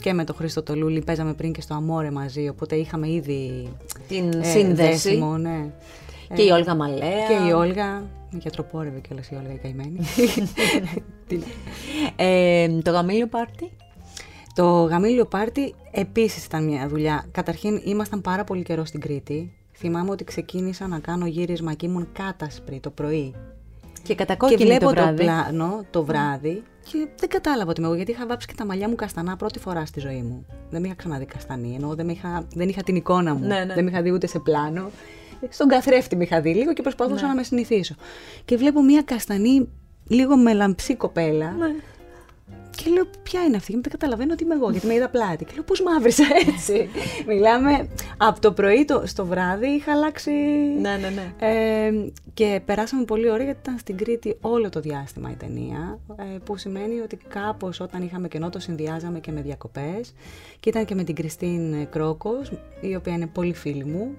Και 0.01 0.13
με 0.13 0.23
τον 0.23 0.35
Χρήστο 0.35 0.63
Τολούλη 0.63 1.01
παίζαμε 1.01 1.33
πριν 1.33 1.51
και 1.53 1.61
στο 1.61 1.73
Αμόρε 1.73 2.11
μαζί, 2.11 2.47
οπότε 2.47 2.75
είχαμε 2.75 3.09
ήδη 3.09 3.69
Την 4.07 4.31
ε, 4.41 4.43
σύνδεση. 4.43 4.91
δέσιμο, 4.91 5.37
ναι. 5.37 5.65
Και 6.33 6.41
η 6.41 6.49
Όλγα 6.49 6.75
Μαλέα. 6.75 6.99
Και 7.27 7.47
η 7.47 7.51
Όλγα, 7.51 7.85
με 8.31 8.39
γιατροπόρευε 8.41 8.99
κιόλας 8.99 9.27
η 9.29 9.35
Όλγα 9.35 9.53
η 9.53 9.57
καημένη. 9.57 9.99
Τι- 11.27 11.39
Ε, 12.15 12.67
το 12.83 12.91
γαμήλιο 12.91 13.27
πάρτι. 13.27 13.71
Το 14.55 14.83
γαμήλιο 14.83 15.25
πάρτι 15.25 15.75
επίσης 15.91 16.45
ήταν 16.45 16.63
μια 16.63 16.87
δουλειά. 16.87 17.25
Καταρχήν 17.31 17.81
ήμασταν 17.83 18.21
πάρα 18.21 18.43
πολύ 18.43 18.63
καιρό 18.63 18.85
στην 18.85 18.99
Κρήτη. 18.99 19.53
Θυμάμαι 19.71 20.11
ότι 20.11 20.23
ξεκίνησα 20.23 20.87
να 20.87 20.99
κάνω 20.99 21.25
γύρισμα 21.25 21.73
και 21.73 21.85
ήμουν 21.85 22.07
κάτασπρη 22.13 22.79
το 22.79 22.89
πρωί. 22.89 23.33
Και 23.93 23.99
και 24.03 24.15
κατακόκκινη 24.15 24.63
βλέπω 24.63 24.85
το 24.85 24.91
βράδυ. 24.91 25.23
πλάνο 25.23 25.85
το 25.89 26.03
βράδυ 26.03 26.63
και 26.91 27.07
δεν 27.19 27.29
κατάλαβα 27.29 27.69
ότι 27.69 27.79
είμαι 27.79 27.87
εγώ 27.87 27.97
γιατί 27.97 28.11
είχα 28.11 28.27
βάψει 28.27 28.47
και 28.47 28.53
τα 28.57 28.65
μαλλιά 28.65 28.89
μου 28.89 28.95
καστανά 28.95 29.35
πρώτη 29.35 29.59
φορά 29.59 29.85
στη 29.85 29.99
ζωή 29.99 30.21
μου. 30.21 30.45
Δεν 30.69 30.81
με 30.81 30.87
είχα 30.87 30.95
ξαναδεί 30.95 31.25
καστανή, 31.25 31.75
ενώ 31.75 31.95
δεν, 31.95 32.05
με 32.05 32.11
είχα, 32.11 32.47
δεν 32.53 32.69
είχα 32.69 32.83
την 32.83 32.95
εικόνα 32.95 33.33
μου. 33.33 33.47
Ναι, 33.47 33.63
ναι. 33.63 33.73
Δεν 33.73 33.83
με 33.83 33.89
είχα 33.89 34.01
δει 34.01 34.11
ούτε 34.11 34.27
σε 34.27 34.39
πλάνο. 34.39 34.89
Στον 35.49 35.67
καθρέφτη 35.67 36.15
με 36.15 36.23
είχα 36.23 36.41
δει 36.41 36.53
λίγο 36.53 36.73
και 36.73 36.81
προσπαθούσα 36.81 37.27
να 37.27 37.35
με 37.35 37.43
συνηθίσω. 37.43 37.95
Και 38.45 38.57
βλέπω 38.57 38.83
μια 38.83 39.01
καστανή, 39.01 39.69
λίγο 40.07 40.37
μελαμψή 40.37 40.95
κοπέλα. 40.95 41.51
Ναι. 41.51 41.75
Και 42.75 42.89
λέω, 42.89 43.03
ποια 43.23 43.43
είναι 43.43 43.55
αυτή, 43.55 43.71
και 43.71 43.79
δεν 43.81 43.91
καταλαβαίνω 43.91 44.33
ότι 44.33 44.43
είμαι 44.43 44.53
εγώ, 44.53 44.71
γιατί 44.71 44.87
με 44.87 44.93
είδα 44.93 45.09
πλάτη. 45.09 45.45
Και 45.45 45.51
λέω, 45.53 45.63
πώς 45.63 45.81
μαύρισα 45.81 46.23
έτσι. 46.47 46.89
Μιλάμε 47.27 47.87
από 48.17 48.39
το 48.39 48.51
πρωί 48.51 48.85
το, 48.85 49.03
στο 49.05 49.25
βράδυ, 49.25 49.67
είχα 49.67 49.91
αλλάξει. 49.91 50.31
Ναι, 50.81 50.97
ναι, 50.97 51.09
ναι. 51.09 51.33
Ε, 51.39 52.11
και 52.33 52.61
περάσαμε 52.65 53.03
πολύ 53.03 53.29
ωραία 53.29 53.45
γιατί 53.45 53.59
ήταν 53.61 53.77
στην 53.77 53.97
Κρήτη 53.97 54.37
όλο 54.41 54.69
το 54.69 54.79
διάστημα 54.79 55.31
η 55.31 55.35
ταινία, 55.35 55.99
ε, 56.15 56.37
που 56.43 56.57
σημαίνει 56.57 56.99
ότι 56.99 57.17
κάπως 57.27 57.79
όταν 57.79 58.03
είχαμε 58.03 58.27
κενό 58.27 58.49
το 58.49 58.59
συνδυάζαμε 58.59 59.19
και 59.19 59.31
με 59.31 59.41
διακοπές 59.41 60.13
και 60.59 60.69
ήταν 60.69 60.85
και 60.85 60.95
με 60.95 61.03
την 61.03 61.15
Κριστίν 61.15 61.89
Κρόκος, 61.89 62.51
η 62.81 62.95
οποία 62.95 63.13
είναι 63.13 63.27
πολύ 63.27 63.53
φίλη 63.53 63.85
μου 63.85 64.15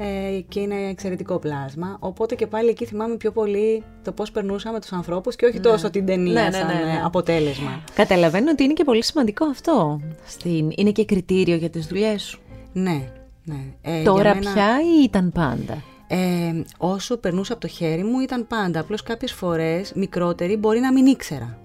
ε, 0.00 0.40
και 0.48 0.60
είναι 0.60 0.74
εξαιρετικό 0.90 1.38
πλάσμα, 1.38 1.96
οπότε 2.00 2.34
και 2.34 2.46
πάλι 2.46 2.68
εκεί 2.68 2.84
θυμάμαι 2.84 3.16
πιο 3.16 3.30
πολύ 3.32 3.82
το 4.04 4.12
πώς 4.12 4.30
περνούσαμε 4.30 4.80
τους 4.80 4.92
ανθρώπους 4.92 5.36
και 5.36 5.46
όχι 5.46 5.60
τόσο 5.60 5.90
την 5.90 6.06
ταινία 6.06 6.32
Ναι, 6.32 6.42
ναι, 6.48 6.50
σαν 6.52 6.66
ναι, 6.66 6.72
ναι. 6.72 6.80
ε, 6.92 7.00
αποτέλεσμα. 7.04 7.84
Καταλαβαίνω 7.94 8.50
ότι 8.50 8.64
είναι 8.64 8.72
και 8.72 8.84
πολύ 8.84 9.04
σημαντικό 9.04 9.44
αυτό. 9.46 10.00
Στην... 10.26 10.70
Είναι 10.76 10.90
και 10.90 11.04
κριτήριο 11.04 11.56
για 11.56 11.70
τις 11.70 11.86
δουλειές 11.86 12.22
σου. 12.22 12.40
Ναι, 12.72 13.02
ναι. 13.44 13.56
Ε, 13.82 14.02
Τώρα 14.02 14.22
για 14.22 14.34
μένα- 14.34 14.52
πια 14.52 14.68
ή 14.98 15.02
ήταν 15.02 15.32
πάντα; 15.32 15.82
ε, 16.06 16.62
όσο 16.78 17.16
περνούσε 17.16 17.52
από 17.52 17.60
το 17.60 17.68
χέρι 17.68 18.02
μου 18.04 18.20
ήταν 18.20 18.46
πάντα. 18.46 18.80
Απλώς 18.80 19.02
κάποιες 19.02 19.32
φορές 19.32 19.92
μικρότερη 19.94 20.56
μπορεί 20.56 20.80
να 20.80 20.92
μην 20.92 21.06
ήξερα. 21.06 21.58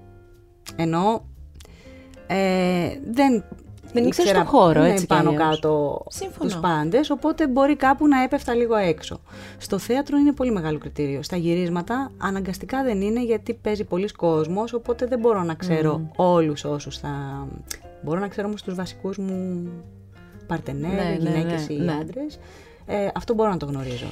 Ενώ 0.76 1.26
ε, 2.28 2.90
δεν 3.12 3.44
δεν 3.94 4.06
ήξερα 4.06 4.30
στον 4.30 4.46
χώρο, 4.46 4.82
ναι, 4.82 4.92
έτσι 4.92 5.06
πάνω 5.06 5.34
κάτω 5.34 6.04
τους 6.40 6.56
πάντες, 6.56 7.10
οπότε 7.10 7.48
μπορεί 7.48 7.76
κάπου 7.76 8.08
να 8.08 8.24
έπεφτα 8.24 8.54
λίγο 8.56 8.76
έξω. 8.76 9.20
Στο 9.58 9.78
θέατρο 9.78 10.18
είναι 10.18 10.32
πολύ 10.32 10.52
μεγάλο 10.52 10.78
κριτήριο. 10.78 11.24
Στα 11.24 11.36
γυρίσματα 11.36 12.12
αναγκαστικά 12.18 12.84
δεν 12.84 13.02
είναι 13.02 13.24
γιατί 13.24 13.54
παίζει 13.54 13.84
πολλοί 13.84 14.08
κόσμος, 14.08 14.74
οπότε 14.74 15.06
δεν 15.06 15.20
μπορώ 15.20 15.44
να 15.44 15.54
ξέρω 15.54 16.02
mm. 16.04 16.12
όλους 16.16 16.64
όσους 16.64 16.98
θα. 16.98 17.48
Μπορώ 18.04 18.20
να 18.20 18.28
ξέρω 18.28 18.48
όμως 18.48 18.62
τους 18.62 18.76
βασικούς 18.76 19.18
μου 19.18 19.68
παρτενέρ, 20.48 20.92
ναι, 20.92 21.18
γυναίκες 21.20 21.68
ναι, 21.70 21.76
ναι, 21.76 21.84
ή 21.84 21.86
ναι. 21.86 21.92
άντρες. 21.92 22.40
Ε, 22.86 23.08
αυτό 23.16 23.34
μπορώ 23.34 23.50
να 23.50 23.58
το 23.58 23.66
γνωρίζω. 23.66 24.08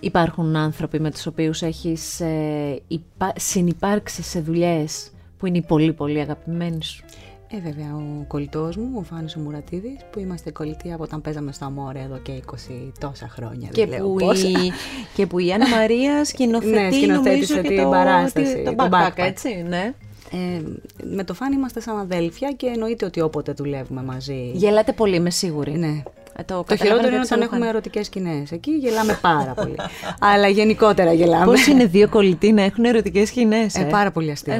Υπάρχουν 0.00 0.56
άνθρωποι 0.56 1.00
με 1.00 1.10
τους 1.10 1.26
οποίους 1.26 1.62
έχεις 1.62 2.20
ε, 2.20 2.82
υπά... 2.88 3.32
συνυπάρξει 3.36 4.22
σε 4.22 4.40
δουλειές 4.40 5.10
που 5.38 5.46
είναι 5.46 5.62
πολύ 5.62 5.92
πολύ 5.92 6.20
αγαπημένοι 6.20 6.84
σου; 6.84 7.04
Ε, 7.50 7.60
βέβαια, 7.60 7.94
ο 7.96 8.24
κολλητός 8.26 8.76
μου, 8.76 8.90
ο 8.94 9.02
Φάνης 9.02 9.36
ο 9.36 9.40
Μουρατίδης, 9.40 9.96
που 10.10 10.18
είμαστε 10.18 10.50
κολλητοί 10.50 10.92
από 10.92 11.02
όταν 11.02 11.20
παίζαμε 11.20 11.52
στο 11.52 11.64
Αμόρε 11.64 12.00
εδώ 12.00 12.18
και 12.18 12.32
20 12.46 12.92
τόσα 13.00 13.28
χρόνια. 13.28 13.68
Και, 13.72 13.86
δεν 13.86 14.00
που, 14.00 14.18
η, 14.20 14.72
και 15.16 15.26
που 15.26 15.38
η 15.38 15.52
Άννα 15.52 15.68
Μαρία 15.68 16.24
σκηνοθετεί, 16.24 16.72
ναι, 16.72 16.90
σκηνοθέτησε 16.90 17.60
την 17.60 17.82
το, 17.82 17.88
παράσταση. 17.88 18.62
Το, 18.64 18.74
το 18.74 18.88
backpack, 18.90 19.12
έτσι, 19.14 19.64
ναι. 19.68 19.94
Ε, 20.32 20.62
με 21.02 21.24
το 21.24 21.34
Φάνη 21.34 21.54
είμαστε 21.54 21.80
σαν 21.80 21.98
αδέλφια 21.98 22.52
και 22.52 22.66
εννοείται 22.66 23.04
ότι 23.04 23.20
όποτε 23.20 23.52
δουλεύουμε 23.52 24.02
μαζί. 24.02 24.50
Γελάτε 24.54 24.92
πολύ, 24.92 25.16
είμαι 25.16 25.30
σίγουρη. 25.30 25.78
Ναι. 25.78 26.02
Ε, 26.38 26.42
το, 26.42 26.64
το 26.68 26.76
χειρότερο 26.76 27.08
είναι 27.08 27.24
όταν 27.24 27.40
έχουμε 27.40 27.68
ερωτικές 27.68 28.06
σκηνές. 28.06 28.52
Εκεί 28.52 28.70
γελάμε 28.70 29.18
πάρα 29.20 29.52
πολύ. 29.52 29.74
Αλλά 30.32 30.48
γενικότερα 30.48 31.12
γελάμε. 31.12 31.44
Πώς 31.44 31.66
είναι 31.66 31.84
δύο 31.84 32.08
κολλητοί 32.08 32.52
να 32.52 32.62
έχουν 32.62 32.84
ερωτικές 32.84 33.28
σκηνές. 33.28 33.74
Ε, 33.74 33.82
πάρα 33.82 34.10
πολύ 34.10 34.30
αστείο. 34.30 34.58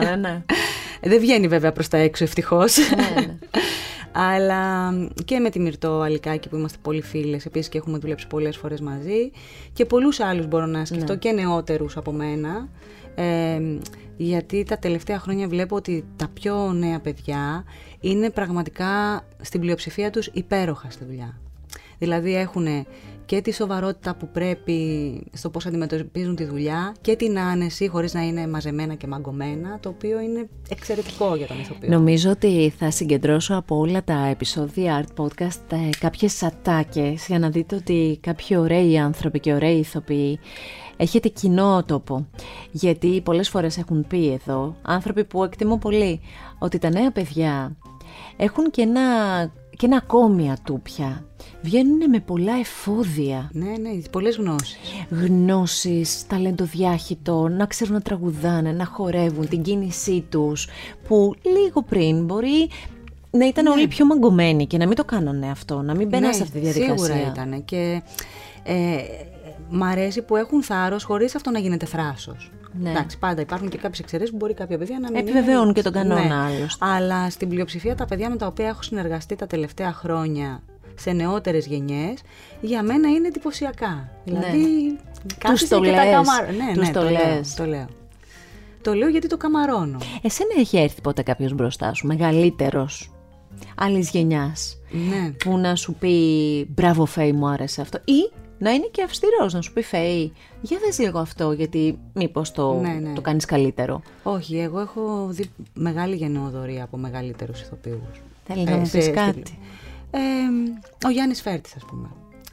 ναι, 0.00 0.16
ναι. 0.16 0.42
Δεν 1.10 1.20
βγαίνει 1.20 1.48
βέβαια 1.48 1.72
προς 1.72 1.88
τα 1.88 1.96
έξω 1.96 2.24
ευτυχώς. 2.24 2.76
Ναι, 2.76 3.20
ναι. 3.20 3.34
Αλλά 4.30 4.92
και 5.24 5.38
με 5.38 5.50
τη 5.50 5.58
Μυρτώ 5.60 6.00
Αλικάκη 6.00 6.48
που 6.48 6.56
είμαστε 6.56 6.78
πολύ 6.82 7.02
φίλες, 7.02 7.46
επίσης 7.46 7.68
και 7.68 7.78
έχουμε 7.78 7.98
δουλέψει 7.98 8.26
πολλές 8.26 8.56
φορές 8.56 8.80
μαζί 8.80 9.30
και 9.72 9.84
πολλούς 9.84 10.20
άλλους 10.20 10.46
μπορώ 10.46 10.66
να 10.66 10.84
σκεφτώ 10.84 11.12
ναι. 11.12 11.18
και 11.18 11.32
νεότερους 11.32 11.96
από 11.96 12.12
μένα. 12.12 12.68
Ε, 13.14 13.60
γιατί 14.16 14.64
τα 14.64 14.78
τελευταία 14.78 15.18
χρόνια 15.18 15.48
βλέπω 15.48 15.76
ότι 15.76 16.04
τα 16.16 16.28
πιο 16.28 16.72
νέα 16.72 17.00
παιδιά 17.00 17.64
είναι 18.00 18.30
πραγματικά 18.30 19.22
στην 19.40 19.60
πλειοψηφία 19.60 20.10
τους 20.10 20.26
υπέροχα 20.26 20.90
στη 20.90 21.04
δουλειά. 21.04 21.38
Δηλαδή 21.98 22.36
έχουν 22.36 22.66
και 23.26 23.40
τη 23.40 23.52
σοβαρότητα 23.52 24.14
που 24.14 24.28
πρέπει 24.28 24.76
στο 25.32 25.50
πώς 25.50 25.66
αντιμετωπίζουν 25.66 26.36
τη 26.36 26.44
δουλειά 26.44 26.94
και 27.00 27.16
την 27.16 27.38
άνεση 27.38 27.88
χωρίς 27.88 28.14
να 28.14 28.22
είναι 28.22 28.46
μαζεμένα 28.46 28.94
και 28.94 29.06
μαγκωμένα, 29.06 29.78
το 29.80 29.88
οποίο 29.88 30.20
είναι 30.20 30.48
εξαιρετικό 30.68 31.36
για 31.36 31.46
τον 31.46 31.60
ηθοποιό. 31.60 31.88
Νομίζω 31.90 32.30
ότι 32.30 32.72
θα 32.78 32.90
συγκεντρώσω 32.90 33.56
από 33.56 33.78
όλα 33.78 34.04
τα 34.04 34.26
επεισόδια 34.26 35.04
Art 35.04 35.22
Podcast 35.22 35.72
ε, 35.72 35.88
κάποιες 35.98 36.42
ατάκες 36.42 37.26
για 37.26 37.38
να 37.38 37.50
δείτε 37.50 37.74
ότι 37.74 38.18
κάποιοι 38.22 38.56
ωραίοι 38.60 38.98
άνθρωποι 38.98 39.40
και 39.40 39.52
ωραίοι 39.52 39.78
ηθοποιοί 39.78 40.38
έχετε 41.02 41.28
κοινό 41.28 41.84
τόπο. 41.84 42.26
Γιατί 42.70 43.20
πολλές 43.20 43.48
φορές 43.48 43.78
έχουν 43.78 44.06
πει 44.06 44.32
εδώ 44.32 44.76
άνθρωποι 44.82 45.24
που 45.24 45.44
εκτιμώ 45.44 45.76
πολύ 45.76 46.20
ότι 46.58 46.78
τα 46.78 46.90
νέα 46.90 47.10
παιδιά 47.10 47.76
έχουν 48.36 48.70
και 48.70 48.82
ένα, 48.82 49.00
και 49.76 49.86
ένα 49.86 49.96
ακόμη 49.96 50.50
ατούπια 50.50 51.24
βγαίνουν 51.62 52.10
με 52.10 52.20
πολλά 52.20 52.52
εφόδια. 52.60 53.50
Ναι, 53.52 53.70
ναι, 53.80 53.90
πολλές 54.10 54.36
γνώσεις. 54.36 54.78
Γνώσεις, 55.10 56.26
ταλέντο 56.26 56.64
διάχυτο, 56.64 57.48
να 57.48 57.66
ξέρουν 57.66 57.94
να 57.94 58.00
τραγουδάνε, 58.00 58.72
να 58.72 58.84
χορεύουν, 58.84 59.48
την 59.48 59.62
κίνησή 59.62 60.24
τους, 60.28 60.68
που 61.08 61.34
λίγο 61.42 61.82
πριν 61.82 62.24
μπορεί 62.24 62.68
να 63.30 63.46
ήταν 63.46 63.64
ναι. 63.64 63.70
όλοι 63.70 63.88
πιο 63.88 64.06
μαγκωμένοι 64.06 64.66
και 64.66 64.76
να 64.78 64.86
μην 64.86 64.96
το 64.96 65.04
κάνανε 65.04 65.50
αυτό, 65.50 65.82
να 65.82 65.94
μην 65.94 66.08
μπαίνουν 66.08 66.26
ναι, 66.26 66.32
σε 66.32 66.42
αυτή 66.42 66.60
τη 66.60 66.64
διαδικασία. 66.64 66.96
Σίγουρα 66.96 67.32
ήταν 67.32 67.64
και 67.64 68.02
ε, 68.62 68.96
μ' 69.72 69.82
αρέσει 69.82 70.22
που 70.22 70.36
έχουν 70.36 70.62
θάρρος 70.62 71.04
χωρίς 71.04 71.34
αυτό 71.34 71.50
να 71.50 71.58
γίνεται 71.58 71.86
θράσος. 71.86 72.52
Ναι. 72.80 72.90
Εντάξει, 72.90 73.18
πάντα 73.18 73.40
υπάρχουν 73.40 73.68
και 73.68 73.78
κάποιες 73.78 73.98
εξαιρέσεις 73.98 74.30
που 74.30 74.36
μπορεί 74.36 74.54
κάποια 74.54 74.78
παιδιά 74.78 74.98
να 74.98 75.10
μην. 75.10 75.20
Επιβεβαιώνουν 75.20 75.74
και 75.74 75.82
τον 75.82 75.92
κανόνα 75.92 76.24
ναι. 76.24 76.34
άλλωστε. 76.34 76.84
Αλλά 76.84 77.30
στην 77.30 77.48
πλειοψηφία 77.48 77.94
τα 77.94 78.04
παιδιά 78.04 78.30
με 78.30 78.36
τα 78.36 78.46
οποία 78.46 78.68
έχω 78.68 78.82
συνεργαστεί 78.82 79.36
τα 79.36 79.46
τελευταία 79.46 79.92
χρόνια 79.92 80.62
σε 80.94 81.12
νεότερες 81.12 81.66
γενιές, 81.66 82.20
για 82.60 82.82
μένα 82.82 83.08
είναι 83.08 83.26
εντυπωσιακά. 83.26 84.08
Ναι. 84.24 84.38
Δηλαδή, 84.38 84.98
τους 85.38 85.68
το 85.68 85.80
λες. 85.80 85.94
Ναι, 85.94 86.82
ναι, 86.82 86.90
το, 86.90 87.02
λέω, 87.02 87.40
το 87.56 87.66
λέω. 87.66 87.86
Το 88.82 88.94
λέω 88.94 89.08
γιατί 89.08 89.26
το 89.26 89.36
καμαρώνω. 89.36 89.98
Εσένα 90.22 90.50
έχει 90.58 90.78
έρθει 90.78 91.00
ποτέ 91.00 91.22
κάποιος 91.22 91.52
μπροστά 91.52 91.94
σου, 91.94 92.06
μεγαλύτερος, 92.06 93.10
άλλης 93.76 94.10
γενιάς, 94.10 94.78
ναι. 94.90 95.30
που 95.30 95.58
να 95.58 95.76
σου 95.76 95.94
πει 95.94 96.66
μπράβο 96.68 97.04
Φέη 97.04 97.32
μου 97.32 97.48
άρεσε 97.48 97.80
αυτό 97.80 97.98
ή 98.04 98.32
να 98.62 98.70
είναι 98.70 98.88
και 98.90 99.02
αυστηρός, 99.02 99.52
να 99.52 99.60
σου 99.60 99.72
πει 99.72 99.82
Φέη, 99.82 100.32
για 100.60 100.78
δες 100.84 100.98
λίγο 100.98 101.18
αυτό 101.18 101.52
γιατί 101.52 101.98
μήπως 102.12 102.52
το, 102.52 102.80
ναι, 102.80 102.92
ναι. 102.92 103.12
το 103.12 103.20
κάνεις 103.20 103.44
καλύτερο. 103.44 104.02
Όχι, 104.22 104.58
εγώ 104.58 104.80
έχω 104.80 105.26
δει 105.30 105.50
μεγάλη 105.74 106.16
γενναιοδορία 106.16 106.84
από 106.84 106.96
μεγαλύτερους 106.96 107.60
ηθοποιούς. 107.60 108.22
Θέλεις 108.44 108.64
να 108.64 108.76
μου 108.76 108.88
πεις 108.92 109.10
κάτι; 109.10 109.58
Ε, 110.10 110.18
ο 111.06 111.10
Γιάννης 111.10 111.42
Φέρτης 111.42 111.76
ας 111.76 111.84
πούμε, 111.84 112.08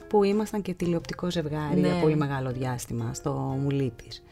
που 0.07 0.23
ήμασταν 0.23 0.61
και 0.61 0.73
τηλεοπτικό 0.73 1.31
ζευγάρι 1.31 1.79
για 1.79 1.93
ναι. 1.93 2.01
πολύ 2.01 2.15
μεγάλο 2.15 2.51
διάστημα 2.51 3.13
στο 3.13 3.31
Μουλίπης. 3.61 4.23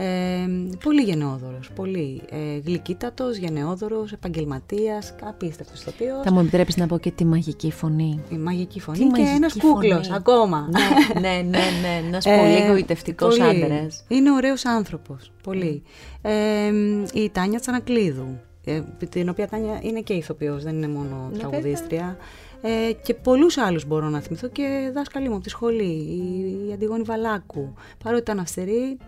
Ε, 0.00 0.48
πολύ 0.84 1.02
γενναιόδωρος, 1.02 1.70
πολύ 1.74 2.22
ε, 2.30 2.58
γλυκύτατος, 2.64 3.36
γενναιόδωρος, 3.36 4.12
επαγγελματίας, 4.12 5.14
απίστευτος 5.22 5.80
ηθοποιός. 5.80 6.22
Θα 6.24 6.32
μου 6.32 6.40
επιτρέπεις 6.40 6.76
να 6.76 6.86
πω 6.86 6.98
και 6.98 7.10
τη 7.10 7.24
μαγική 7.24 7.70
φωνή. 7.70 8.22
Η 8.30 8.36
μαγική 8.36 8.80
φωνή 8.80 9.06
και 9.06 9.22
ένας 9.22 9.56
κούκλος 9.58 10.10
ακόμα. 10.10 10.68
Ναι, 11.14 11.20
ναι, 11.20 11.42
ναι, 11.42 11.58
ναι 11.80 12.00
ένας 12.06 12.26
ε, 12.26 12.36
πολύ 12.36 12.56
εγωιτευτικός 12.56 13.40
άντρας. 13.40 14.04
Είναι 14.08 14.32
ωραίος 14.32 14.64
άνθρωπος, 14.64 15.32
πολύ. 15.42 15.82
Ε, 16.22 16.72
η 17.12 17.30
Τάνια 17.30 17.60
Τσανακλείδου, 17.60 18.40
ε, 18.64 18.82
την 19.08 19.28
οποία 19.28 19.48
Τάνια 19.48 19.78
είναι 19.82 20.00
και 20.00 20.12
ηθοποιός, 20.12 20.62
δεν 20.62 20.76
είναι 20.76 20.88
μόνο 20.88 21.28
ναι, 21.32 21.38
τραγουδίστρια. 21.38 22.16
Ε, 22.62 22.92
και 22.92 23.14
πολλούς 23.14 23.56
άλλους 23.56 23.86
μπορώ 23.86 24.08
να 24.08 24.20
θυμηθώ 24.20 24.48
και 24.48 24.90
δάσκαλοι 24.94 25.28
μου 25.28 25.34
από 25.34 25.42
τη 25.42 25.48
σχολή, 25.48 25.82
η, 25.82 26.68
η 26.68 26.72
Αντιγόνη 26.72 27.02
Βαλάκου. 27.02 27.74
Παρότι 28.04 28.22
ήταν 28.22 28.38
αυστερή, 28.38 28.98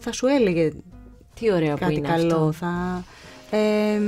θα 0.00 0.12
σου 0.12 0.26
έλεγε 0.26 0.72
Τι 1.34 1.52
ωραία 1.52 1.74
κάτι 1.74 1.84
που 1.84 1.98
είναι 1.98 2.08
καλό. 2.08 2.34
Αυτό. 2.34 2.52
Θα, 2.52 3.04
ε, 3.50 4.00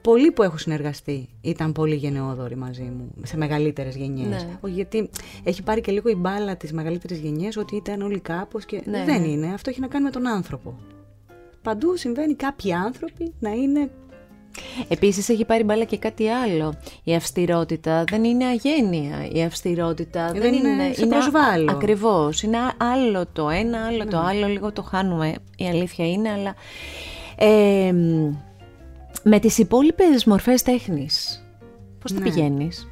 πολλοί 0.00 0.30
που 0.30 0.42
έχω 0.42 0.56
συνεργαστεί 0.56 1.28
ήταν 1.40 1.72
πολύ 1.72 1.94
γενναιόδοροι 1.94 2.56
μαζί 2.56 2.82
μου, 2.82 3.10
σε 3.22 3.36
μεγαλύτερες 3.36 3.96
γενιές. 3.96 4.26
Ναι. 4.26 4.70
Γιατί 4.70 5.10
έχει 5.44 5.62
πάρει 5.62 5.80
και 5.80 5.92
λίγο 5.92 6.08
η 6.08 6.14
μπάλα 6.14 6.56
τις 6.56 6.72
μεγαλύτερες 6.72 7.18
γενιές 7.18 7.56
ότι 7.56 7.76
ήταν 7.76 8.02
όλοι 8.02 8.20
κάπως 8.20 8.64
και 8.64 8.82
ναι, 8.84 9.04
δεν 9.04 9.20
ναι. 9.20 9.26
είναι. 9.26 9.52
Αυτό 9.54 9.70
έχει 9.70 9.80
να 9.80 9.86
κάνει 9.86 10.04
με 10.04 10.10
τον 10.10 10.26
άνθρωπο. 10.26 10.78
Παντού 11.62 11.96
συμβαίνει 11.96 12.34
κάποιοι 12.34 12.72
άνθρωποι 12.72 13.32
να 13.38 13.50
είναι 13.50 13.90
Επίσης 14.88 15.28
έχει 15.28 15.44
πάρει 15.44 15.62
μπάλα 15.62 15.84
και 15.84 15.98
κάτι 15.98 16.28
άλλο. 16.28 16.74
Η 17.04 17.14
αυστηρότητα 17.14 18.04
δεν 18.10 18.24
είναι 18.24 18.44
αγένεια. 18.44 19.28
Η 19.32 19.42
αυστηρότητα 19.42 20.30
δεν, 20.32 20.40
δεν 20.40 20.52
είναι, 20.52 20.68
είναι 20.68 20.94
σε 20.94 21.06
προσβάλλω. 21.06 21.70
Ακριβώς. 21.70 22.42
Είναι 22.42 22.58
άλλο 22.76 23.26
το 23.32 23.48
ένα, 23.48 23.86
άλλο 23.86 24.06
το 24.06 24.20
ναι. 24.20 24.28
άλλο. 24.28 24.46
Λίγο 24.46 24.72
το 24.72 24.82
χάνουμε. 24.82 25.34
Η 25.56 25.66
αλήθεια 25.68 26.10
είναι, 26.10 26.30
αλλά... 26.30 26.54
Ε, 27.40 27.92
με 29.22 29.38
τις 29.38 29.58
υπόλοιπες 29.58 30.24
μορφές 30.24 30.62
τέχνης, 30.62 31.44
πώς 32.00 32.12
ναι. 32.12 32.18
τα 32.18 32.24
πηγαίνεις; 32.24 32.88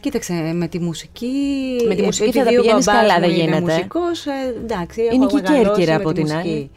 Κοίταξε, 0.00 0.32
με 0.32 0.68
τη 0.68 0.78
μουσική. 0.78 1.32
Με 1.88 1.94
τη 1.94 2.02
μουσική 2.02 2.32
θα 2.32 2.44
τα 2.44 2.50
πηγαίνεις 2.50 2.86
καλά, 2.86 3.18
δεν 3.20 3.30
γίνεται. 3.30 3.56
Είναι 3.56 3.60
μουσικός, 3.60 4.26
ε, 4.26 4.54
εντάξει, 4.62 5.02
είναι 5.12 5.26
και 5.26 5.40
κέρκυρα 5.40 5.96
από 5.96 6.12
την 6.12 6.32
άλλη. 6.32 6.70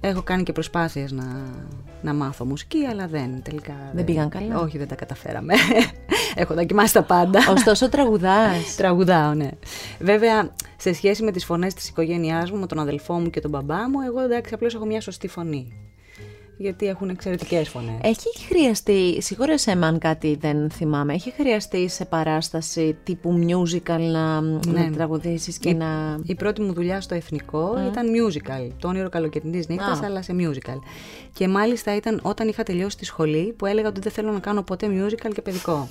Έχω 0.00 0.22
κάνει 0.22 0.42
και 0.42 0.52
προσπάθειες 0.52 1.12
να, 1.12 1.24
να 2.06 2.14
μάθω 2.14 2.44
μουσική, 2.44 2.84
αλλά 2.84 3.06
δεν 3.06 3.42
τελικά. 3.42 3.74
Δεν, 3.92 4.04
πήγαν 4.04 4.28
καλά. 4.28 4.58
Όχι, 4.60 4.78
δεν 4.78 4.88
τα 4.88 4.94
καταφέραμε. 4.94 5.54
Έχω 6.34 6.54
δοκιμάσει 6.54 6.92
τα 6.92 7.02
πάντα. 7.02 7.40
Ωστόσο, 7.50 7.88
τραγουδάς. 7.88 8.74
Τραγουδάω, 8.76 9.34
ναι. 9.34 9.48
Βέβαια, 9.98 10.50
σε 10.76 10.92
σχέση 10.92 11.22
με 11.22 11.30
τις 11.30 11.44
φωνές 11.44 11.74
της 11.74 11.88
οικογένειάς 11.88 12.50
μου, 12.50 12.58
με 12.58 12.66
τον 12.66 12.78
αδελφό 12.78 13.14
μου 13.14 13.30
και 13.30 13.40
τον 13.40 13.50
μπαμπά 13.50 13.88
μου, 13.88 14.00
εγώ 14.00 14.20
εντάξει, 14.20 14.54
απλώς 14.54 14.74
έχω 14.74 14.86
μια 14.86 15.00
σωστή 15.00 15.28
φωνή 15.28 15.72
γιατί 16.56 16.86
έχουν 16.86 17.08
εξαιρετικές 17.08 17.68
φωνές. 17.68 17.98
Έχει 18.02 18.38
χρειαστεί, 18.48 19.22
σίγουρα 19.22 19.58
σε 19.58 19.70
αν 19.70 19.98
κάτι 19.98 20.36
δεν 20.40 20.70
θυμάμαι, 20.70 21.14
έχει 21.14 21.30
χρειαστεί 21.30 21.88
σε 21.88 22.04
παράσταση 22.04 22.96
τύπου 23.04 23.38
musical 23.48 24.00
να, 24.00 24.40
ναι. 24.40 24.58
να 24.66 24.90
τραγουδήσεις 24.90 25.58
και 25.58 25.68
η, 25.68 25.74
να. 25.74 26.18
Η 26.24 26.34
πρώτη 26.34 26.62
μου 26.62 26.72
δουλειά 26.72 27.00
στο 27.00 27.14
εθνικό 27.14 27.74
ήταν 27.90 28.06
musical. 28.06 28.70
Το 28.78 28.88
όνειρο 28.88 29.08
καλοκαιρινής 29.08 29.68
νύχτας, 29.68 30.02
αλλά 30.02 30.22
σε 30.22 30.34
musical. 30.38 30.78
Και 31.32 31.48
μάλιστα 31.48 31.96
ήταν 31.96 32.20
όταν 32.22 32.48
είχα 32.48 32.62
τελειώσει 32.62 32.96
τη 32.96 33.04
σχολή 33.04 33.54
που 33.56 33.66
έλεγα 33.66 33.88
ότι 33.88 34.00
δεν 34.00 34.12
θέλω 34.12 34.32
να 34.32 34.38
κάνω 34.38 34.62
ποτέ 34.62 34.86
musical 34.90 35.30
και 35.34 35.42
παιδικό. 35.42 35.88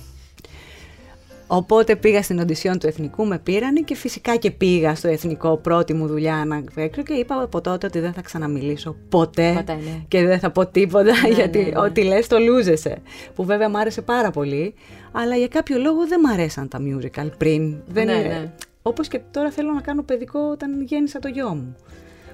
Οπότε 1.46 1.96
πήγα 1.96 2.22
στην 2.22 2.38
οντισιόν 2.38 2.78
του 2.78 2.86
Εθνικού, 2.86 3.26
με 3.26 3.38
πήρανε 3.38 3.80
και 3.80 3.94
φυσικά 3.94 4.36
και 4.36 4.50
πήγα 4.50 4.94
στο 4.94 5.08
Εθνικό 5.08 5.56
πρώτη 5.56 5.94
μου 5.94 6.06
δουλειά 6.06 6.44
να 6.46 6.62
έξω 6.74 7.02
και 7.02 7.12
είπα 7.12 7.40
από 7.42 7.60
τότε 7.60 7.86
ότι 7.86 7.98
δεν 7.98 8.12
θα 8.12 8.20
ξαναμιλήσω 8.20 8.96
ποτέ, 9.08 9.52
Ποτέ, 9.56 9.72
ναι. 9.74 10.00
και 10.08 10.24
δεν 10.24 10.38
θα 10.38 10.50
πω 10.50 10.66
τίποτα 10.66 11.04
Ναι, 11.20 11.28
γιατί 11.28 11.58
ναι, 11.58 11.64
ναι. 11.64 11.78
ό,τι 11.78 12.02
λες 12.04 12.26
το 12.26 12.38
λούζεσαι. 12.38 12.96
Που 13.34 13.44
βέβαια 13.44 13.68
μ' 13.68 13.76
άρεσε 13.76 14.02
πάρα 14.02 14.30
πολύ, 14.30 14.74
αλλά 15.12 15.36
για 15.36 15.48
κάποιο 15.48 15.78
λόγο 15.78 16.06
δεν 16.06 16.20
μ' 16.20 16.26
αρέσαν 16.26 16.68
τα 16.68 16.78
musical 16.80 17.28
πριν. 17.38 17.76
Δεν 17.86 18.06
Ναι, 18.06 18.12
είναι- 18.12 18.28
ναι. 18.28 18.52
Όπως 18.82 19.08
και 19.08 19.20
τώρα 19.30 19.50
θέλω 19.50 19.72
να 19.72 19.80
κάνω 19.80 20.02
παιδικό 20.02 20.40
όταν 20.52 20.82
γέννησα 20.82 21.18
το 21.18 21.28
γιο 21.28 21.48
μου. 21.48 21.76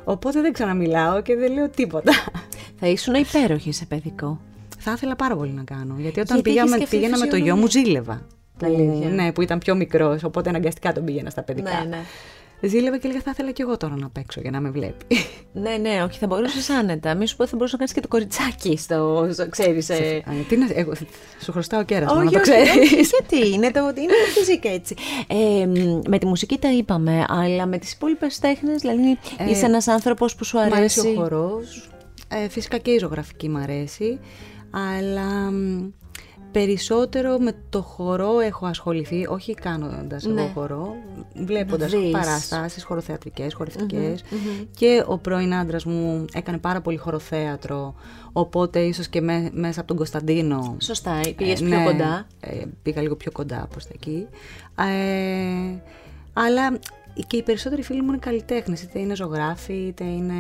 Οπότε 0.05 0.41
δεν 0.41 0.53
ξαναμιλάω 0.53 1.23
και 1.23 1.37
δεν 1.37 1.53
λέω 1.53 1.69
τίποτα. 1.69 2.13
Θα 2.81 2.87
ήσουν 2.87 3.15
υπέροχη 3.15 3.73
σε 3.73 3.85
παιδικό. 3.85 4.41
Θα 4.79 4.93
ήθελα 4.93 5.17
πάρα 5.17 5.37
πολύ 5.37 5.53
να 5.53 5.63
κάνω. 5.63 5.95
Γιατί 5.99 6.21
όταν 6.21 6.35
Γιατί 6.37 6.51
πήγαμε, 6.51 6.69
έχεις 6.77 6.79
και 6.79 6.85
αυτή 6.85 6.97
πήγαινα 6.97 7.19
με 7.19 7.27
το 7.27 7.37
γιο 7.37 7.57
μου 7.57 7.71
ζήλευα. 7.71 8.27
Αλήθεια. 8.65 9.09
Που, 9.09 9.15
ναι, 9.15 9.33
που 9.33 9.43
ήταν 9.43 9.59
πιο 9.59 9.75
μικρός, 9.75 10.25
οπότε 10.25 10.49
αναγκαστικά 10.49 10.93
τον 10.93 11.05
πήγαινα 11.05 11.31
στα 11.31 11.43
παιδικά. 11.43 11.71
Ναι, 11.83 11.89
ναι. 11.89 11.99
Ζήλευα 12.65 12.99
και 12.99 13.07
έλεγα 13.07 13.21
θα 13.23 13.31
ήθελα 13.31 13.51
και 13.51 13.63
εγώ 13.63 13.77
τώρα 13.77 13.97
να 13.97 14.09
παίξω 14.09 14.41
για 14.41 14.51
να 14.51 14.61
με 14.61 14.71
βλέπει. 14.71 15.05
Ναι, 15.53 15.77
ναι, 15.77 16.03
όχι, 16.03 16.19
θα 16.19 16.27
μπορούσες 16.27 16.71
άνετα. 16.71 17.15
Μη 17.15 17.27
σου 17.27 17.37
πω 17.37 17.43
ότι 17.43 17.51
θα 17.51 17.57
μπορούσε 17.57 17.77
να 17.77 17.79
κάνεις 17.79 17.93
και 17.95 18.01
το 18.01 18.09
κοριτσάκι 18.09 18.77
στο. 18.77 19.29
στο 19.33 19.49
ξέρεις, 19.49 19.89
ε... 19.89 20.23
Α, 20.27 20.33
Τι 20.49 20.57
να, 20.57 20.67
εγώ, 20.75 20.93
σου 21.41 21.53
χρωστάω 21.53 21.83
κέρασμα, 21.85 22.17
Όχι, 22.17 22.25
να 22.25 22.31
το 22.31 22.39
όχι, 22.39 22.51
ξέρεις. 22.51 22.93
όχι, 22.93 22.95
γιατί 22.95 23.53
είναι 23.55 23.71
το, 23.71 23.81
είναι 23.81 24.07
το 24.07 24.41
φυσικά 24.41 24.69
έτσι. 24.69 24.95
Ε, 25.27 25.67
μ, 25.67 26.01
με 26.09 26.19
τη 26.19 26.27
μουσική 26.27 26.59
τα 26.59 26.73
είπαμε, 26.73 27.25
αλλά 27.29 27.67
με 27.67 27.79
τις 27.79 27.93
υπόλοιπες 27.93 28.39
τέχνες, 28.39 28.81
δηλαδή 28.81 29.19
Ε, 29.39 29.51
είσαι 29.51 29.67
ένας 29.67 29.89
άνθρωπος 29.89 30.35
που 30.35 30.45
σου 30.45 30.57
Μ' 30.57 30.61
αρέσει 30.61 30.77
αρέσει. 31.01 31.17
ο 31.17 31.21
χορός, 31.21 31.91
ε, 32.29 32.49
φυσικά 32.49 32.79
και 32.79 32.91
η 32.91 32.99
ζωγραφική 32.99 33.49
μ' 33.49 33.57
αρέσει, 33.57 34.19
αλλά 34.71 35.51
μ, 35.53 35.87
περισσότερο 36.53 37.39
με 37.39 37.53
το 37.71 37.83
χορό 37.83 38.39
έχω 38.41 38.67
ασχοληθεί, 38.67 39.27
όχι 39.29 39.55
κάνοντας 39.55 40.25
Ναι. 40.25 40.41
εγώ 40.41 40.51
χορό, 40.55 40.95
βλέποντας 41.35 41.93
Να 41.93 41.99
δεις. 41.99 42.11
παραστάσεις 42.11 42.85
χοροθεατρικές, 42.85 43.55
χορευτικές 43.55 44.25
και 44.77 45.05
ο 45.07 45.19
πρώην 45.19 45.55
άντρας 45.55 45.85
μου 45.85 46.25
έκανε 46.33 46.59
πάρα 46.59 46.81
πολύ 46.81 46.97
χοροθέατρο, 46.97 47.95
οπότε 48.33 48.81
ίσως 48.81 49.09
και 49.09 49.21
με- 49.21 49.51
μέσα 49.53 49.79
από 49.79 49.89
τον 49.89 49.97
Κωνσταντίνο 49.97 50.77
Σωστά, 50.81 51.21
πήγες 51.37 51.61
ε, 51.61 51.65
πιο 51.65 51.79
ναι, 51.79 51.85
κοντά. 51.85 52.27
ε, 52.41 52.63
πήγα 52.83 53.03
λίγο 53.03 53.17
πιο 53.17 53.31
κοντά 53.33 53.67
προς 53.71 53.85
τα 53.85 53.91
εκεί. 53.95 54.27
Ε, 54.77 55.81
αλλά 56.33 56.79
και 57.27 57.37
οι 57.37 57.43
περισσότεροι 57.43 57.83
φίλοι 57.83 58.01
μου 58.03 58.09
είναι 58.09 58.19
καλλιτέχνες, 58.21 58.83
είτε 58.83 58.99
είναι 58.99 59.15
ζωγράφοι, 59.15 59.73
είτε 59.73 60.05
είναι 60.05 60.35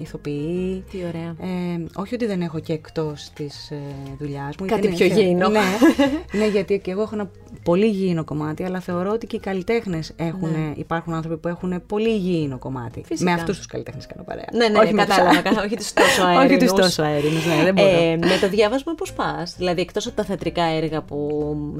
ηθοποιοί. 0.00 0.84
Τι 0.90 0.98
ωραία. 1.08 1.34
Ε, 1.50 1.84
όχι 1.94 2.14
ότι 2.14 2.26
δεν 2.26 2.40
έχω 2.40 2.58
και 2.60 2.72
εκτός 2.72 3.30
της 3.34 3.70
ε, 3.70 3.76
δουλειάς 4.18 4.56
μου. 4.60 4.66
Κάτι 4.66 4.86
είτε 4.86 5.04
είναι- 5.04 5.14
πιο 5.14 5.22
γήινο. 5.22 5.48
Ναι, 5.48 5.60
ναι, 6.38 6.46
γιατί 6.46 6.78
και 6.78 6.90
εγώ 6.90 7.02
έχω 7.02 7.14
ένα 7.14 7.30
πολύ 7.62 7.86
γήινο 7.86 8.24
κομμάτι, 8.24 8.64
αλλά 8.64 8.80
θεωρώ 8.80 9.10
ότι 9.10 9.26
και 9.26 9.36
οι 9.36 9.40
καλλιτέχνες 9.40 10.12
υπάρχουν 10.76 11.12
άνθρωποι 11.14 11.36
που 11.36 11.48
έχουν 11.48 11.82
πολύ 11.86 12.16
γήινο 12.16 12.58
κομμάτι. 12.58 12.98
Ναι. 12.98 13.04
Φυσικά. 13.06 13.30
Με 13.30 13.36
αυτούς 13.36 13.56
τους 13.56 13.66
καλλιτέχνες 13.66 14.06
κάνω 14.06 14.22
παρέα. 14.24 14.44
Ναι, 14.52 14.68
ναι, 14.68 14.78
όχι 14.78 14.94
με 14.94 15.04
τους 15.04 15.14
κατάλαβα, 15.14 15.28
άλλους. 15.30 15.42
κατάλαβα, 15.42 15.66
όχι 15.66 15.76
τους 15.76 15.92
τόσο 15.92 16.22
όχι 16.28 16.36
αέρινους. 16.38 16.70
του 16.72 16.76
τόσο 16.80 17.02
αέρινους, 17.02 17.46
ναι, 17.46 17.62
δεν 17.64 17.74
μπορώ. 17.74 17.88
Ε, 17.88 18.16
με 18.16 18.38
το 18.40 18.48
διάβασμα 18.48 18.94
πώς 18.94 19.12
πας, 19.12 19.54
δηλαδή 19.56 19.80
εκτός 19.80 20.06
από 20.06 20.16
τα 20.16 20.24
θεατρικά 20.24 20.64
έργα 20.64 21.02
που 21.02 21.18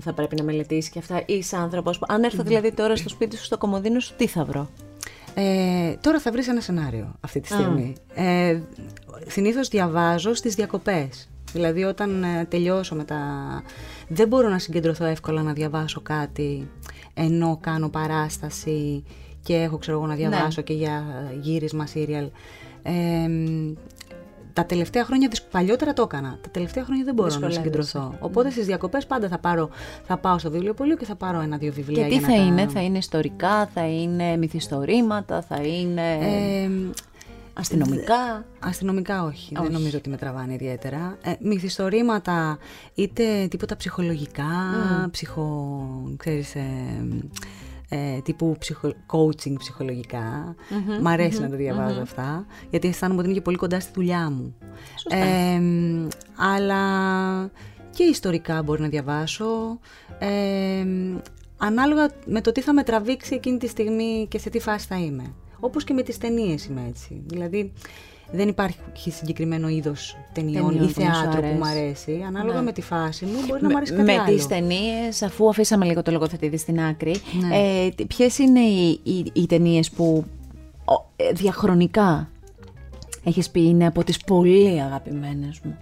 θα 0.01 0.13
πρέπει 0.13 0.37
να 0.37 0.43
μελετήσεις 0.43 0.91
και 0.91 0.99
αυτά, 0.99 1.23
είσαι 1.27 1.57
άνθρωπος 1.57 1.99
που, 1.99 2.05
αν 2.09 2.23
έρθω 2.23 2.43
δηλαδή 2.43 2.73
τώρα 2.73 2.97
στο 2.97 3.09
σπίτι 3.09 3.37
σου, 3.37 3.45
στο 3.45 3.59
κομμωδίνο 3.59 4.01
σου, 4.01 4.15
τι 4.25 4.31
θα 4.31 4.45
βρω; 4.45 4.69
Ε, 5.35 5.95
τώρα 6.01 6.21
θα 6.21 6.31
βρεις 6.31 6.49
ένα 6.49 6.61
σενάριο 6.61 7.15
αυτή 7.21 7.41
τη 7.41 7.49
στιγμή. 7.49 7.95
Ε, 8.15 8.61
συνήθως 9.27 9.69
διαβάζω 9.69 10.35
στις 10.35 10.55
διακοπές. 10.55 11.29
Δηλαδή 11.53 11.85
όταν 11.85 12.23
ε, 12.23 12.45
τελειώσω 12.45 12.95
με 12.95 13.05
τα... 13.05 13.21
Δεν 14.09 14.29
μπορώ 14.29 14.49
να 14.49 14.59
συγκεντρωθώ 14.59 15.05
εύκολα 15.05 15.43
να 15.43 15.53
διαβάσω 15.53 16.01
κάτι 16.01 16.71
ενώ 17.15 17.59
κάνω 17.61 17.89
παράσταση 17.89 19.05
και 19.43 19.55
έχω 19.55 19.79
ξέρω 19.79 19.97
εγώ 19.97 20.07
να 20.07 20.15
διαβάσω 20.15 20.63
και 20.63 20.73
για 20.73 21.05
γύρισμα 21.41 21.87
σύριαλ. 21.87 22.29
Ε, 22.83 22.93
τα 24.55 24.65
τελευταία 24.65 25.05
χρόνια, 25.05 25.29
δυσ- 25.29 25.51
παλιότερα 25.51 25.93
το 25.93 26.03
έκανα. 26.03 26.39
Τα 26.43 26.49
τελευταία 26.51 26.85
χρόνια 26.85 27.05
δεν 27.05 27.15
μπορώ 27.15 27.29
να 27.29 27.35
Δυσκολεύεσαι. 27.35 27.63
συγκεντρωθώ. 27.71 28.15
Οπότε 28.21 28.51
στις 28.51 28.67
διακοπές 28.67 29.07
πάντα 29.07 29.29
θα, 29.29 29.39
πάρω, 29.39 29.69
θα 30.07 30.17
πάω 30.17 30.39
στο 30.39 30.51
βιβλιοπωλείο 30.51 30.97
και 30.97 31.05
θα 31.05 31.15
πάρω 31.15 31.41
ένα-δύο 31.41 31.73
βιβλία. 31.73 32.03
Και 32.03 32.09
τι 32.09 32.19
για 32.19 32.21
να 32.29 32.35
θα 32.35 32.41
τα- 32.41 32.45
είναι, 32.47 32.67
θα 32.69 32.81
είναι 32.83 32.99
ιστορικά, 32.99 33.67
θα 33.75 33.87
είναι 33.87 34.37
μυθιστορήματα, 34.37 35.43
θα 35.43 35.57
είναι 35.63 36.13
Ε, 36.21 36.71
αστυνομικά; 37.53 38.45
Αστυνομικά 38.61 39.25
όχι, 39.25 39.53
Όχι. 39.57 39.63
δεν 39.63 39.73
νομίζω 39.73 39.99
ότι 39.99 40.09
με 40.09 40.17
τραβάνε 40.17 40.53
ιδιαίτερα. 40.55 41.17
Ε, 41.23 41.33
μυθιστορήματα, 41.41 42.59
είτε 42.95 43.47
τίποτα 43.51 43.77
ψυχολογικά, 43.77 44.45
ψυχο, 45.11 45.87
ξέρεις, 46.17 46.55
ε, 46.55 46.63
ε, 47.89 48.21
τύπου 48.21 48.57
ψυχο, 48.59 48.93
coaching 49.07 49.55
ψυχολογικά. 49.59 50.55
Μ' 51.01 51.07
αρέσει 51.07 51.41
να 51.41 51.49
τα 51.49 51.57
διαβαζω 51.57 52.01
αυτά, 52.01 52.47
γιατί 52.71 52.89
αισθάνομαι 52.89 53.19
ότι 53.19 53.29
είναι 53.29 53.39
και 53.39 53.45
πολύ 53.45 53.57
κοντά 53.57 53.81
στη 53.81 53.93
δουλειά 53.95 54.31
μου. 54.31 54.55
Ε, 55.09 55.61
αλλά 56.37 56.81
και 57.91 58.05
ιστορικά 58.05 58.63
μπορεί 58.63 58.81
να 58.81 58.89
διαβάσω. 58.89 59.79
Ε, 60.19 60.87
ανάλογα 61.57 62.11
με 62.27 62.41
το 62.41 62.53
τι 62.53 62.61
θα 62.61 62.73
με 62.73 62.83
τραβήξει 62.83 63.35
εκείνη 63.35 63.59
τη 63.59 63.67
στιγμή 63.67 64.27
και 64.31 64.39
σε 64.39 64.51
τι 64.51 64.59
φάση 64.59 64.87
θα 64.87 64.97
είμαι. 64.97 65.35
Όπως 65.61 65.85
και 65.85 65.93
με 65.93 66.03
τις 66.03 66.19
ταινίες 66.19 66.67
είμαι 66.67 66.85
έτσι. 66.89 67.23
Δηλαδή 67.27 67.73
δεν 68.35 68.49
υπάρχει 68.49 68.79
συγκεκριμένο 69.11 69.69
είδος 69.69 70.17
ταινιών 70.33 70.67
Ταινιών 70.67 70.89
ή 70.89 70.93
που 70.93 71.01
να 71.03 71.15
σου 71.15 71.21
θεάτρου 71.23 71.41
που 71.41 71.47
μου 71.47 71.65
αρέσει. 71.67 71.81
αρέσει. 72.11 72.25
Ανάλογα 72.27 72.57
Ναι. 72.59 72.63
με 72.65 72.73
τη 72.73 72.81
φάση 72.83 73.25
μου 73.25 73.39
μπορεί 73.47 73.63
να 73.63 73.69
μου 73.71 73.77
αρέσει 73.77 73.93
κάτι 73.93 74.05
με 74.05 74.13
άλλο. 74.13 74.35
τις 74.35 74.47
ταινίες, 74.47 75.23
αφού 75.23 75.49
αφήσαμε 75.49 75.85
λίγο 75.85 76.03
το 76.03 76.11
λογοθετήδι 76.11 76.57
στην 76.57 76.81
άκρη, 76.81 77.15
Ναι. 77.49 77.57
ε, 77.57 77.89
τι- 77.91 78.05
ποιες 78.07 78.39
είναι 78.39 78.61
οι, 78.61 79.01
οι, 79.03 79.31
οι 79.33 79.47
ταινίες 79.47 79.91
που 79.91 80.25
ο, 80.85 80.93
ε, 81.17 81.33
διαχρονικά 81.33 82.29
έχεις 83.25 83.51
πει 83.51 83.63
είναι 83.69 83.87
από 83.87 84.05
τις 84.05 84.19
πολύ 84.19 84.81
αγαπημένες 84.83 85.61
μου; 85.65 85.77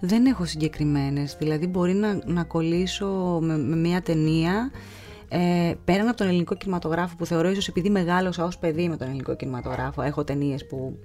Δεν 0.00 0.26
έχω 0.26 0.44
συγκεκριμένες, 0.44 1.36
δηλαδή 1.38 1.66
μπορεί 1.66 1.92
να, 1.92 2.18
να 2.26 2.44
κολλήσω 2.44 3.38
με, 3.42 3.56
με 3.58 3.76
μια 3.76 4.02
ταινία 4.02 4.70
ε, 5.28 5.74
πέραν 5.84 6.08
από 6.08 6.16
τον 6.16 6.26
ελληνικό 6.26 6.54
κινηματογράφο 6.54 7.16
που 7.16 7.26
θεωρώ 7.26 7.50
ίσως 7.50 7.68
επειδή 7.68 7.90
μεγάλωσα 7.90 8.44
ως 8.44 8.58
παιδί 8.58 8.88
με 8.88 8.96
τον 8.96 9.08
ελληνικό 9.08 9.36
κινηματογράφο 9.36 10.02
έχω 10.02 10.24
ταινίες 10.24 10.66
που 10.66 10.98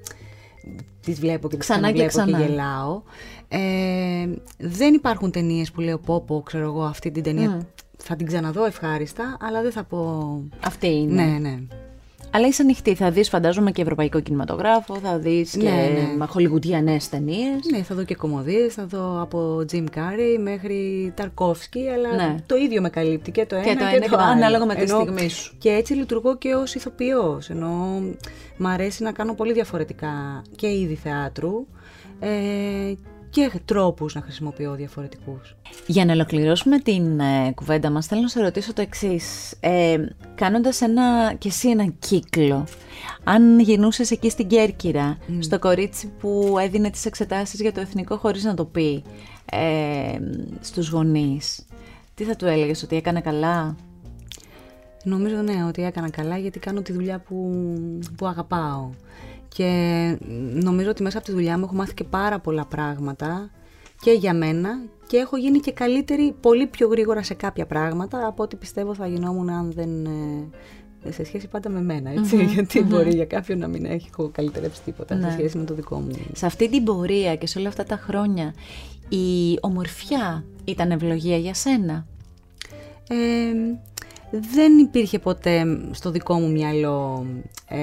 τις 1.02 1.20
βλέπω 1.20 1.50
και 1.50 1.58
τις 1.58 1.68
Ξανά 1.68 1.92
και 1.92 2.06
ξαναβλέπω 2.06 2.38
και, 2.40 2.46
ξανά. 2.46 2.64
γελάω 2.64 3.02
ε, 3.48 4.28
δεν 4.58 4.94
υπάρχουν 4.94 5.32
ταινίες 5.32 5.72
που 5.72 5.82
λέω 5.82 5.98
πω 5.98 6.22
πω 6.22 6.42
ξέρω 6.46 6.64
εγώ 6.64 6.84
αυτή 6.84 7.12
την 7.12 7.24
ταινία 7.24 7.68
θα 7.98 8.16
την 8.16 8.26
ξαναδώ 8.28 8.66
ευχάριστα 8.66 9.38
αλλά 9.42 9.62
δεν 9.62 9.72
θα 9.72 9.84
πω 9.84 10.42
Αυτή 10.66 10.88
είναι. 10.88 11.24
ναι 11.26 11.38
ναι 11.40 11.58
Αλλά 12.32 12.48
είσαι 12.48 12.62
ανοιχτή, 12.62 12.96
θα 12.96 13.12
δεις 13.12 13.30
φαντάζομαι 13.30 13.72
και 13.72 13.82
ευρωπαϊκό 13.82 14.20
κινηματογράφο, 14.20 14.96
θα 14.96 15.18
δεις 15.20 15.52
και 15.52 15.70
Ναι, 15.70 16.16
ναι. 16.18 16.26
χολιγουτιανές 16.26 17.10
ταινίες. 17.10 17.60
Ναι, 17.72 17.82
θα 17.84 17.96
δω 17.96 18.04
και 18.04 18.16
κομμωδίες, 18.16 18.74
θα 18.74 18.86
δω 18.86 19.22
από 19.22 19.66
Jim 19.72 19.84
Carrey 19.96 20.40
μέχρι 20.42 21.12
Ταρκόφσκι, 21.16 21.84
αλλά 21.90 22.16
Ναι. 22.16 22.36
το 22.46 22.56
ίδιο 22.56 22.82
με 22.82 22.90
καλύπτει 22.90 23.32
και 23.32 23.46
το 23.46 23.56
ένα 23.56 23.64
Και 23.66 23.70
και 23.70 23.76
το 23.78 23.84
το, 23.84 23.96
ένα 23.96 24.00
και 24.06 24.10
το 24.10 24.18
άλλο. 24.18 24.32
ανάλογα 24.32 24.66
με 24.66 24.76
τη 24.76 24.82
Ενώ- 24.82 25.02
στιγμή 25.02 25.30
σου. 25.30 25.56
Και 25.58 25.70
έτσι 25.70 25.94
λειτουργώ 25.94 26.38
και 26.38 26.54
ως 26.54 26.76
ηθοποιός, 26.76 27.50
ενώ 27.50 28.02
μ' 28.58 28.68
αρέσει 28.68 29.04
να 29.04 29.12
κάνω 29.12 29.34
πολύ 29.34 29.54
διαφορετικά 29.54 30.42
και 30.56 30.68
είδη 30.68 30.96
θεάτρου 30.96 31.66
ε, 32.20 32.30
και 33.38 33.60
τρόπους 33.66 34.16
να 34.16 34.22
χρησιμοποιώ 34.22 34.74
διαφορετικούς. 34.74 35.56
Για 35.88 36.06
να 36.06 36.14
ολοκληρώσουμε 36.14 36.80
την 36.80 37.20
ε, 37.20 37.52
κουβέντα 37.56 37.90
μας, 37.90 38.06
θέλω 38.06 38.22
να 38.22 38.28
σε 38.28 38.42
ρωτήσω 38.42 38.74
το 38.74 38.82
εξής. 38.82 39.56
Ε, 39.60 39.98
κάνοντας 40.36 40.82
ένα, 40.82 41.34
και 41.38 41.48
εσύ 41.48 41.70
ένα 41.70 41.94
κύκλο, 42.00 42.66
αν 43.24 43.60
γινούσες 43.60 44.12
εκεί 44.12 44.30
στην 44.30 44.48
Κέρκυρα, 44.48 45.18
στο 45.40 45.60
κορίτσι 45.60 46.12
που 46.20 46.56
έδινε 46.62 46.90
τις 46.90 47.06
εξετάσεις 47.06 47.60
για 47.60 47.72
το 47.72 47.80
εθνικό 47.80 48.18
χωρίς 48.18 48.44
να 48.44 48.54
το 48.54 48.66
πει 48.66 49.04
ε, 49.52 50.18
στους 50.60 50.90
γονείς, 50.90 51.66
τι 52.14 52.24
θα 52.24 52.36
του 52.36 52.46
έλεγες, 52.46 52.84
ότι 52.84 52.96
έκανε 52.96 53.22
καλά; 53.22 53.76
Νομίζω 55.04 55.42
ναι, 55.42 55.64
ότι 55.68 55.84
έκανα 55.84 56.10
καλά 56.10 56.38
γιατί 56.38 56.60
κάνω 56.60 56.82
τη 56.82 56.94
δουλειά 56.94 57.20
που, 57.20 57.54
που 58.18 58.26
αγαπάω. 58.26 58.90
Και 59.58 60.18
νομίζω 60.64 60.90
ότι 60.90 61.04
μέσα 61.04 61.18
από 61.18 61.26
τη 61.26 61.32
δουλειά 61.32 61.58
μου 61.58 61.64
έχω 61.64 61.74
μάθει 61.74 61.94
και 61.94 62.04
πάρα 62.04 62.40
πολλά 62.40 62.66
πράγματα 62.66 63.50
και 64.02 64.12
για 64.12 64.34
μένα 64.34 64.70
και 65.08 65.18
έχω 65.18 65.38
γίνει 65.38 65.60
και 65.60 65.72
καλύτερη 65.72 66.36
πολύ 66.42 66.68
πιο 66.68 66.88
γρήγορα 66.88 67.24
σε 67.24 67.34
κάποια 67.34 67.66
πράγματα 67.66 68.28
από 68.28 68.44
ό,τι 68.44 68.56
πιστεύω 68.56 68.96
θα 68.96 69.08
γινόμουν 69.08 69.50
αν 69.50 69.72
δεν... 69.72 70.06
ε, 71.04 71.12
σε 71.12 71.24
σχέση 71.24 71.48
πάντα 71.48 71.70
με 71.70 71.82
μένα, 71.82 72.12
έτσι, 72.12 72.44
γιατί 72.54 72.84
μπορεί 72.84 73.10
για 73.16 73.26
κάποιον 73.26 73.58
να 73.58 73.68
μην 73.68 73.86
έχει 73.86 74.08
έχω 74.12 74.30
καλυτερέψει 74.30 74.82
τίποτα 74.82 75.16
Ναι. 75.16 75.30
σε 75.30 75.32
σχέση 75.32 75.58
με 75.58 75.64
το 75.64 75.74
δικό 75.74 75.96
μου. 76.00 76.12
Σε 76.34 76.46
αυτή 76.46 76.70
την 76.70 76.84
πορεία 76.84 77.36
και 77.36 77.48
σε 77.48 77.60
όλα 77.60 77.68
αυτά 77.68 77.84
τα 77.84 77.96
χρόνια, 77.96 78.54
η 79.10 79.58
ομορφιά 79.62 80.44
ήταν 80.66 80.92
ευλογία 80.92 81.38
για 81.38 81.54
σένα; 81.54 82.06
Ε, 83.10 83.16
δεν 84.52 84.78
υπήρχε 84.78 85.20
ποτέ 85.20 85.64
στο 85.92 86.12
δικό 86.12 86.34
μου 86.40 86.52
μυαλό 86.52 87.26
ε, 87.68 87.78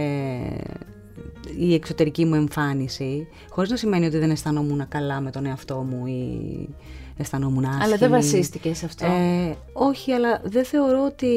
η 1.59 1.75
εξωτερική 1.75 2.25
μου 2.25 2.35
εμφάνιση, 2.35 3.29
χωρίς 3.51 3.71
να 3.71 3.77
σημαίνει 3.77 4.07
ότι 4.07 4.19
δεν 4.19 4.31
αισθανόμουν 4.31 4.89
καλά 4.89 5.21
με 5.21 5.31
τον 5.31 5.47
εαυτό 5.47 5.77
μου 5.77 6.07
ή 6.07 6.69
αισθανόμουν 7.17 7.65
άσχημη. 7.65 7.85
Αλλά 7.85 7.97
δεν 7.97 8.11
βασίστηκες 8.11 8.79
σε 8.79 8.87
αυτό. 8.87 9.07
Ε, 9.07 9.57
όχι, 9.73 10.13
αλλά 10.13 10.41
δεν 10.45 10.65
θεωρώ 10.65 11.05
ότι... 11.05 11.29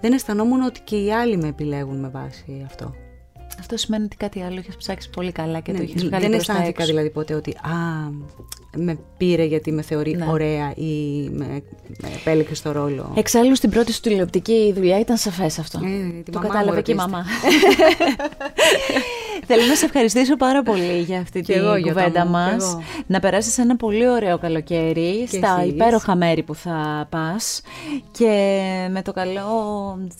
Δεν 0.00 0.12
αισθανόμουν 0.12 0.62
ότι 0.62 0.80
και 0.80 0.96
οι 0.96 1.12
άλλοι 1.12 1.36
με 1.36 1.48
επιλέγουν 1.48 1.96
με 1.96 2.08
βάση 2.08 2.62
αυτό. 2.66 2.94
Αυτό 3.58 3.76
σημαίνει 3.76 4.04
ότι 4.04 4.16
κάτι 4.16 4.42
άλλο 4.42 4.58
έχει 4.58 4.76
ψάξει 4.78 5.10
πολύ 5.10 5.32
καλά 5.32 5.60
και 5.60 5.72
ναι, 5.72 5.78
το 5.78 5.84
έχει 5.84 6.06
βγάλει 6.06 6.26
Δεν 6.26 6.32
αισθάνθηκα 6.32 6.84
δηλαδή 6.84 7.10
ποτέ 7.10 7.34
ότι 7.34 7.50
α, 7.50 8.10
με 8.76 8.98
πήρε 9.16 9.44
γιατί 9.44 9.72
με 9.72 9.82
θεωρεί 9.82 10.16
ναι. 10.16 10.26
ωραία 10.28 10.72
ή 10.76 11.28
με, 11.32 11.62
με 12.02 12.08
επέλεξε 12.20 12.54
στο 12.54 12.72
ρόλο. 12.72 13.12
Εξάλλου 13.16 13.56
στην 13.56 13.70
πρώτη 13.70 13.92
σου 13.92 14.00
τηλεοπτική 14.00 14.72
δουλειά 14.76 14.98
ήταν 14.98 15.16
σαφές 15.16 15.58
αυτό. 15.58 15.80
Ε, 15.84 16.30
το 16.30 16.38
κατάλαβε 16.38 16.82
και 16.82 16.92
η 16.92 16.94
μαμά. 16.94 17.24
Θέλω 19.46 19.66
να 19.66 19.74
σε 19.74 19.84
ευχαριστήσω 19.84 20.36
πάρα 20.36 20.62
πολύ 20.62 21.00
για 21.00 21.20
αυτή 21.20 21.40
την 21.40 21.62
κουβέντα 21.82 22.24
μας. 22.24 22.78
Να 23.06 23.20
περάσεις 23.20 23.58
ένα 23.58 23.76
πολύ 23.76 24.08
ωραίο 24.08 24.38
καλοκαίρι 24.38 25.26
στα 25.26 25.56
εσείς. 25.60 25.72
υπέροχα 25.72 26.14
μέρη 26.14 26.42
που 26.42 26.54
θα 26.54 27.06
πας. 27.10 27.60
Και 28.10 28.28
με 28.90 29.02
το 29.02 29.12
καλό 29.12 29.48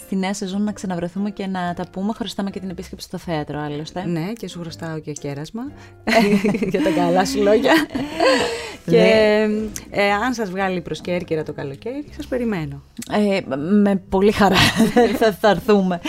στη 0.04 0.16
νέα 0.16 0.34
σεζόν 0.34 0.62
να 0.62 0.72
ξαναβρεθούμε 0.72 1.30
και 1.30 1.46
να 1.46 1.74
τα 1.76 1.84
πούμε. 1.90 2.12
Χρωστάμε 2.12 2.50
και 2.50 2.60
την 2.60 2.70
επίσκεψη 2.70 3.06
στο 3.06 3.18
θέατρο 3.18 3.60
άλλωστε. 3.60 4.04
Ναι, 4.06 4.32
και 4.32 4.48
σου 4.48 4.60
χρωστάω 4.60 4.98
και 4.98 5.12
κέρασμα 5.12 5.62
για 6.70 6.82
τα 6.82 6.90
καλά 6.90 7.24
σου 7.24 7.42
λόγια. 7.42 7.72
και 8.90 8.96
ναι. 8.96 10.02
ε, 10.02 10.12
αν 10.12 10.34
σας 10.34 10.50
βγάλει 10.50 10.80
προς 10.80 11.00
Κέρκυρα 11.00 11.42
το 11.42 11.52
καλοκαίρι, 11.52 12.04
σας 12.16 12.26
περιμένω. 12.26 12.82
Ε, 13.10 13.40
με 13.82 14.02
πολύ 14.08 14.32
χαρά 14.32 14.56
θα, 15.18 15.32
θα 15.40 15.48
έρθουμε. 15.48 16.00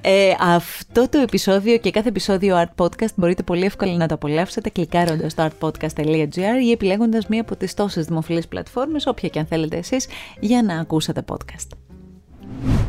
Ε, 0.00 0.32
αυτό 0.40 1.08
το 1.08 1.18
επεισόδιο 1.18 1.76
και 1.76 1.90
κάθε 1.90 2.08
επεισόδιο 2.44 2.72
Art 2.76 2.84
Podcast 2.84 3.14
μπορείτε 3.16 3.42
πολύ 3.42 3.64
εύκολα 3.64 3.96
να 3.96 4.06
το 4.06 4.14
απολαύσετε 4.14 4.70
κλικάροντας 4.70 5.32
στο 5.32 5.48
artpodcast.gr 5.48 6.62
ή 6.64 6.70
επιλέγοντας 6.70 7.26
μία 7.26 7.40
από 7.40 7.56
τις 7.56 7.74
τόσες 7.74 8.06
δημοφιλείς 8.06 8.48
πλατφόρμες, 8.48 9.06
όποια 9.06 9.28
και 9.28 9.38
αν 9.38 9.46
θέλετε 9.46 9.76
εσείς, 9.76 10.06
για 10.40 10.62
να 10.62 10.78
ακούσετε 10.78 11.24
podcast 11.26 11.76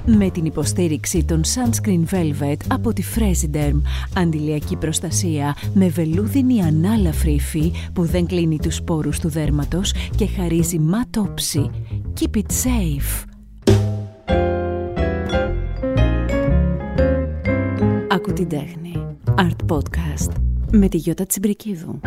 με 0.05 0.29
την 0.29 0.45
υποστήριξη 0.45 1.25
των 1.25 1.41
Sunscreen 1.43 2.15
Velvet 2.15 2.57
από 2.67 2.93
τη 2.93 3.03
Fresiderm. 3.15 3.81
Αντιλιακή 4.17 4.75
προστασία 4.75 5.55
με 5.73 5.87
βελούδινη 5.87 6.61
ανάλαφρη 6.61 7.31
υφή 7.31 7.73
που 7.93 8.05
δεν 8.05 8.25
κλείνει 8.25 8.59
τους 8.59 8.75
σπόρους 8.75 9.19
του 9.19 9.29
δέρματος 9.29 9.93
και 10.15 10.27
χαρίζει 10.27 10.79
ματόψη. 10.79 11.69
Keep 12.19 12.37
it 12.37 12.51
safe. 12.63 13.23
Ακού 18.09 18.33
την 18.33 18.49
τέχνη. 18.49 19.14
Art 19.37 19.71
Podcast 19.73 20.31
με 20.71 20.87
τη 20.87 20.97
Γιώτα 20.97 21.25
Τσιμπρικίδου. 21.25 21.99